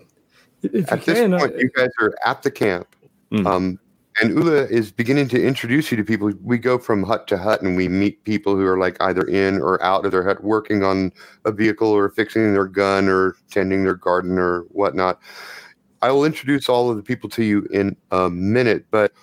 if 0.62 0.92
At 0.92 1.00
you 1.00 1.06
this 1.14 1.20
can, 1.20 1.32
point, 1.38 1.56
I, 1.56 1.60
you 1.60 1.70
guys 1.76 1.90
are 2.02 2.14
at 2.26 2.44
the 2.44 2.52
camp. 2.52 2.88
Mhm. 3.32 3.48
Um, 3.48 3.80
and 4.22 4.36
Ula 4.36 4.66
is 4.66 4.92
beginning 4.92 5.28
to 5.30 5.44
introduce 5.44 5.92
you 5.92 5.98
to 5.98 6.04
people. 6.04 6.32
We 6.44 6.58
go 6.58 6.78
from 6.78 7.04
hut 7.04 7.28
to 7.28 7.38
hut 7.38 7.62
and 7.62 7.76
we 7.76 7.88
meet 7.88 8.24
people 8.24 8.56
who 8.56 8.66
are 8.66 8.78
like 8.78 8.96
either 9.02 9.24
in 9.24 9.60
or 9.60 9.82
out 9.84 10.06
of 10.06 10.12
their 10.12 10.24
hut 10.24 10.44
working 10.44 10.84
on 10.84 11.12
a 11.46 11.52
vehicle 11.52 11.88
or 11.88 12.10
fixing 12.10 12.54
their 12.54 12.68
gun 12.68 13.08
or 13.10 13.36
tending 13.50 13.84
their 13.84 13.96
garden 13.96 14.38
or 14.38 14.62
whatnot. 14.70 15.20
I 16.02 16.12
will 16.12 16.26
introduce 16.26 16.70
all 16.70 16.90
of 16.90 16.98
the 16.98 17.04
people 17.04 17.30
to 17.32 17.44
you 17.44 17.68
in 17.72 17.96
a 18.12 18.30
minute, 18.30 18.86
but 18.92 19.14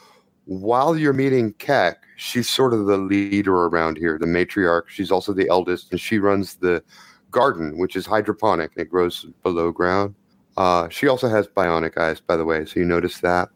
while 0.47 0.97
you're 0.97 1.13
meeting 1.13 1.53
Keck, 1.55 2.03
she's 2.17 2.49
sort 2.49 2.73
of 2.73 2.87
the 2.87 2.97
leader 2.97 3.55
around 3.55 3.99
here, 3.99 4.19
the 4.19 4.27
matriarch. 4.27 4.89
She's 4.89 5.13
also 5.13 5.33
the 5.33 5.49
eldest, 5.49 5.93
and 5.93 6.01
she 6.01 6.19
runs 6.19 6.57
the 6.57 6.83
garden, 7.31 7.79
which 7.79 7.95
is 7.95 8.07
hydroponic. 8.07 8.73
It 8.77 8.91
grows 8.91 9.27
below 9.43 9.71
ground. 9.71 10.15
Uh, 10.57 10.89
she 10.89 11.07
also 11.07 11.29
has 11.29 11.47
bionic 11.47 11.97
eyes, 11.97 12.21
by 12.21 12.37
the 12.37 12.45
way, 12.45 12.65
so 12.65 12.81
you 12.81 12.87
notice 12.87 13.21
that. 13.21 13.51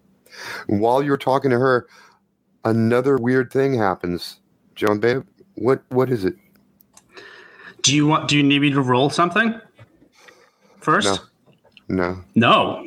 While 0.66 1.02
you're 1.02 1.16
talking 1.16 1.50
to 1.50 1.58
her, 1.58 1.86
another 2.64 3.16
weird 3.16 3.52
thing 3.52 3.74
happens. 3.74 4.40
John 4.74 4.98
Babe, 4.98 5.22
what 5.54 5.82
what 5.90 6.10
is 6.10 6.24
it? 6.24 6.34
Do 7.82 7.94
you 7.94 8.06
want? 8.06 8.28
Do 8.28 8.36
you 8.36 8.42
need 8.42 8.60
me 8.60 8.70
to 8.70 8.80
roll 8.80 9.10
something 9.10 9.60
first? 10.80 11.20
No. 11.88 12.24
No. 12.34 12.86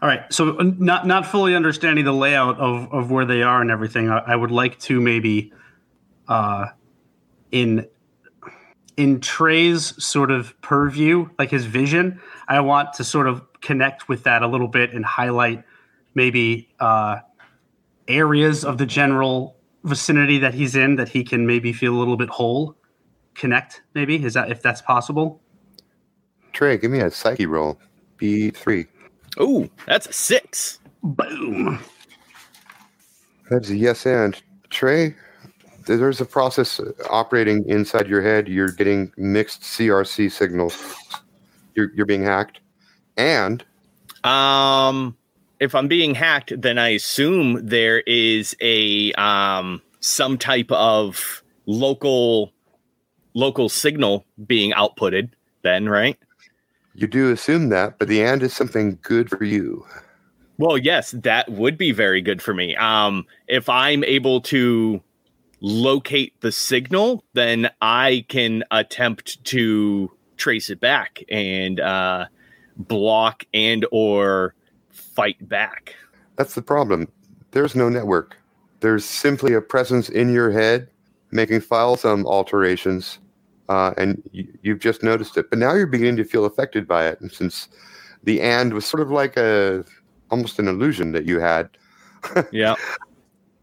All 0.00 0.08
right. 0.08 0.32
So, 0.32 0.52
not 0.52 1.06
not 1.06 1.26
fully 1.26 1.54
understanding 1.54 2.04
the 2.04 2.12
layout 2.12 2.58
of, 2.58 2.92
of 2.92 3.10
where 3.10 3.26
they 3.26 3.42
are 3.42 3.60
and 3.60 3.70
everything, 3.70 4.10
I, 4.10 4.18
I 4.18 4.36
would 4.36 4.50
like 4.50 4.78
to 4.80 5.00
maybe, 5.00 5.52
uh, 6.26 6.66
in 7.50 7.86
in 8.96 9.20
Trey's 9.20 10.02
sort 10.02 10.30
of 10.30 10.60
purview, 10.60 11.28
like 11.38 11.50
his 11.50 11.64
vision, 11.64 12.20
I 12.48 12.60
want 12.60 12.92
to 12.94 13.04
sort 13.04 13.26
of 13.26 13.42
connect 13.60 14.08
with 14.08 14.24
that 14.24 14.42
a 14.42 14.46
little 14.46 14.68
bit 14.68 14.92
and 14.92 15.04
highlight 15.04 15.64
maybe 16.14 16.68
uh, 16.80 17.20
areas 18.08 18.64
of 18.64 18.78
the 18.78 18.86
general 18.86 19.56
vicinity 19.84 20.38
that 20.38 20.54
he's 20.54 20.76
in 20.76 20.96
that 20.96 21.08
he 21.08 21.24
can 21.24 21.46
maybe 21.46 21.72
feel 21.72 21.94
a 21.94 21.98
little 21.98 22.16
bit 22.16 22.28
whole. 22.28 22.76
Connect, 23.34 23.82
maybe 23.94 24.22
is 24.22 24.34
that 24.34 24.50
if 24.50 24.60
that's 24.60 24.82
possible. 24.82 25.40
Trey, 26.52 26.76
give 26.76 26.90
me 26.90 27.00
a 27.00 27.10
psyche 27.10 27.46
roll. 27.46 27.78
B 28.18 28.50
three. 28.50 28.86
Ooh, 29.40 29.70
that's 29.86 30.06
a 30.06 30.12
six. 30.12 30.78
Boom. 31.02 31.80
That's 33.50 33.70
a 33.70 33.76
yes 33.76 34.06
and. 34.06 34.40
Trey, 34.70 35.14
there's 35.86 36.20
a 36.20 36.24
process 36.24 36.80
operating 37.10 37.68
inside 37.68 38.08
your 38.08 38.22
head. 38.22 38.48
You're 38.48 38.70
getting 38.70 39.12
mixed 39.16 39.62
CRC 39.62 40.30
signals. 40.30 40.76
You're, 41.74 41.90
you're 41.94 42.06
being 42.06 42.22
hacked. 42.22 42.60
And 43.16 43.64
Um, 44.24 45.16
if 45.60 45.74
I'm 45.74 45.88
being 45.88 46.14
hacked, 46.14 46.60
then 46.60 46.78
I 46.78 46.88
assume 46.88 47.66
there 47.66 48.00
is 48.00 48.56
a 48.60 49.12
um 49.14 49.82
some 50.00 50.38
type 50.38 50.70
of 50.72 51.42
local 51.66 52.52
local 53.34 53.68
signal 53.68 54.24
being 54.46 54.72
outputted. 54.72 55.30
Then, 55.62 55.88
right? 55.88 56.18
you 56.94 57.06
do 57.06 57.32
assume 57.32 57.68
that, 57.70 57.98
but 57.98 58.08
the 58.08 58.22
and 58.22 58.42
is 58.42 58.54
something 58.54 58.98
good 59.02 59.30
for 59.30 59.44
you. 59.44 59.86
Well, 60.58 60.76
yes, 60.76 61.12
that 61.12 61.50
would 61.50 61.78
be 61.78 61.92
very 61.92 62.20
good 62.20 62.42
for 62.42 62.54
me. 62.54 62.76
Um, 62.76 63.26
if 63.48 63.68
I'm 63.68 64.04
able 64.04 64.40
to 64.42 65.02
locate 65.62 66.38
the 66.40 66.52
signal, 66.52 67.24
then 67.32 67.70
I 67.80 68.26
can 68.28 68.64
attempt 68.70 69.42
to 69.44 70.10
trace 70.36 70.68
it 70.68 70.80
back 70.80 71.22
and 71.30 71.80
uh, 71.80 72.26
block 72.76 73.44
and 73.54 73.86
or 73.90 74.54
fight 74.90 75.48
back. 75.48 75.94
That's 76.36 76.54
the 76.54 76.62
problem. 76.62 77.08
There's 77.52 77.74
no 77.74 77.88
network. 77.88 78.36
There's 78.80 79.04
simply 79.04 79.54
a 79.54 79.60
presence 79.60 80.08
in 80.08 80.32
your 80.32 80.50
head 80.50 80.88
making 81.30 81.60
file 81.60 81.96
some 81.96 82.26
alterations, 82.26 83.18
uh, 83.68 83.94
and 83.96 84.22
you, 84.32 84.46
you've 84.62 84.80
just 84.80 85.02
noticed 85.02 85.36
it. 85.38 85.48
But 85.48 85.58
now 85.58 85.72
you're 85.72 85.86
beginning 85.86 86.16
to 86.16 86.24
feel 86.24 86.44
affected 86.44 86.86
by 86.86 87.06
it. 87.06 87.20
And 87.20 87.32
since 87.32 87.68
the 88.24 88.40
and 88.40 88.74
was 88.74 88.84
sort 88.84 89.00
of 89.00 89.10
like 89.10 89.36
a 89.36 89.84
almost 90.30 90.58
an 90.58 90.66
illusion 90.68 91.12
that 91.12 91.24
you 91.24 91.40
had, 91.40 91.70
Yeah. 92.52 92.74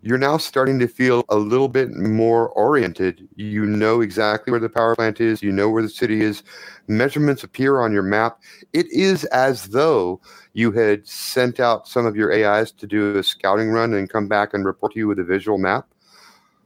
You're 0.02 0.18
now 0.18 0.38
starting 0.38 0.80
to 0.80 0.88
feel 0.88 1.24
a 1.30 1.36
little 1.36 1.68
bit 1.68 1.92
more 1.92 2.50
oriented. 2.50 3.28
You 3.36 3.66
know 3.66 4.02
exactly 4.02 4.52
where 4.52 4.60
the 4.60 4.70
power 4.70 4.96
plant 4.96 5.20
is, 5.20 5.44
you 5.44 5.52
know 5.52 5.70
where 5.70 5.84
the 5.84 5.90
city 5.90 6.22
is. 6.22 6.42
Measurements 6.88 7.44
appear 7.44 7.82
on 7.82 7.92
your 7.92 8.04
map. 8.04 8.40
It 8.72 8.90
is 8.92 9.26
as 9.26 9.66
though 9.66 10.22
you 10.54 10.72
had 10.72 11.06
sent 11.08 11.60
out 11.60 11.88
some 11.88 12.06
of 12.06 12.16
your 12.16 12.32
AIs 12.32 12.72
to 12.74 12.88
do 12.88 13.18
a 13.18 13.24
scouting 13.24 13.70
run 13.70 13.94
and 13.94 14.10
come 14.10 14.28
back 14.28 14.54
and 14.54 14.66
report 14.66 14.94
to 14.94 15.00
you 15.00 15.08
with 15.08 15.20
a 15.20 15.24
visual 15.24 15.58
map. 15.58 15.88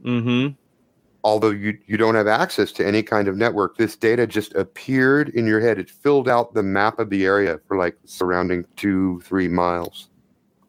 Mm-hmm. 0.04 0.54
Although 1.24 1.52
you, 1.52 1.78
you 1.88 1.98
don't 1.98 2.16
have 2.16 2.28
access 2.28 2.72
to 2.74 2.86
any 2.86 3.02
kind 3.02 3.28
of 3.28 3.38
network, 3.38 3.78
this 3.78 3.96
data 3.96 4.28
just 4.28 4.54
appeared 4.56 5.30
in 5.30 5.48
your 5.48 5.62
head. 5.62 5.80
It 5.80 5.90
filled 5.90 6.28
out 6.30 6.54
the 6.54 6.64
map 6.64 7.00
of 7.00 7.10
the 7.10 7.26
area 7.26 7.60
for 7.68 7.78
like 7.78 7.98
surrounding 8.06 8.66
two, 8.76 9.22
three 9.22 9.48
miles. 9.48 10.10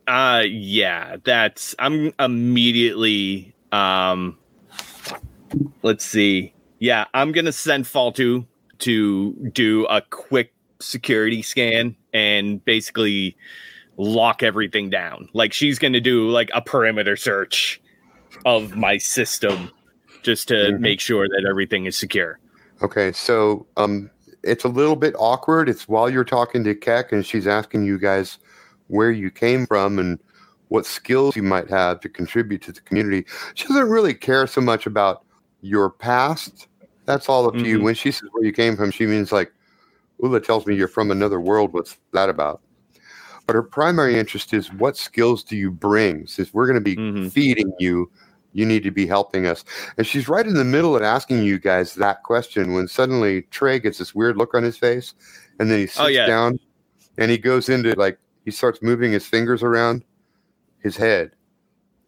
Uh 0.07 0.45
yeah, 0.47 1.17
that's 1.25 1.75
I'm 1.79 2.13
immediately 2.19 3.55
um 3.73 4.37
let's 5.83 6.05
see. 6.05 6.53
Yeah, 6.79 7.07
I'm 7.15 7.33
gonna 7.33 7.53
send 7.53 7.85
Faltu 7.85 8.47
to 8.81 9.33
do 9.53 9.87
a 9.87 10.03
quick 10.03 10.53
security 10.81 11.41
scan 11.43 11.97
and 12.13 12.63
basically 12.65 13.37
lock 13.97 14.43
everything 14.43 14.91
down. 14.91 15.29
Like 15.33 15.53
she's 15.53 15.79
gonna 15.79 16.01
do 16.01 16.29
like 16.29 16.51
a 16.53 16.61
perimeter 16.61 17.17
search 17.17 17.81
of 18.45 18.77
my 18.77 18.99
system 18.99 19.71
just 20.23 20.49
to 20.49 20.55
Mhm. 20.55 20.81
make 20.81 21.01
sure 21.01 21.29
that 21.29 21.47
everything 21.49 21.87
is 21.87 21.97
secure. 21.97 22.39
Okay, 22.83 23.13
so 23.13 23.67
um, 23.77 24.11
it's 24.43 24.65
a 24.65 24.69
little 24.69 24.97
bit 24.97 25.15
awkward. 25.19 25.69
It's 25.69 25.89
while 25.89 26.11
you're 26.11 26.25
talking 26.25 26.65
to 26.65 26.75
Keck 26.75 27.13
and 27.13 27.25
she's 27.25 27.47
asking 27.47 27.85
you 27.85 27.99
guys 27.99 28.39
where 28.89 29.11
you 29.11 29.31
came 29.31 29.67
from 29.67 29.99
and 29.99 30.19
what 30.69 30.87
skills 30.87 31.37
you 31.37 31.43
might 31.43 31.69
have 31.69 32.01
to 32.01 32.09
contribute 32.09 32.63
to 32.63 32.73
the 32.73 32.81
community. 32.81 33.25
She 33.55 33.67
doesn't 33.69 33.89
really 33.89 34.15
care 34.15 34.47
so 34.47 34.61
much 34.61 34.87
about 34.87 35.25
your 35.61 35.91
past. 35.91 36.69
That's 37.07 37.29
all 37.29 37.47
up 37.47 37.55
to 37.55 37.67
you. 37.67 37.79
Mhm. 37.79 37.83
When 37.83 37.95
she 37.95 38.11
says 38.11 38.29
where 38.33 38.45
you 38.45 38.53
came 38.53 38.77
from, 38.77 38.91
she 38.91 39.07
means 39.07 39.31
like, 39.31 39.53
Ula 40.23 40.41
tells 40.41 40.67
me 40.67 40.75
you're 40.75 40.89
from 40.89 41.11
another 41.11 41.41
world. 41.41 41.73
What's 41.75 41.99
that 42.13 42.29
about? 42.31 42.61
But 43.47 43.55
her 43.57 43.63
primary 43.63 44.19
interest 44.19 44.55
is 44.55 44.73
what 44.73 44.97
skills 44.97 45.45
do 45.45 45.55
you 45.57 45.71
bring? 45.71 46.27
Since 46.27 46.55
we're 46.55 46.67
going 46.67 46.79
to 46.79 46.81
be 46.81 46.97
Mhm. 46.97 47.31
feeding 47.31 47.73
you, 47.79 48.11
you 48.55 48.65
need 48.65 48.85
to 48.85 48.91
be 48.91 49.07
helping 49.07 49.47
us. 49.47 49.65
And 49.99 50.07
she's 50.07 50.29
right 50.29 50.47
in 50.47 50.55
the 50.55 50.65
middle 50.65 50.97
of 50.97 51.03
asking 51.03 51.43
you 51.43 51.59
guys 51.59 51.95
that 51.97 52.23
question 52.23 52.73
when 52.73 52.89
suddenly 52.89 53.43
Trey 53.51 53.79
gets 53.79 53.99
this 53.99 54.15
weird 54.15 54.37
look 54.39 54.55
on 54.55 54.63
his 54.63 54.79
face 54.79 55.13
and 55.59 55.71
then 55.71 55.81
he 55.81 55.87
sits 55.87 56.01
Oh, 56.01 56.07
yeah. 56.07 56.27
down 56.27 56.59
and 57.19 57.31
he 57.31 57.37
goes 57.37 57.69
into 57.69 57.95
like 57.97 58.19
he 58.45 58.51
starts 58.51 58.83
moving 58.83 59.13
his 59.13 59.27
fingers 59.27 59.63
around 59.63 60.05
his 60.79 60.97
head. 60.97 61.33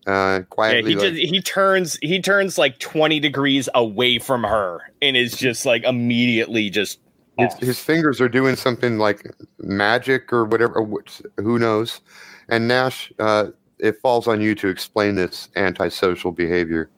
Uh 0.07 0.11
Yeah, 0.11 0.41
quietly 0.49 0.91
he 0.91 0.97
like, 0.97 1.15
just 1.15 1.33
he 1.33 1.41
turns 1.41 1.99
he 2.03 2.21
turns 2.21 2.59
like 2.59 2.79
20 2.79 3.19
degrees 3.21 3.69
away 3.75 4.19
from 4.19 4.45
her 4.45 4.81
and 5.03 5.17
is 5.17 5.37
just 5.37 5.67
like 5.67 5.85
immediately 5.85 6.71
just 6.71 7.01
his, 7.39 7.53
off. 7.53 7.61
his 7.61 7.79
fingers 7.81 8.21
are 8.21 8.29
doing 8.29 8.57
something 8.57 8.99
like 8.99 9.27
magic 9.59 10.33
or 10.33 10.45
whatever 10.45 10.81
which, 10.83 11.21
who 11.39 11.59
knows. 11.59 12.01
And 12.49 12.69
Nash 12.69 13.13
uh 13.19 13.49
it 13.79 14.01
falls 14.01 14.27
on 14.27 14.41
you 14.41 14.55
to 14.57 14.69
explain 14.69 15.17
this 15.17 15.49
antisocial 15.57 16.33
behavior. 16.33 16.91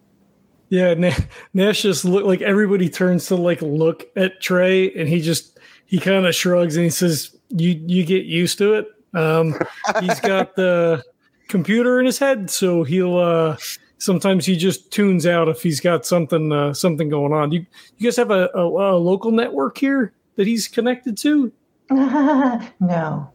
Yeah, 0.68 0.94
Na- 0.94 1.12
Nash 1.54 1.82
just 1.82 2.04
look 2.04 2.24
like 2.24 2.42
everybody 2.42 2.88
turns 2.88 3.26
to 3.26 3.36
like 3.36 3.62
look 3.62 4.06
at 4.16 4.40
Trey, 4.40 4.92
and 4.92 5.08
he 5.08 5.20
just 5.20 5.58
he 5.86 5.98
kind 5.98 6.26
of 6.26 6.34
shrugs 6.34 6.76
and 6.76 6.84
he 6.84 6.90
says, 6.90 7.36
"You 7.48 7.80
you 7.86 8.04
get 8.04 8.24
used 8.24 8.58
to 8.58 8.74
it." 8.74 8.86
Um, 9.14 9.58
he's 10.00 10.20
got 10.20 10.54
the 10.56 11.02
computer 11.48 11.98
in 11.98 12.06
his 12.06 12.18
head, 12.18 12.50
so 12.50 12.84
he'll 12.84 13.16
uh, 13.16 13.56
sometimes 13.98 14.46
he 14.46 14.56
just 14.56 14.90
tunes 14.90 15.26
out 15.26 15.48
if 15.48 15.62
he's 15.62 15.80
got 15.80 16.06
something 16.06 16.52
uh, 16.52 16.74
something 16.74 17.08
going 17.08 17.32
on. 17.32 17.52
You 17.52 17.66
you 17.96 18.04
guys 18.04 18.16
have 18.16 18.30
a, 18.30 18.48
a, 18.54 18.96
a 18.96 18.98
local 18.98 19.30
network 19.30 19.78
here 19.78 20.12
that 20.36 20.46
he's 20.46 20.68
connected 20.68 21.16
to? 21.18 21.52
no. 21.90 23.32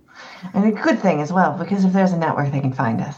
And 0.53 0.65
a 0.65 0.71
good 0.71 0.99
thing 0.99 1.21
as 1.21 1.33
well, 1.33 1.57
because 1.57 1.85
if 1.85 1.93
there's 1.93 2.11
a 2.11 2.17
network, 2.17 2.51
they 2.51 2.59
can 2.59 2.73
find 2.73 3.01
us. 3.01 3.17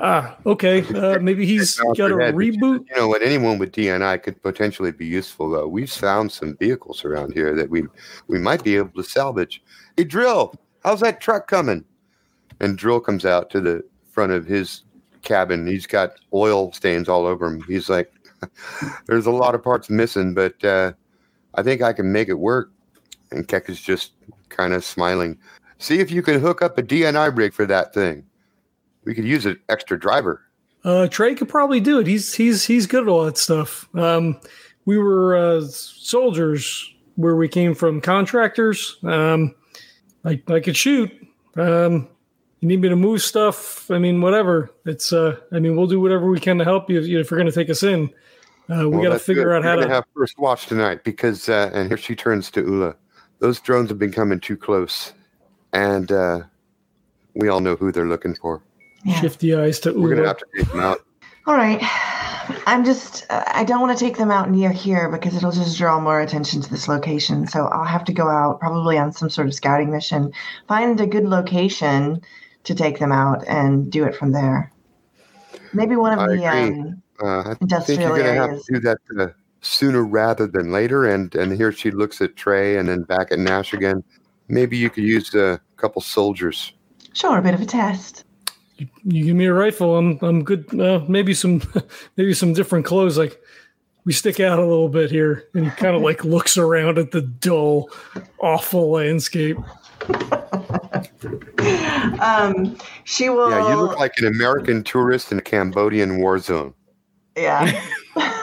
Ah, 0.00 0.36
okay. 0.44 0.82
Uh, 0.94 1.18
maybe 1.20 1.46
he's 1.46 1.76
got 1.76 2.10
a 2.10 2.16
good. 2.16 2.34
reboot. 2.34 2.84
You 2.90 2.96
know 2.96 3.08
what? 3.08 3.22
Anyone 3.22 3.58
with 3.58 3.72
DNI 3.72 4.22
could 4.22 4.42
potentially 4.42 4.92
be 4.92 5.06
useful, 5.06 5.50
though. 5.50 5.68
We've 5.68 5.90
found 5.90 6.32
some 6.32 6.56
vehicles 6.56 7.04
around 7.04 7.32
here 7.32 7.54
that 7.54 7.70
we 7.70 7.84
we 8.26 8.38
might 8.38 8.64
be 8.64 8.76
able 8.76 8.90
to 9.02 9.08
salvage. 9.08 9.62
A 9.96 10.04
Drill, 10.04 10.54
how's 10.84 11.00
that 11.00 11.20
truck 11.20 11.46
coming? 11.46 11.84
And 12.60 12.76
Drill 12.76 13.00
comes 13.00 13.24
out 13.24 13.50
to 13.50 13.60
the 13.60 13.84
front 14.10 14.32
of 14.32 14.46
his 14.46 14.82
cabin. 15.22 15.66
He's 15.66 15.86
got 15.86 16.14
oil 16.32 16.72
stains 16.72 17.08
all 17.08 17.26
over 17.26 17.46
him. 17.46 17.62
He's 17.62 17.88
like, 17.88 18.12
"There's 19.06 19.26
a 19.26 19.30
lot 19.30 19.54
of 19.54 19.62
parts 19.62 19.90
missing, 19.90 20.34
but 20.34 20.62
uh, 20.64 20.92
I 21.54 21.62
think 21.62 21.82
I 21.82 21.92
can 21.92 22.12
make 22.12 22.28
it 22.28 22.38
work." 22.38 22.70
And 23.30 23.46
Keck 23.46 23.68
is 23.68 23.80
just 23.80 24.12
kind 24.48 24.72
of 24.72 24.84
smiling. 24.84 25.38
See 25.78 26.00
if 26.00 26.10
you 26.10 26.22
can 26.22 26.40
hook 26.40 26.62
up 26.62 26.78
a 26.78 26.82
DNI 26.82 27.36
rig 27.36 27.52
for 27.52 27.66
that 27.66 27.94
thing. 27.94 28.24
We 29.04 29.14
could 29.14 29.24
use 29.24 29.46
an 29.46 29.58
extra 29.68 29.98
driver. 29.98 30.42
Uh, 30.84 31.06
Trey 31.08 31.34
could 31.34 31.48
probably 31.48 31.80
do 31.80 31.98
it. 32.00 32.06
He's 32.06 32.34
he's 32.34 32.64
he's 32.64 32.86
good 32.86 33.02
at 33.02 33.08
all 33.08 33.24
that 33.24 33.38
stuff. 33.38 33.88
Um, 33.94 34.40
we 34.84 34.98
were 34.98 35.36
uh, 35.36 35.60
soldiers 35.62 36.92
where 37.16 37.36
we 37.36 37.48
came 37.48 37.74
from, 37.74 38.00
contractors. 38.00 38.96
Um, 39.02 39.54
I 40.24 40.42
I 40.48 40.60
could 40.60 40.76
shoot. 40.76 41.10
Um, 41.56 42.08
you 42.60 42.68
need 42.68 42.80
me 42.80 42.88
to 42.88 42.96
move 42.96 43.22
stuff? 43.22 43.90
I 43.90 43.98
mean, 43.98 44.20
whatever. 44.20 44.70
It's 44.84 45.12
uh, 45.12 45.36
I 45.52 45.58
mean, 45.60 45.76
we'll 45.76 45.86
do 45.86 46.00
whatever 46.00 46.28
we 46.28 46.40
can 46.40 46.58
to 46.58 46.64
help 46.64 46.90
you 46.90 46.98
if, 46.98 47.04
if 47.04 47.30
you're 47.30 47.38
going 47.38 47.46
to 47.46 47.52
take 47.52 47.70
us 47.70 47.82
in. 47.82 48.10
Uh, 48.70 48.80
we 48.88 48.96
Well, 48.96 49.02
got 49.04 49.12
to 49.12 49.18
figure 49.18 49.44
good. 49.44 49.56
out 49.58 49.64
how 49.64 49.76
We're 49.76 49.84
to. 49.84 49.88
have 49.88 50.04
first 50.14 50.38
watch 50.38 50.66
tonight 50.66 51.02
because, 51.04 51.48
uh, 51.48 51.70
and 51.72 51.88
here 51.88 51.96
she 51.96 52.14
turns 52.14 52.50
to 52.50 52.60
Ula. 52.60 52.94
Those 53.38 53.60
drones 53.60 53.88
have 53.90 53.98
been 53.98 54.12
coming 54.12 54.40
too 54.40 54.56
close, 54.56 55.12
and 55.72 56.10
uh, 56.12 56.40
we 57.34 57.48
all 57.48 57.60
know 57.60 57.76
who 57.76 57.92
they're 57.92 58.08
looking 58.08 58.34
for. 58.34 58.60
Yeah. 59.04 59.20
Shift 59.20 59.40
the 59.40 59.54
eyes 59.54 59.78
to 59.80 59.92
We're 59.92 60.14
gonna 60.16 60.26
have 60.26 60.38
to 60.38 60.46
take 60.56 60.68
them 60.68 60.80
out. 60.80 61.04
All 61.46 61.54
right. 61.54 61.80
I'm 62.66 62.84
just, 62.84 63.26
I 63.30 63.64
don't 63.64 63.80
want 63.80 63.96
to 63.96 64.04
take 64.04 64.16
them 64.16 64.30
out 64.30 64.50
near 64.50 64.70
here 64.70 65.10
because 65.10 65.36
it'll 65.36 65.52
just 65.52 65.78
draw 65.78 66.00
more 66.00 66.20
attention 66.20 66.60
to 66.62 66.70
this 66.70 66.88
location. 66.88 67.46
So 67.46 67.66
I'll 67.66 67.84
have 67.84 68.04
to 68.04 68.12
go 68.12 68.28
out 68.28 68.60
probably 68.60 68.98
on 68.98 69.12
some 69.12 69.30
sort 69.30 69.46
of 69.46 69.54
scouting 69.54 69.90
mission, 69.90 70.32
find 70.66 71.00
a 71.00 71.06
good 71.06 71.24
location 71.24 72.20
to 72.64 72.74
take 72.74 72.98
them 72.98 73.12
out 73.12 73.46
and 73.46 73.90
do 73.90 74.04
it 74.04 74.14
from 74.14 74.32
there. 74.32 74.72
Maybe 75.72 75.96
one 75.96 76.12
of 76.12 76.18
I 76.20 76.36
the 76.36 76.46
um, 76.46 77.02
Uh, 77.20 77.40
I 77.40 77.42
think 77.44 77.62
industrial 77.62 78.16
you're 78.16 78.18
gonna 78.18 78.34
have 78.34 78.62
to 78.62 78.72
do 78.72 78.80
that 78.80 78.98
uh, 79.18 79.28
sooner 79.60 80.04
rather 80.04 80.46
than 80.46 80.70
later. 80.70 81.06
And 81.06 81.34
and 81.34 81.52
here 81.52 81.72
she 81.72 81.90
looks 81.90 82.20
at 82.20 82.36
Trey 82.36 82.76
and 82.76 82.88
then 82.88 83.02
back 83.02 83.32
at 83.32 83.38
Nash 83.38 83.72
again. 83.72 84.04
Maybe 84.48 84.76
you 84.76 84.88
could 84.88 85.04
use 85.04 85.34
a 85.34 85.60
couple 85.76 86.00
soldiers. 86.00 86.72
Sure, 87.12 87.38
a 87.38 87.42
bit 87.42 87.54
of 87.54 87.60
a 87.60 87.66
test. 87.66 88.24
You 89.04 89.24
give 89.24 89.36
me 89.36 89.46
a 89.46 89.52
rifle, 89.52 89.96
I'm 89.96 90.18
I'm 90.22 90.44
good. 90.44 90.78
Uh, 90.78 91.04
maybe 91.08 91.34
some 91.34 91.62
maybe 92.16 92.34
some 92.34 92.52
different 92.52 92.84
clothes. 92.86 93.18
Like 93.18 93.40
we 94.04 94.12
stick 94.12 94.40
out 94.40 94.58
a 94.58 94.64
little 94.64 94.88
bit 94.88 95.10
here, 95.10 95.48
and 95.54 95.64
he 95.64 95.70
kind 95.72 95.96
of 95.96 96.02
like 96.02 96.24
looks 96.24 96.56
around 96.56 96.98
at 96.98 97.10
the 97.10 97.22
dull, 97.22 97.90
awful 98.38 98.90
landscape. 98.90 99.58
um, 102.20 102.78
she 103.04 103.28
will. 103.28 103.50
Yeah, 103.50 103.70
you 103.70 103.76
look 103.76 103.98
like 103.98 104.14
an 104.18 104.26
American 104.26 104.84
tourist 104.84 105.32
in 105.32 105.38
a 105.38 105.42
Cambodian 105.42 106.18
war 106.20 106.38
zone. 106.38 106.74
Yeah. 107.36 107.84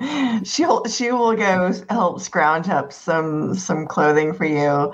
she'll 0.44 0.84
she 0.84 1.10
will 1.10 1.34
go 1.34 1.72
help 1.90 2.20
scrounge 2.20 2.68
up 2.68 2.92
some 2.92 3.54
some 3.54 3.86
clothing 3.86 4.32
for 4.32 4.44
you. 4.44 4.92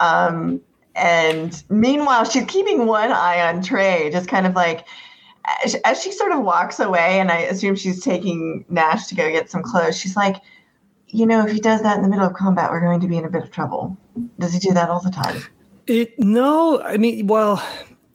Um, 0.00 0.60
and 0.96 1.62
meanwhile, 1.68 2.24
she's 2.24 2.44
keeping 2.46 2.86
one 2.86 3.12
eye 3.12 3.48
on 3.48 3.62
Trey, 3.62 4.10
just 4.10 4.28
kind 4.28 4.46
of 4.46 4.54
like 4.54 4.86
as, 5.84 6.02
she 6.02 6.12
sort 6.12 6.32
of 6.32 6.42
walks 6.42 6.80
away, 6.80 7.20
and 7.20 7.30
I 7.30 7.38
assume 7.40 7.76
she's 7.76 8.02
taking 8.02 8.64
Nash 8.68 9.06
to 9.08 9.14
go 9.14 9.30
get 9.30 9.50
some 9.50 9.62
clothes. 9.62 9.98
She's 9.98 10.16
like, 10.16 10.36
you 11.08 11.26
know, 11.26 11.46
if 11.46 11.52
he 11.52 11.60
does 11.60 11.82
that 11.82 11.96
in 11.96 12.02
the 12.02 12.08
middle 12.08 12.26
of 12.26 12.34
combat, 12.34 12.70
we're 12.70 12.80
going 12.80 13.00
to 13.00 13.06
be 13.06 13.16
in 13.16 13.24
a 13.24 13.30
bit 13.30 13.42
of 13.42 13.50
trouble. 13.50 13.96
Does 14.38 14.52
he 14.52 14.58
do 14.58 14.72
that 14.74 14.88
all 14.88 15.00
the 15.00 15.10
time? 15.10 15.42
It 15.86 16.18
no, 16.18 16.82
I 16.82 16.96
mean, 16.96 17.26
well, 17.28 17.64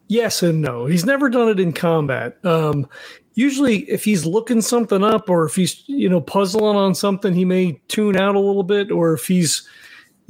yes 0.07 0.43
and 0.43 0.61
no. 0.61 0.87
He's 0.87 1.05
never 1.05 1.29
done 1.29 1.47
it 1.47 1.59
in 1.59 1.71
combat. 1.71 2.37
Um, 2.43 2.87
usually, 3.33 3.89
if 3.89 4.03
he's 4.03 4.25
looking 4.25 4.61
something 4.61 5.03
up 5.03 5.29
or 5.29 5.45
if 5.45 5.55
he's 5.55 5.83
you 5.87 6.09
know 6.09 6.19
puzzling 6.19 6.75
on 6.75 6.95
something, 6.95 7.33
he 7.33 7.45
may 7.45 7.79
tune 7.87 8.17
out 8.17 8.35
a 8.35 8.39
little 8.39 8.63
bit, 8.63 8.91
or 8.91 9.13
if 9.13 9.27
he's 9.27 9.67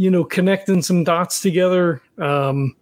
you 0.01 0.09
know 0.09 0.23
connecting 0.23 0.81
some 0.81 1.03
dots 1.03 1.41
together. 1.41 2.01
Um, 2.17 2.75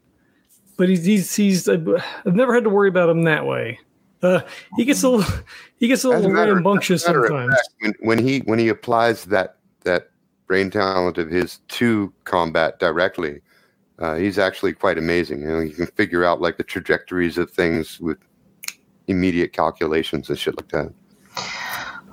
but 0.77 0.87
he's 0.87 1.03
he's, 1.03 1.35
he's 1.35 1.67
I've 1.67 1.85
never 2.25 2.53
had 2.53 2.63
to 2.63 2.69
worry 2.69 2.87
about 2.87 3.09
him 3.09 3.23
that 3.23 3.45
way. 3.45 3.77
Uh, 4.23 4.39
he 4.77 4.85
gets 4.85 5.03
a 5.03 5.09
little 5.09 5.29
he 5.77 5.89
gets 5.89 6.05
a 6.05 6.07
As 6.07 6.13
a 6.13 6.17
little 6.19 6.31
matter- 6.31 6.53
rambunctious 6.53 7.03
as 7.03 7.09
a 7.09 7.11
matter 7.11 7.25
of 7.25 7.27
sometimes. 7.27 7.53
fact, 7.55 7.69
when, 7.81 7.93
when 7.99 8.17
he 8.25 8.39
when 8.39 8.57
he 8.57 8.69
applies 8.69 9.25
that 9.25 9.57
that 9.83 10.11
brain 10.47 10.71
talent 10.71 11.17
of 11.17 11.29
his 11.29 11.57
to 11.67 12.13
combat 12.23 12.79
directly, 12.79 13.41
uh, 13.99 14.15
he's 14.15 14.39
actually 14.39 14.71
quite 14.71 14.97
amazing. 14.97 15.41
You 15.41 15.47
know, 15.49 15.59
you 15.59 15.73
can 15.73 15.87
figure 15.87 16.23
out 16.23 16.39
like 16.39 16.55
the 16.55 16.63
trajectories 16.63 17.37
of 17.37 17.51
things 17.51 17.99
with 17.99 18.17
immediate 19.07 19.51
calculations 19.51 20.29
and 20.29 20.39
shit 20.39 20.55
like 20.55 20.69
that. 20.69 20.93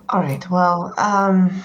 All 0.09 0.20
right. 0.20 0.48
Well, 0.50 0.94
um, 0.98 1.64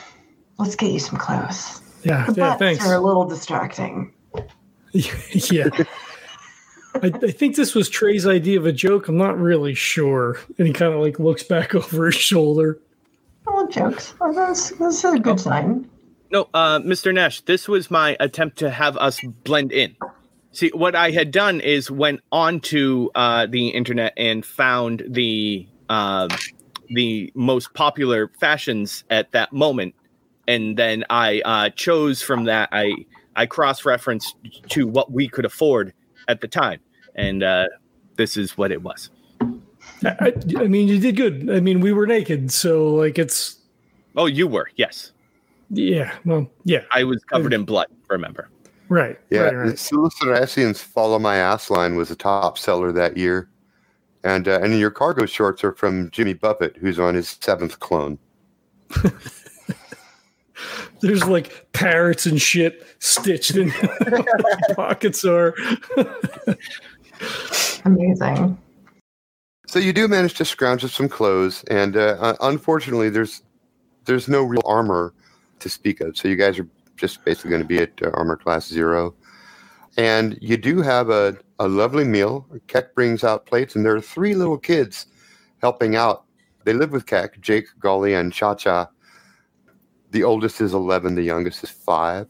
let's 0.60 0.76
get 0.76 0.92
you 0.92 1.00
some 1.00 1.18
clothes. 1.18 1.81
Yeah, 2.04 2.26
The 2.26 2.34
yeah, 2.34 2.50
butts 2.50 2.60
thanks. 2.60 2.88
are 2.88 2.96
a 2.96 3.00
little 3.02 3.26
distracting. 3.26 4.14
yeah. 4.94 5.70
I, 6.96 7.12
I 7.24 7.32
think 7.32 7.56
this 7.56 7.74
was 7.74 7.90
Trey's 7.90 8.28
idea 8.28 8.60
of 8.60 8.66
a 8.66 8.72
joke. 8.74 9.08
I'm 9.08 9.18
not 9.18 9.38
really 9.40 9.74
sure. 9.74 10.38
And 10.58 10.68
he 10.68 10.74
kind 10.74 10.94
of 10.94 11.00
like 11.00 11.20
looks 11.20 11.44
back 11.44 11.74
over 11.76 12.08
his 12.08 12.16
shoulder. 12.16 12.80
Oh, 13.48 13.68
jokes. 13.68 14.14
Oh, 14.22 14.34
that's, 14.34 14.72
that's 14.72 15.04
a 15.04 15.18
good 15.18 15.40
sign. 15.40 15.90
No, 16.32 16.48
uh, 16.54 16.80
Mr. 16.80 17.14
Nash, 17.14 17.42
this 17.42 17.68
was 17.68 17.92
my 17.92 18.16
attempt 18.20 18.58
to 18.60 18.70
have 18.70 18.96
us 18.98 19.20
blend 19.44 19.72
in. 19.72 19.96
See, 20.54 20.70
what 20.74 20.96
I 20.96 21.12
had 21.12 21.32
done 21.32 21.60
is 21.62 21.90
went 21.90 22.22
onto 22.32 23.10
uh, 23.16 23.48
the 23.48 23.70
internet 23.70 24.14
and 24.18 24.46
found 24.46 25.04
the 25.08 25.68
uh, 25.90 26.28
the 26.90 27.32
most 27.36 27.74
popular 27.74 28.30
fashions 28.40 29.04
at 29.10 29.32
that 29.32 29.52
moment, 29.54 29.96
and 30.52 30.76
then 30.76 31.06
I 31.10 31.42
uh, 31.46 31.70
chose 31.70 32.22
from 32.22 32.44
that. 32.46 32.68
I 32.72 32.94
I 33.36 33.46
cross 33.46 33.86
referenced 33.86 34.36
to 34.70 34.86
what 34.86 35.12
we 35.12 35.30
could 35.30 35.46
afford 35.46 35.94
at 36.28 36.42
the 36.42 36.48
time, 36.48 36.82
and 37.16 37.42
uh, 37.42 37.68
this 38.18 38.36
is 38.36 38.58
what 38.58 38.72
it 38.72 38.84
was. 38.84 39.10
I, 40.04 40.16
I, 40.20 40.34
I 40.58 40.68
mean, 40.68 40.90
you 40.90 41.00
did 41.00 41.16
good. 41.16 41.50
I 41.50 41.62
mean, 41.62 41.80
we 41.80 41.94
were 41.94 42.06
naked. 42.06 42.52
So, 42.52 42.94
like, 42.96 43.18
it's, 43.18 43.58
Oh, 44.18 44.26
you 44.26 44.46
were 44.46 44.68
yes. 44.76 45.14
yeah, 45.70 46.14
well, 46.26 46.50
yeah, 46.66 46.84
I 46.92 47.06
was 47.06 47.24
covered 47.24 47.54
in 47.54 47.64
blood. 47.64 47.88
Remember? 48.10 48.50
right. 48.90 49.18
Yeah, 49.30 49.42
right, 49.42 49.52
the 49.52 49.58
right. 49.58 49.76
Siliceracian's 49.76 50.82
"Follow 50.82 51.18
My 51.18 51.38
Ass" 51.38 51.70
line 51.70 51.96
was 51.96 52.12
a 52.12 52.16
top 52.16 52.58
seller 52.58 52.92
that 52.92 53.16
year, 53.16 53.50
and 54.26 54.50
uh, 54.50 54.60
and 54.62 54.78
your 54.78 54.92
cargo 54.92 55.26
shorts 55.26 55.64
are 55.64 55.72
from 55.72 56.12
Jimmy 56.12 56.34
Buffett, 56.34 56.76
who's 56.76 57.00
on 57.00 57.16
his 57.16 57.38
seventh 57.40 57.80
clone. 57.80 58.20
There's 61.02 61.26
like 61.26 61.72
parrots 61.74 62.26
and 62.26 62.42
shit 62.42 62.86
stitched 63.00 63.56
in 63.56 63.70
where 63.70 64.24
pockets 64.76 65.26
are. 65.26 65.54
Amazing. 67.86 68.58
So 69.68 69.80
you 69.80 69.94
do 69.94 70.08
manage 70.08 70.34
to 70.36 70.46
scrounge 70.46 70.84
up 70.84 70.92
some 70.92 71.08
clothes, 71.08 71.64
and 71.70 71.96
uh, 71.96 72.18
uh, 72.20 72.36
unfortunately, 72.42 73.10
there's 73.10 73.42
there's 74.06 74.28
no 74.28 74.44
real 74.44 74.62
armor 74.66 75.14
to 75.60 75.70
speak 75.70 76.02
of. 76.02 76.18
So 76.18 76.28
you 76.28 76.36
guys 76.36 76.60
are 76.60 76.68
just 76.98 77.24
basically 77.24 77.52
going 77.52 77.62
to 77.62 77.68
be 77.68 77.80
at 77.80 77.92
uh, 78.02 78.10
armor 78.14 78.36
class 78.36 78.68
zero, 78.68 79.16
and 79.98 80.38
you 80.42 80.58
do 80.58 80.82
have 80.82 81.10
a, 81.10 81.38
a 81.60 81.68
lovely 81.68 82.04
meal. 82.04 82.46
Keck 82.68 82.94
brings 82.96 83.24
out 83.24 83.46
plates, 83.46 83.76
and 83.76 83.86
there 83.86 83.96
are 83.96 84.02
three 84.02 84.36
little 84.36 84.58
kids 84.58 85.06
helping 85.62 85.96
out. 85.96 86.26
They 86.66 86.74
live 86.74 86.92
with 86.92 87.06
Keck, 87.06 87.40
Jake, 87.40 87.68
Golly, 87.80 88.14
and 88.14 88.34
Cha 88.34 88.56
Cha. 88.56 88.90
The 90.12 90.24
oldest 90.24 90.62
is 90.62 90.74
11, 90.74 91.16
the 91.16 91.24
youngest 91.24 91.64
is 91.64 91.70
five, 91.70 92.28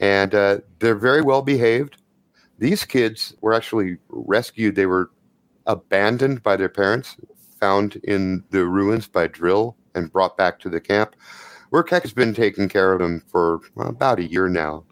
and 0.00 0.34
uh, 0.34 0.58
they're 0.78 0.94
very 0.94 1.22
well 1.22 1.42
behaved. 1.42 1.98
These 2.58 2.84
kids 2.84 3.34
were 3.40 3.52
actually 3.52 3.98
rescued. 4.08 4.74
They 4.74 4.86
were 4.86 5.10
abandoned 5.66 6.42
by 6.42 6.56
their 6.56 6.68
parents, 6.68 7.16
found 7.60 7.96
in 8.04 8.44
the 8.50 8.64
ruins 8.66 9.06
by 9.06 9.26
drill, 9.26 9.76
and 9.94 10.12
brought 10.12 10.36
back 10.36 10.58
to 10.60 10.68
the 10.68 10.80
camp, 10.80 11.14
where 11.70 11.82
Keck 11.82 12.02
has 12.02 12.12
been 12.12 12.34
taking 12.34 12.68
care 12.68 12.92
of 12.92 13.00
them 13.00 13.22
for 13.28 13.60
well, 13.74 13.88
about 13.88 14.18
a 14.18 14.24
year 14.24 14.48
now. 14.48 14.84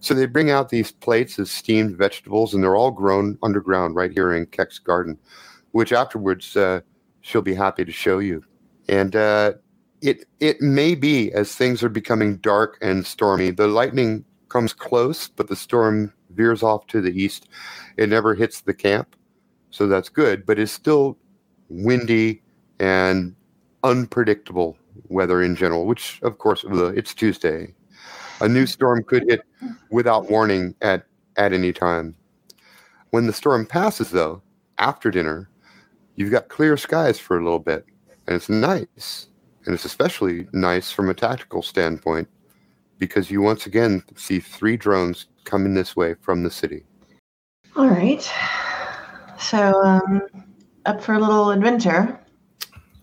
So 0.00 0.14
they 0.14 0.26
bring 0.26 0.50
out 0.50 0.68
these 0.68 0.92
plates 0.92 1.38
of 1.38 1.48
steamed 1.48 1.96
vegetables, 1.96 2.54
and 2.54 2.62
they're 2.62 2.76
all 2.76 2.90
grown 2.90 3.38
underground 3.42 3.96
right 3.96 4.12
here 4.12 4.32
in 4.32 4.46
Keck's 4.46 4.78
garden, 4.78 5.18
which 5.72 5.92
afterwards 5.92 6.56
uh, 6.56 6.80
she'll 7.20 7.42
be 7.42 7.54
happy 7.54 7.84
to 7.84 7.92
show 7.92 8.18
you. 8.18 8.44
And 8.88 9.16
uh, 9.16 9.54
it 10.02 10.24
it 10.40 10.60
may 10.60 10.94
be 10.94 11.32
as 11.32 11.54
things 11.54 11.82
are 11.82 11.88
becoming 11.88 12.36
dark 12.38 12.78
and 12.80 13.06
stormy, 13.06 13.50
the 13.50 13.66
lightning 13.66 14.24
comes 14.48 14.72
close, 14.72 15.28
but 15.28 15.48
the 15.48 15.56
storm 15.56 16.12
veers 16.30 16.62
off 16.62 16.86
to 16.88 17.00
the 17.00 17.10
east. 17.10 17.48
It 17.96 18.08
never 18.08 18.34
hits 18.34 18.60
the 18.60 18.74
camp 18.74 19.16
so 19.70 19.86
that's 19.86 20.08
good, 20.08 20.46
but 20.46 20.58
it's 20.58 20.72
still 20.72 21.18
windy 21.68 22.42
and 22.80 23.34
unpredictable 23.84 24.76
weather 25.08 25.42
in 25.42 25.54
general, 25.54 25.86
which 25.86 26.20
of 26.22 26.38
course 26.38 26.64
it's 26.68 27.14
Tuesday. 27.14 27.74
A 28.40 28.48
new 28.48 28.66
storm 28.66 29.02
could 29.04 29.24
hit 29.28 29.42
without 29.90 30.30
warning 30.30 30.74
at, 30.80 31.06
at 31.36 31.52
any 31.52 31.72
time. 31.72 32.14
When 33.10 33.26
the 33.26 33.32
storm 33.32 33.66
passes, 33.66 34.10
though, 34.10 34.42
after 34.78 35.10
dinner, 35.10 35.48
you've 36.16 36.30
got 36.30 36.48
clear 36.48 36.76
skies 36.76 37.18
for 37.18 37.38
a 37.38 37.42
little 37.42 37.58
bit, 37.58 37.84
and 38.26 38.36
it's 38.36 38.48
nice. 38.48 39.28
And 39.68 39.74
it's 39.74 39.84
especially 39.84 40.48
nice 40.54 40.90
from 40.90 41.10
a 41.10 41.14
tactical 41.14 41.60
standpoint 41.60 42.26
because 42.98 43.30
you 43.30 43.42
once 43.42 43.66
again 43.66 44.02
see 44.16 44.40
three 44.40 44.78
drones 44.78 45.26
coming 45.44 45.74
this 45.74 45.94
way 45.94 46.14
from 46.22 46.42
the 46.42 46.50
city. 46.50 46.84
All 47.76 47.86
right. 47.86 48.26
So, 49.38 49.78
um, 49.84 50.22
up 50.86 51.02
for 51.02 51.12
a 51.12 51.18
little 51.18 51.50
adventure. 51.50 52.18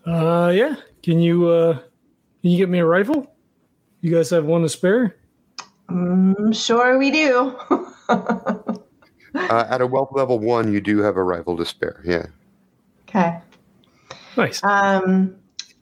Uh, 0.06 0.52
yeah. 0.52 0.74
Can 1.04 1.20
you, 1.20 1.46
uh, 1.46 1.74
can 2.42 2.50
you 2.50 2.58
get 2.58 2.68
me 2.68 2.80
a 2.80 2.84
rifle? 2.84 3.32
You 4.00 4.10
guys 4.10 4.30
have 4.30 4.44
one 4.44 4.62
to 4.62 4.68
spare? 4.68 5.14
Mm, 5.88 6.52
sure, 6.52 6.98
we 6.98 7.12
do. 7.12 7.56
Uh, 9.34 9.66
at 9.68 9.82
a 9.82 9.86
wealth 9.86 10.08
level 10.12 10.38
one, 10.38 10.72
you 10.72 10.80
do 10.80 10.98
have 11.00 11.18
a 11.18 11.22
rifle 11.22 11.58
to 11.58 11.66
spare. 11.66 12.00
Yeah. 12.06 12.24
okay. 13.06 13.38
Nice. 14.34 14.64
Um, 14.64 15.36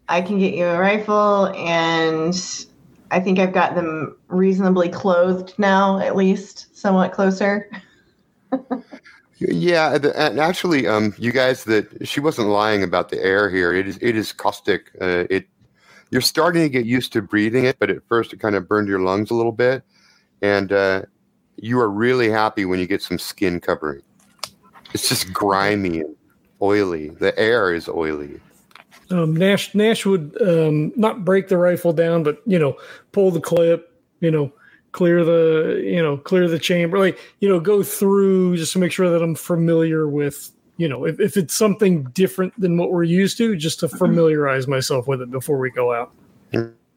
I 0.08 0.20
can 0.20 0.38
get 0.38 0.54
you 0.54 0.66
a 0.66 0.78
rifle, 0.78 1.46
and 1.56 2.34
I 3.10 3.20
think 3.20 3.38
I've 3.38 3.52
got 3.52 3.74
them 3.74 4.16
reasonably 4.28 4.88
clothed 4.88 5.54
now, 5.58 5.98
at 5.98 6.16
least 6.16 6.76
somewhat 6.76 7.12
closer. 7.12 7.70
Yeah, 9.38 9.94
and 9.94 10.38
actually, 10.38 10.86
um, 10.86 11.14
you 11.18 11.32
guys, 11.32 11.64
that 11.64 12.06
she 12.06 12.20
wasn't 12.20 12.48
lying 12.48 12.82
about 12.82 13.08
the 13.08 13.22
air 13.22 13.50
here. 13.50 13.74
It 13.74 13.88
is, 13.88 13.98
it 14.00 14.16
is 14.16 14.32
caustic. 14.32 14.90
Uh, 15.00 15.24
it, 15.28 15.46
you're 16.10 16.20
starting 16.20 16.62
to 16.62 16.68
get 16.68 16.86
used 16.86 17.12
to 17.14 17.22
breathing 17.22 17.64
it, 17.64 17.78
but 17.78 17.90
at 17.90 18.06
first 18.08 18.32
it 18.32 18.40
kind 18.40 18.54
of 18.54 18.68
burned 18.68 18.88
your 18.88 19.00
lungs 19.00 19.30
a 19.30 19.34
little 19.34 19.52
bit, 19.52 19.82
and 20.40 20.72
uh, 20.72 21.02
you 21.56 21.80
are 21.80 21.90
really 21.90 22.30
happy 22.30 22.64
when 22.64 22.78
you 22.78 22.86
get 22.86 23.02
some 23.02 23.18
skin 23.18 23.60
covering. 23.60 24.02
It's 24.92 25.08
just 25.08 25.32
grimy 25.32 26.00
and 26.00 26.16
oily. 26.62 27.08
The 27.08 27.36
air 27.38 27.74
is 27.74 27.88
oily. 27.88 28.40
Um, 29.10 29.36
Nash 29.36 29.74
Nash 29.74 30.06
would 30.06 30.36
um, 30.40 30.92
not 30.96 31.24
break 31.24 31.48
the 31.48 31.58
rifle 31.58 31.92
down, 31.92 32.22
but 32.22 32.42
you 32.46 32.58
know, 32.58 32.76
pull 33.12 33.30
the 33.30 33.40
clip, 33.40 33.92
you 34.20 34.30
know, 34.30 34.52
clear 34.92 35.24
the 35.24 35.82
you 35.84 36.02
know 36.02 36.16
clear 36.16 36.48
the 36.48 36.58
chamber, 36.58 36.98
like 36.98 37.18
you 37.40 37.48
know, 37.48 37.60
go 37.60 37.82
through 37.82 38.56
just 38.56 38.72
to 38.72 38.78
make 38.78 38.92
sure 38.92 39.10
that 39.10 39.22
I'm 39.22 39.34
familiar 39.34 40.08
with 40.08 40.50
you 40.76 40.88
know 40.88 41.04
if, 41.04 41.20
if 41.20 41.36
it's 41.36 41.54
something 41.54 42.04
different 42.14 42.58
than 42.58 42.76
what 42.78 42.92
we're 42.92 43.04
used 43.04 43.36
to, 43.38 43.56
just 43.56 43.80
to 43.80 43.88
familiarize 43.88 44.66
myself 44.66 45.06
with 45.06 45.20
it 45.20 45.30
before 45.30 45.58
we 45.58 45.70
go 45.70 45.92
out. 45.92 46.12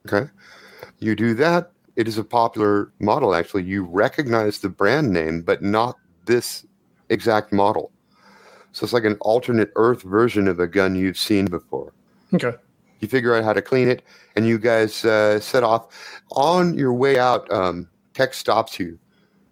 Okay. 0.08 0.30
You 1.00 1.16
do 1.16 1.34
that. 1.36 1.72
It 1.96 2.08
is 2.08 2.18
a 2.18 2.24
popular 2.24 2.92
model, 3.00 3.36
actually. 3.36 3.64
You 3.64 3.84
recognize 3.84 4.60
the 4.60 4.70
brand 4.70 5.12
name, 5.12 5.42
but 5.42 5.62
not 5.62 5.98
this 6.26 6.66
exact 7.10 7.52
model. 7.52 7.92
So 8.72 8.84
it's 8.84 8.94
like 8.94 9.06
an 9.06 9.18
alternate 9.22 9.72
Earth 9.76 10.04
version 10.04 10.48
of 10.48 10.60
a 10.60 10.68
gun 10.68 10.96
you've 10.96 11.18
seen 11.18 11.46
before. 11.46 11.94
Okay. 12.34 12.54
You 13.00 13.08
figure 13.08 13.36
out 13.36 13.44
how 13.44 13.54
to 13.54 13.62
clean 13.62 13.88
it, 13.88 14.04
and 14.36 14.48
you 14.48 14.58
guys 14.58 15.06
uh, 15.06 15.40
set 15.40 15.64
off. 15.64 15.88
On 16.32 16.78
your 16.78 16.94
way 16.94 17.20
out, 17.20 17.52
um, 17.52 17.88
Keck 18.14 18.34
stops 18.34 18.80
you. 18.80 18.98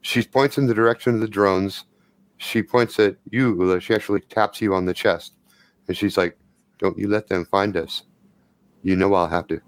She 0.02 0.24
points 0.24 0.58
in 0.58 0.68
the 0.68 0.74
direction 0.74 1.16
of 1.16 1.22
the 1.22 1.28
drones. 1.28 1.86
She 2.38 2.62
points 2.64 3.00
at 3.00 3.16
you, 3.30 3.56
Ula. 3.56 3.80
She 3.80 3.94
actually 3.94 4.22
taps 4.22 4.62
you 4.62 4.74
on 4.74 4.86
the 4.86 4.94
chest. 4.94 5.34
And 5.88 5.96
she's 5.96 6.18
like, 6.18 6.38
Don't 6.80 6.98
you 6.98 7.08
let 7.08 7.28
them 7.28 7.46
find 7.46 7.78
us. 7.78 8.04
You 8.84 8.96
know 8.96 9.14
I'll 9.14 9.28
have 9.28 9.48
to 9.48 9.62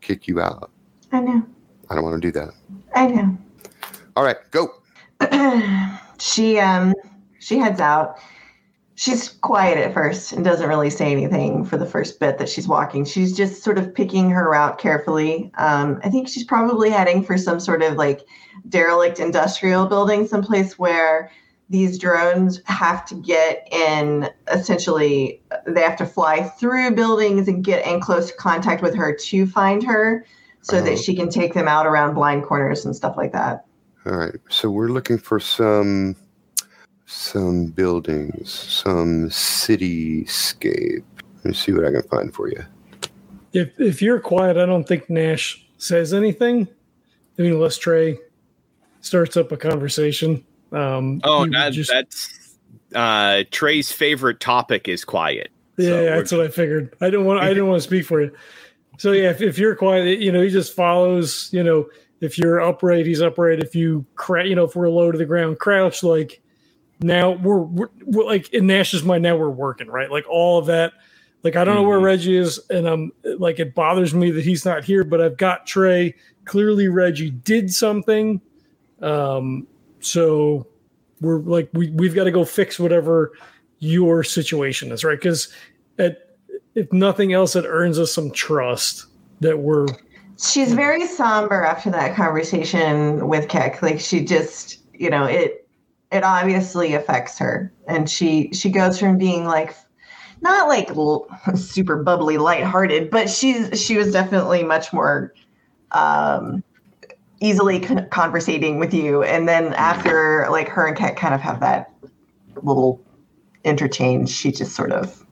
kick 0.00 0.26
you 0.26 0.40
out. 0.40 0.70
I 1.12 1.20
know. 1.20 1.44
I 1.88 1.94
don't 1.94 2.04
want 2.04 2.20
to 2.20 2.28
do 2.28 2.32
that. 2.32 2.50
I 2.94 3.06
know. 3.08 3.36
All 4.16 4.24
right, 4.24 4.38
go. 4.50 4.74
she 6.18 6.58
um 6.58 6.94
she 7.38 7.58
heads 7.58 7.80
out. 7.80 8.18
She's 9.00 9.30
quiet 9.30 9.78
at 9.78 9.94
first 9.94 10.30
and 10.30 10.44
doesn't 10.44 10.68
really 10.68 10.90
say 10.90 11.10
anything 11.10 11.64
for 11.64 11.78
the 11.78 11.86
first 11.86 12.20
bit 12.20 12.36
that 12.36 12.50
she's 12.50 12.68
walking. 12.68 13.06
She's 13.06 13.34
just 13.34 13.62
sort 13.62 13.78
of 13.78 13.94
picking 13.94 14.28
her 14.28 14.50
route 14.50 14.76
carefully. 14.76 15.50
Um, 15.56 15.98
I 16.04 16.10
think 16.10 16.28
she's 16.28 16.44
probably 16.44 16.90
heading 16.90 17.24
for 17.24 17.38
some 17.38 17.60
sort 17.60 17.82
of 17.82 17.94
like 17.96 18.20
derelict 18.68 19.18
industrial 19.18 19.86
building, 19.86 20.26
someplace 20.26 20.78
where 20.78 21.30
these 21.70 21.98
drones 21.98 22.60
have 22.66 23.06
to 23.06 23.14
get 23.14 23.66
in 23.72 24.28
essentially 24.52 25.40
they 25.66 25.80
have 25.80 25.96
to 25.96 26.04
fly 26.04 26.42
through 26.42 26.90
buildings 26.94 27.48
and 27.48 27.64
get 27.64 27.86
in 27.86 28.00
close 28.00 28.30
contact 28.32 28.82
with 28.82 28.94
her 28.94 29.14
to 29.14 29.46
find 29.46 29.82
her 29.82 30.26
so 30.60 30.76
Oh. 30.76 30.82
that 30.82 30.98
she 30.98 31.16
can 31.16 31.30
take 31.30 31.54
them 31.54 31.68
out 31.68 31.86
around 31.86 32.12
blind 32.12 32.44
corners 32.44 32.84
and 32.84 32.94
stuff 32.94 33.16
like 33.16 33.32
that. 33.32 33.64
All 34.04 34.12
right. 34.12 34.34
So 34.50 34.68
we're 34.70 34.88
looking 34.88 35.16
for 35.16 35.40
some 35.40 36.16
some 37.10 37.66
buildings, 37.66 38.50
some 38.52 39.28
cityscape. 39.30 41.02
Let 41.36 41.44
me 41.44 41.52
see 41.54 41.72
what 41.72 41.84
I 41.84 41.90
can 41.90 42.02
find 42.02 42.32
for 42.32 42.48
you. 42.48 42.64
If 43.52 43.78
if 43.80 44.00
you're 44.00 44.20
quiet, 44.20 44.56
I 44.56 44.64
don't 44.66 44.86
think 44.86 45.10
Nash 45.10 45.66
says 45.78 46.14
anything. 46.14 46.68
I 47.38 47.42
mean, 47.42 47.52
unless 47.54 47.78
Trey 47.78 48.18
starts 49.00 49.36
up 49.36 49.50
a 49.50 49.56
conversation. 49.56 50.44
Um, 50.72 51.20
Oh, 51.24 51.46
that, 51.50 51.72
just- 51.72 51.90
that's 51.90 52.56
uh, 52.94 53.42
Trey's 53.50 53.90
favorite 53.90 54.38
topic 54.40 54.86
is 54.88 55.04
quiet. 55.04 55.50
yeah, 55.78 55.88
So 55.88 56.00
yeah, 56.02 56.16
that's 56.16 56.32
what 56.32 56.40
I 56.42 56.48
figured. 56.48 56.94
I 57.00 57.06
didn't 57.06 57.24
want 57.26 57.40
I 57.40 57.48
didn't 57.48 57.66
want 57.66 57.82
to 57.82 57.86
speak 57.88 58.04
for 58.04 58.22
you. 58.22 58.32
So 58.98 59.12
yeah, 59.12 59.30
if, 59.30 59.40
if 59.40 59.58
you're 59.58 59.74
quiet, 59.74 60.20
you 60.20 60.30
know, 60.30 60.42
he 60.42 60.50
just 60.50 60.76
follows. 60.76 61.48
You 61.52 61.64
know, 61.64 61.88
if 62.20 62.38
you're 62.38 62.60
upright, 62.60 63.06
he's 63.06 63.20
upright. 63.22 63.58
If 63.58 63.74
you 63.74 64.04
cra- 64.14 64.46
you 64.46 64.54
know, 64.54 64.64
if 64.64 64.76
we're 64.76 64.90
low 64.90 65.10
to 65.10 65.18
the 65.18 65.24
ground, 65.24 65.58
crouch. 65.58 66.02
Like 66.04 66.39
now 67.00 67.32
we're, 67.32 67.60
we're, 67.60 67.88
we're 68.04 68.24
like 68.24 68.52
in 68.52 68.66
Nash's 68.66 69.02
mind. 69.02 69.22
Now 69.22 69.36
we're 69.36 69.50
working 69.50 69.88
right. 69.88 70.10
Like 70.10 70.28
all 70.28 70.58
of 70.58 70.66
that. 70.66 70.92
Like 71.42 71.56
I 71.56 71.64
don't 71.64 71.74
know 71.74 71.84
where 71.84 71.98
Mhm. 71.98 72.04
Reggie 72.04 72.36
is, 72.36 72.60
and 72.68 72.86
I'm 72.86 73.12
like 73.38 73.58
it 73.58 73.74
bothers 73.74 74.12
me 74.14 74.30
that 74.32 74.44
he's 74.44 74.64
not 74.64 74.84
here. 74.84 75.04
But 75.04 75.20
I've 75.22 75.38
got 75.38 75.66
Trey. 75.66 76.14
Clearly, 76.44 76.88
Reggie 76.88 77.30
did 77.30 77.72
something. 77.72 78.40
Um, 79.00 79.66
so 80.00 80.66
we're 81.22 81.38
like 81.38 81.70
we 81.72 81.90
we've 81.90 82.14
got 82.14 82.24
to 82.24 82.30
go 82.30 82.44
fix 82.44 82.78
whatever 82.78 83.32
your 83.78 84.22
situation 84.22 84.92
is, 84.92 85.02
right? 85.02 85.18
Because 85.18 85.48
at 85.98 86.36
if 86.74 86.92
nothing 86.92 87.32
else, 87.32 87.56
it 87.56 87.64
earns 87.66 87.98
us 87.98 88.12
some 88.12 88.30
trust 88.30 89.06
that 89.40 89.58
we're 89.58 89.86
She's 90.38 90.72
very 90.72 91.06
somber 91.06 91.62
after 91.64 91.90
that 91.90 92.16
conversation 92.16 93.28
with 93.28 93.48
Keck. 93.48 93.82
Like 93.82 94.00
she 94.00 94.24
just, 94.24 94.78
you 94.94 95.10
know, 95.10 95.24
it 95.24 95.59
it 96.12 96.24
obviously 96.24 96.94
affects 96.94 97.38
her, 97.38 97.72
and 97.86 98.08
she 98.08 98.50
she 98.52 98.70
goes 98.70 98.98
from 98.98 99.18
being 99.18 99.44
like 99.44 99.74
not 100.42 100.68
like 100.68 100.90
l- 100.90 101.26
super 101.54 102.02
bubbly, 102.02 102.38
lighthearted, 102.38 103.10
but 103.10 103.28
she's 103.28 103.80
she 103.80 103.96
was 103.96 104.12
definitely 104.12 104.62
much 104.62 104.92
more 104.92 105.34
um, 105.92 106.62
easily 107.40 107.80
con- 107.80 108.08
conversating 108.10 108.78
with 108.78 108.94
you. 108.94 109.22
And 109.22 109.48
then 109.48 109.74
after 109.74 110.46
like 110.50 110.68
her 110.68 110.86
and 110.86 110.96
Keck 110.96 111.16
kind 111.16 111.34
of 111.34 111.40
have 111.40 111.60
that 111.60 111.92
little 112.62 113.00
interchange, 113.64 114.30
she 114.30 114.50
just 114.52 114.74
sort 114.74 114.92
of 114.92 115.24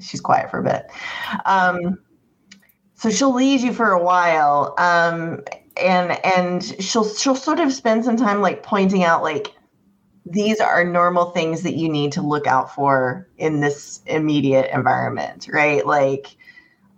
she's 0.00 0.20
quiet 0.20 0.50
for 0.50 0.58
a 0.60 0.64
bit. 0.64 0.90
Um, 1.44 1.98
so 2.94 3.10
she'll 3.10 3.34
lead 3.34 3.60
you 3.60 3.72
for 3.72 3.90
a 3.90 4.02
while 4.02 4.74
um 4.78 5.42
and 5.76 6.18
and 6.24 6.82
she'll 6.82 7.06
she'll 7.14 7.36
sort 7.36 7.60
of 7.60 7.72
spend 7.72 8.04
some 8.04 8.16
time 8.16 8.40
like 8.40 8.62
pointing 8.62 9.04
out 9.04 9.22
like 9.22 9.52
these 10.28 10.60
are 10.60 10.84
normal 10.84 11.30
things 11.30 11.62
that 11.62 11.74
you 11.76 11.88
need 11.88 12.10
to 12.12 12.20
look 12.20 12.46
out 12.46 12.74
for 12.74 13.28
in 13.38 13.60
this 13.60 14.00
immediate 14.06 14.68
environment 14.74 15.48
right 15.52 15.86
like 15.86 16.36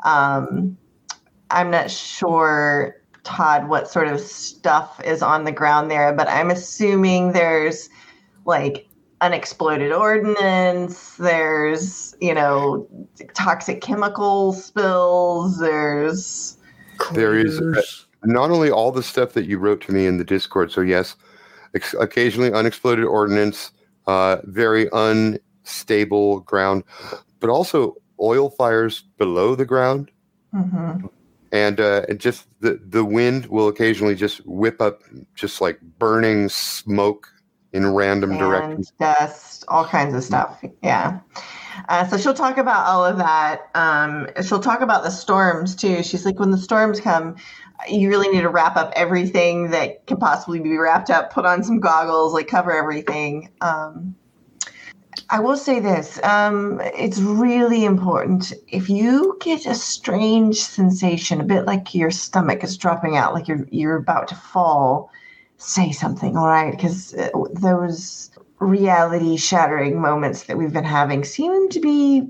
um 0.04 0.76
i'm 1.50 1.70
not 1.70 1.90
sure 1.90 2.96
todd 3.24 3.68
what 3.68 3.88
sort 3.90 4.08
of 4.08 4.18
stuff 4.18 5.00
is 5.04 5.20
on 5.22 5.44
the 5.44 5.52
ground 5.52 5.90
there 5.90 6.12
but 6.12 6.26
i'm 6.28 6.50
assuming 6.50 7.32
there's 7.32 7.90
like 8.46 8.88
unexploded 9.20 9.92
ordnance 9.92 11.16
there's 11.16 12.14
you 12.20 12.32
know 12.32 12.88
toxic 13.34 13.80
chemical 13.82 14.52
spills 14.54 15.58
there's 15.58 16.56
There 17.12 17.36
is- 17.38 18.06
Not 18.24 18.50
only 18.50 18.70
all 18.70 18.90
the 18.90 19.02
stuff 19.02 19.32
that 19.34 19.46
you 19.46 19.58
wrote 19.58 19.80
to 19.82 19.92
me 19.92 20.06
in 20.06 20.18
the 20.18 20.24
Discord. 20.24 20.72
So 20.72 20.80
yes, 20.80 21.14
ex- 21.74 21.94
occasionally 21.98 22.52
unexploded 22.52 23.04
ordnance, 23.04 23.72
uh, 24.06 24.38
very 24.44 24.88
unstable 24.92 26.40
ground, 26.40 26.84
but 27.40 27.50
also 27.50 27.96
oil 28.20 28.50
fires 28.50 29.04
below 29.18 29.54
the 29.54 29.64
ground. 29.66 30.10
Mhm. 30.54 31.10
and 31.52 31.78
uh, 31.80 32.06
just 32.14 32.46
the 32.60 32.80
the 32.88 33.04
wind 33.04 33.46
will 33.46 33.68
occasionally 33.68 34.14
just 34.14 34.40
whip 34.46 34.80
up 34.80 35.02
just 35.34 35.60
like 35.60 35.78
burning 35.98 36.48
smoke 36.48 37.28
in 37.72 37.86
random 37.92 38.30
and 38.30 38.38
directions. 38.38 38.92
dust, 38.98 39.64
all 39.68 39.84
kinds 39.84 40.14
of 40.14 40.24
stuff. 40.24 40.62
Yeah. 40.82 41.20
Uh, 41.88 42.06
so 42.08 42.16
she'll 42.16 42.34
talk 42.34 42.56
about 42.58 42.86
all 42.86 43.04
of 43.04 43.18
that. 43.18 43.68
Um, 43.74 44.26
she'll 44.42 44.58
talk 44.60 44.80
about 44.80 45.04
the 45.04 45.10
storms 45.10 45.76
too. 45.76 46.02
She's 46.02 46.24
like, 46.24 46.38
when 46.38 46.50
the 46.50 46.58
storms 46.58 46.98
come, 47.00 47.36
you 47.88 48.08
really 48.08 48.28
need 48.28 48.40
to 48.40 48.48
wrap 48.48 48.76
up 48.76 48.92
everything 48.96 49.70
that 49.70 50.06
can 50.06 50.16
possibly 50.16 50.60
be 50.60 50.76
wrapped 50.76 51.10
up. 51.10 51.32
Put 51.32 51.46
on 51.46 51.62
some 51.62 51.80
goggles, 51.80 52.32
like 52.32 52.48
cover 52.48 52.72
everything. 52.72 53.50
Um, 53.60 54.16
I 55.30 55.40
will 55.40 55.56
say 55.56 55.78
this: 55.80 56.18
um, 56.24 56.80
it's 56.82 57.20
really 57.20 57.84
important. 57.84 58.52
If 58.68 58.88
you 58.88 59.36
get 59.40 59.66
a 59.66 59.74
strange 59.74 60.56
sensation, 60.56 61.40
a 61.40 61.44
bit 61.44 61.66
like 61.66 61.94
your 61.94 62.10
stomach 62.10 62.64
is 62.64 62.76
dropping 62.76 63.16
out, 63.16 63.34
like 63.34 63.48
you're 63.48 63.66
you're 63.70 63.96
about 63.96 64.28
to 64.28 64.34
fall, 64.34 65.10
say 65.58 65.92
something, 65.92 66.36
all 66.36 66.48
right? 66.48 66.72
Because 66.72 67.14
those 67.52 68.30
reality 68.60 69.36
shattering 69.36 70.00
moments 70.00 70.44
that 70.44 70.56
we've 70.58 70.72
been 70.72 70.84
having 70.84 71.24
seem 71.24 71.68
to 71.68 71.80
be 71.80 72.28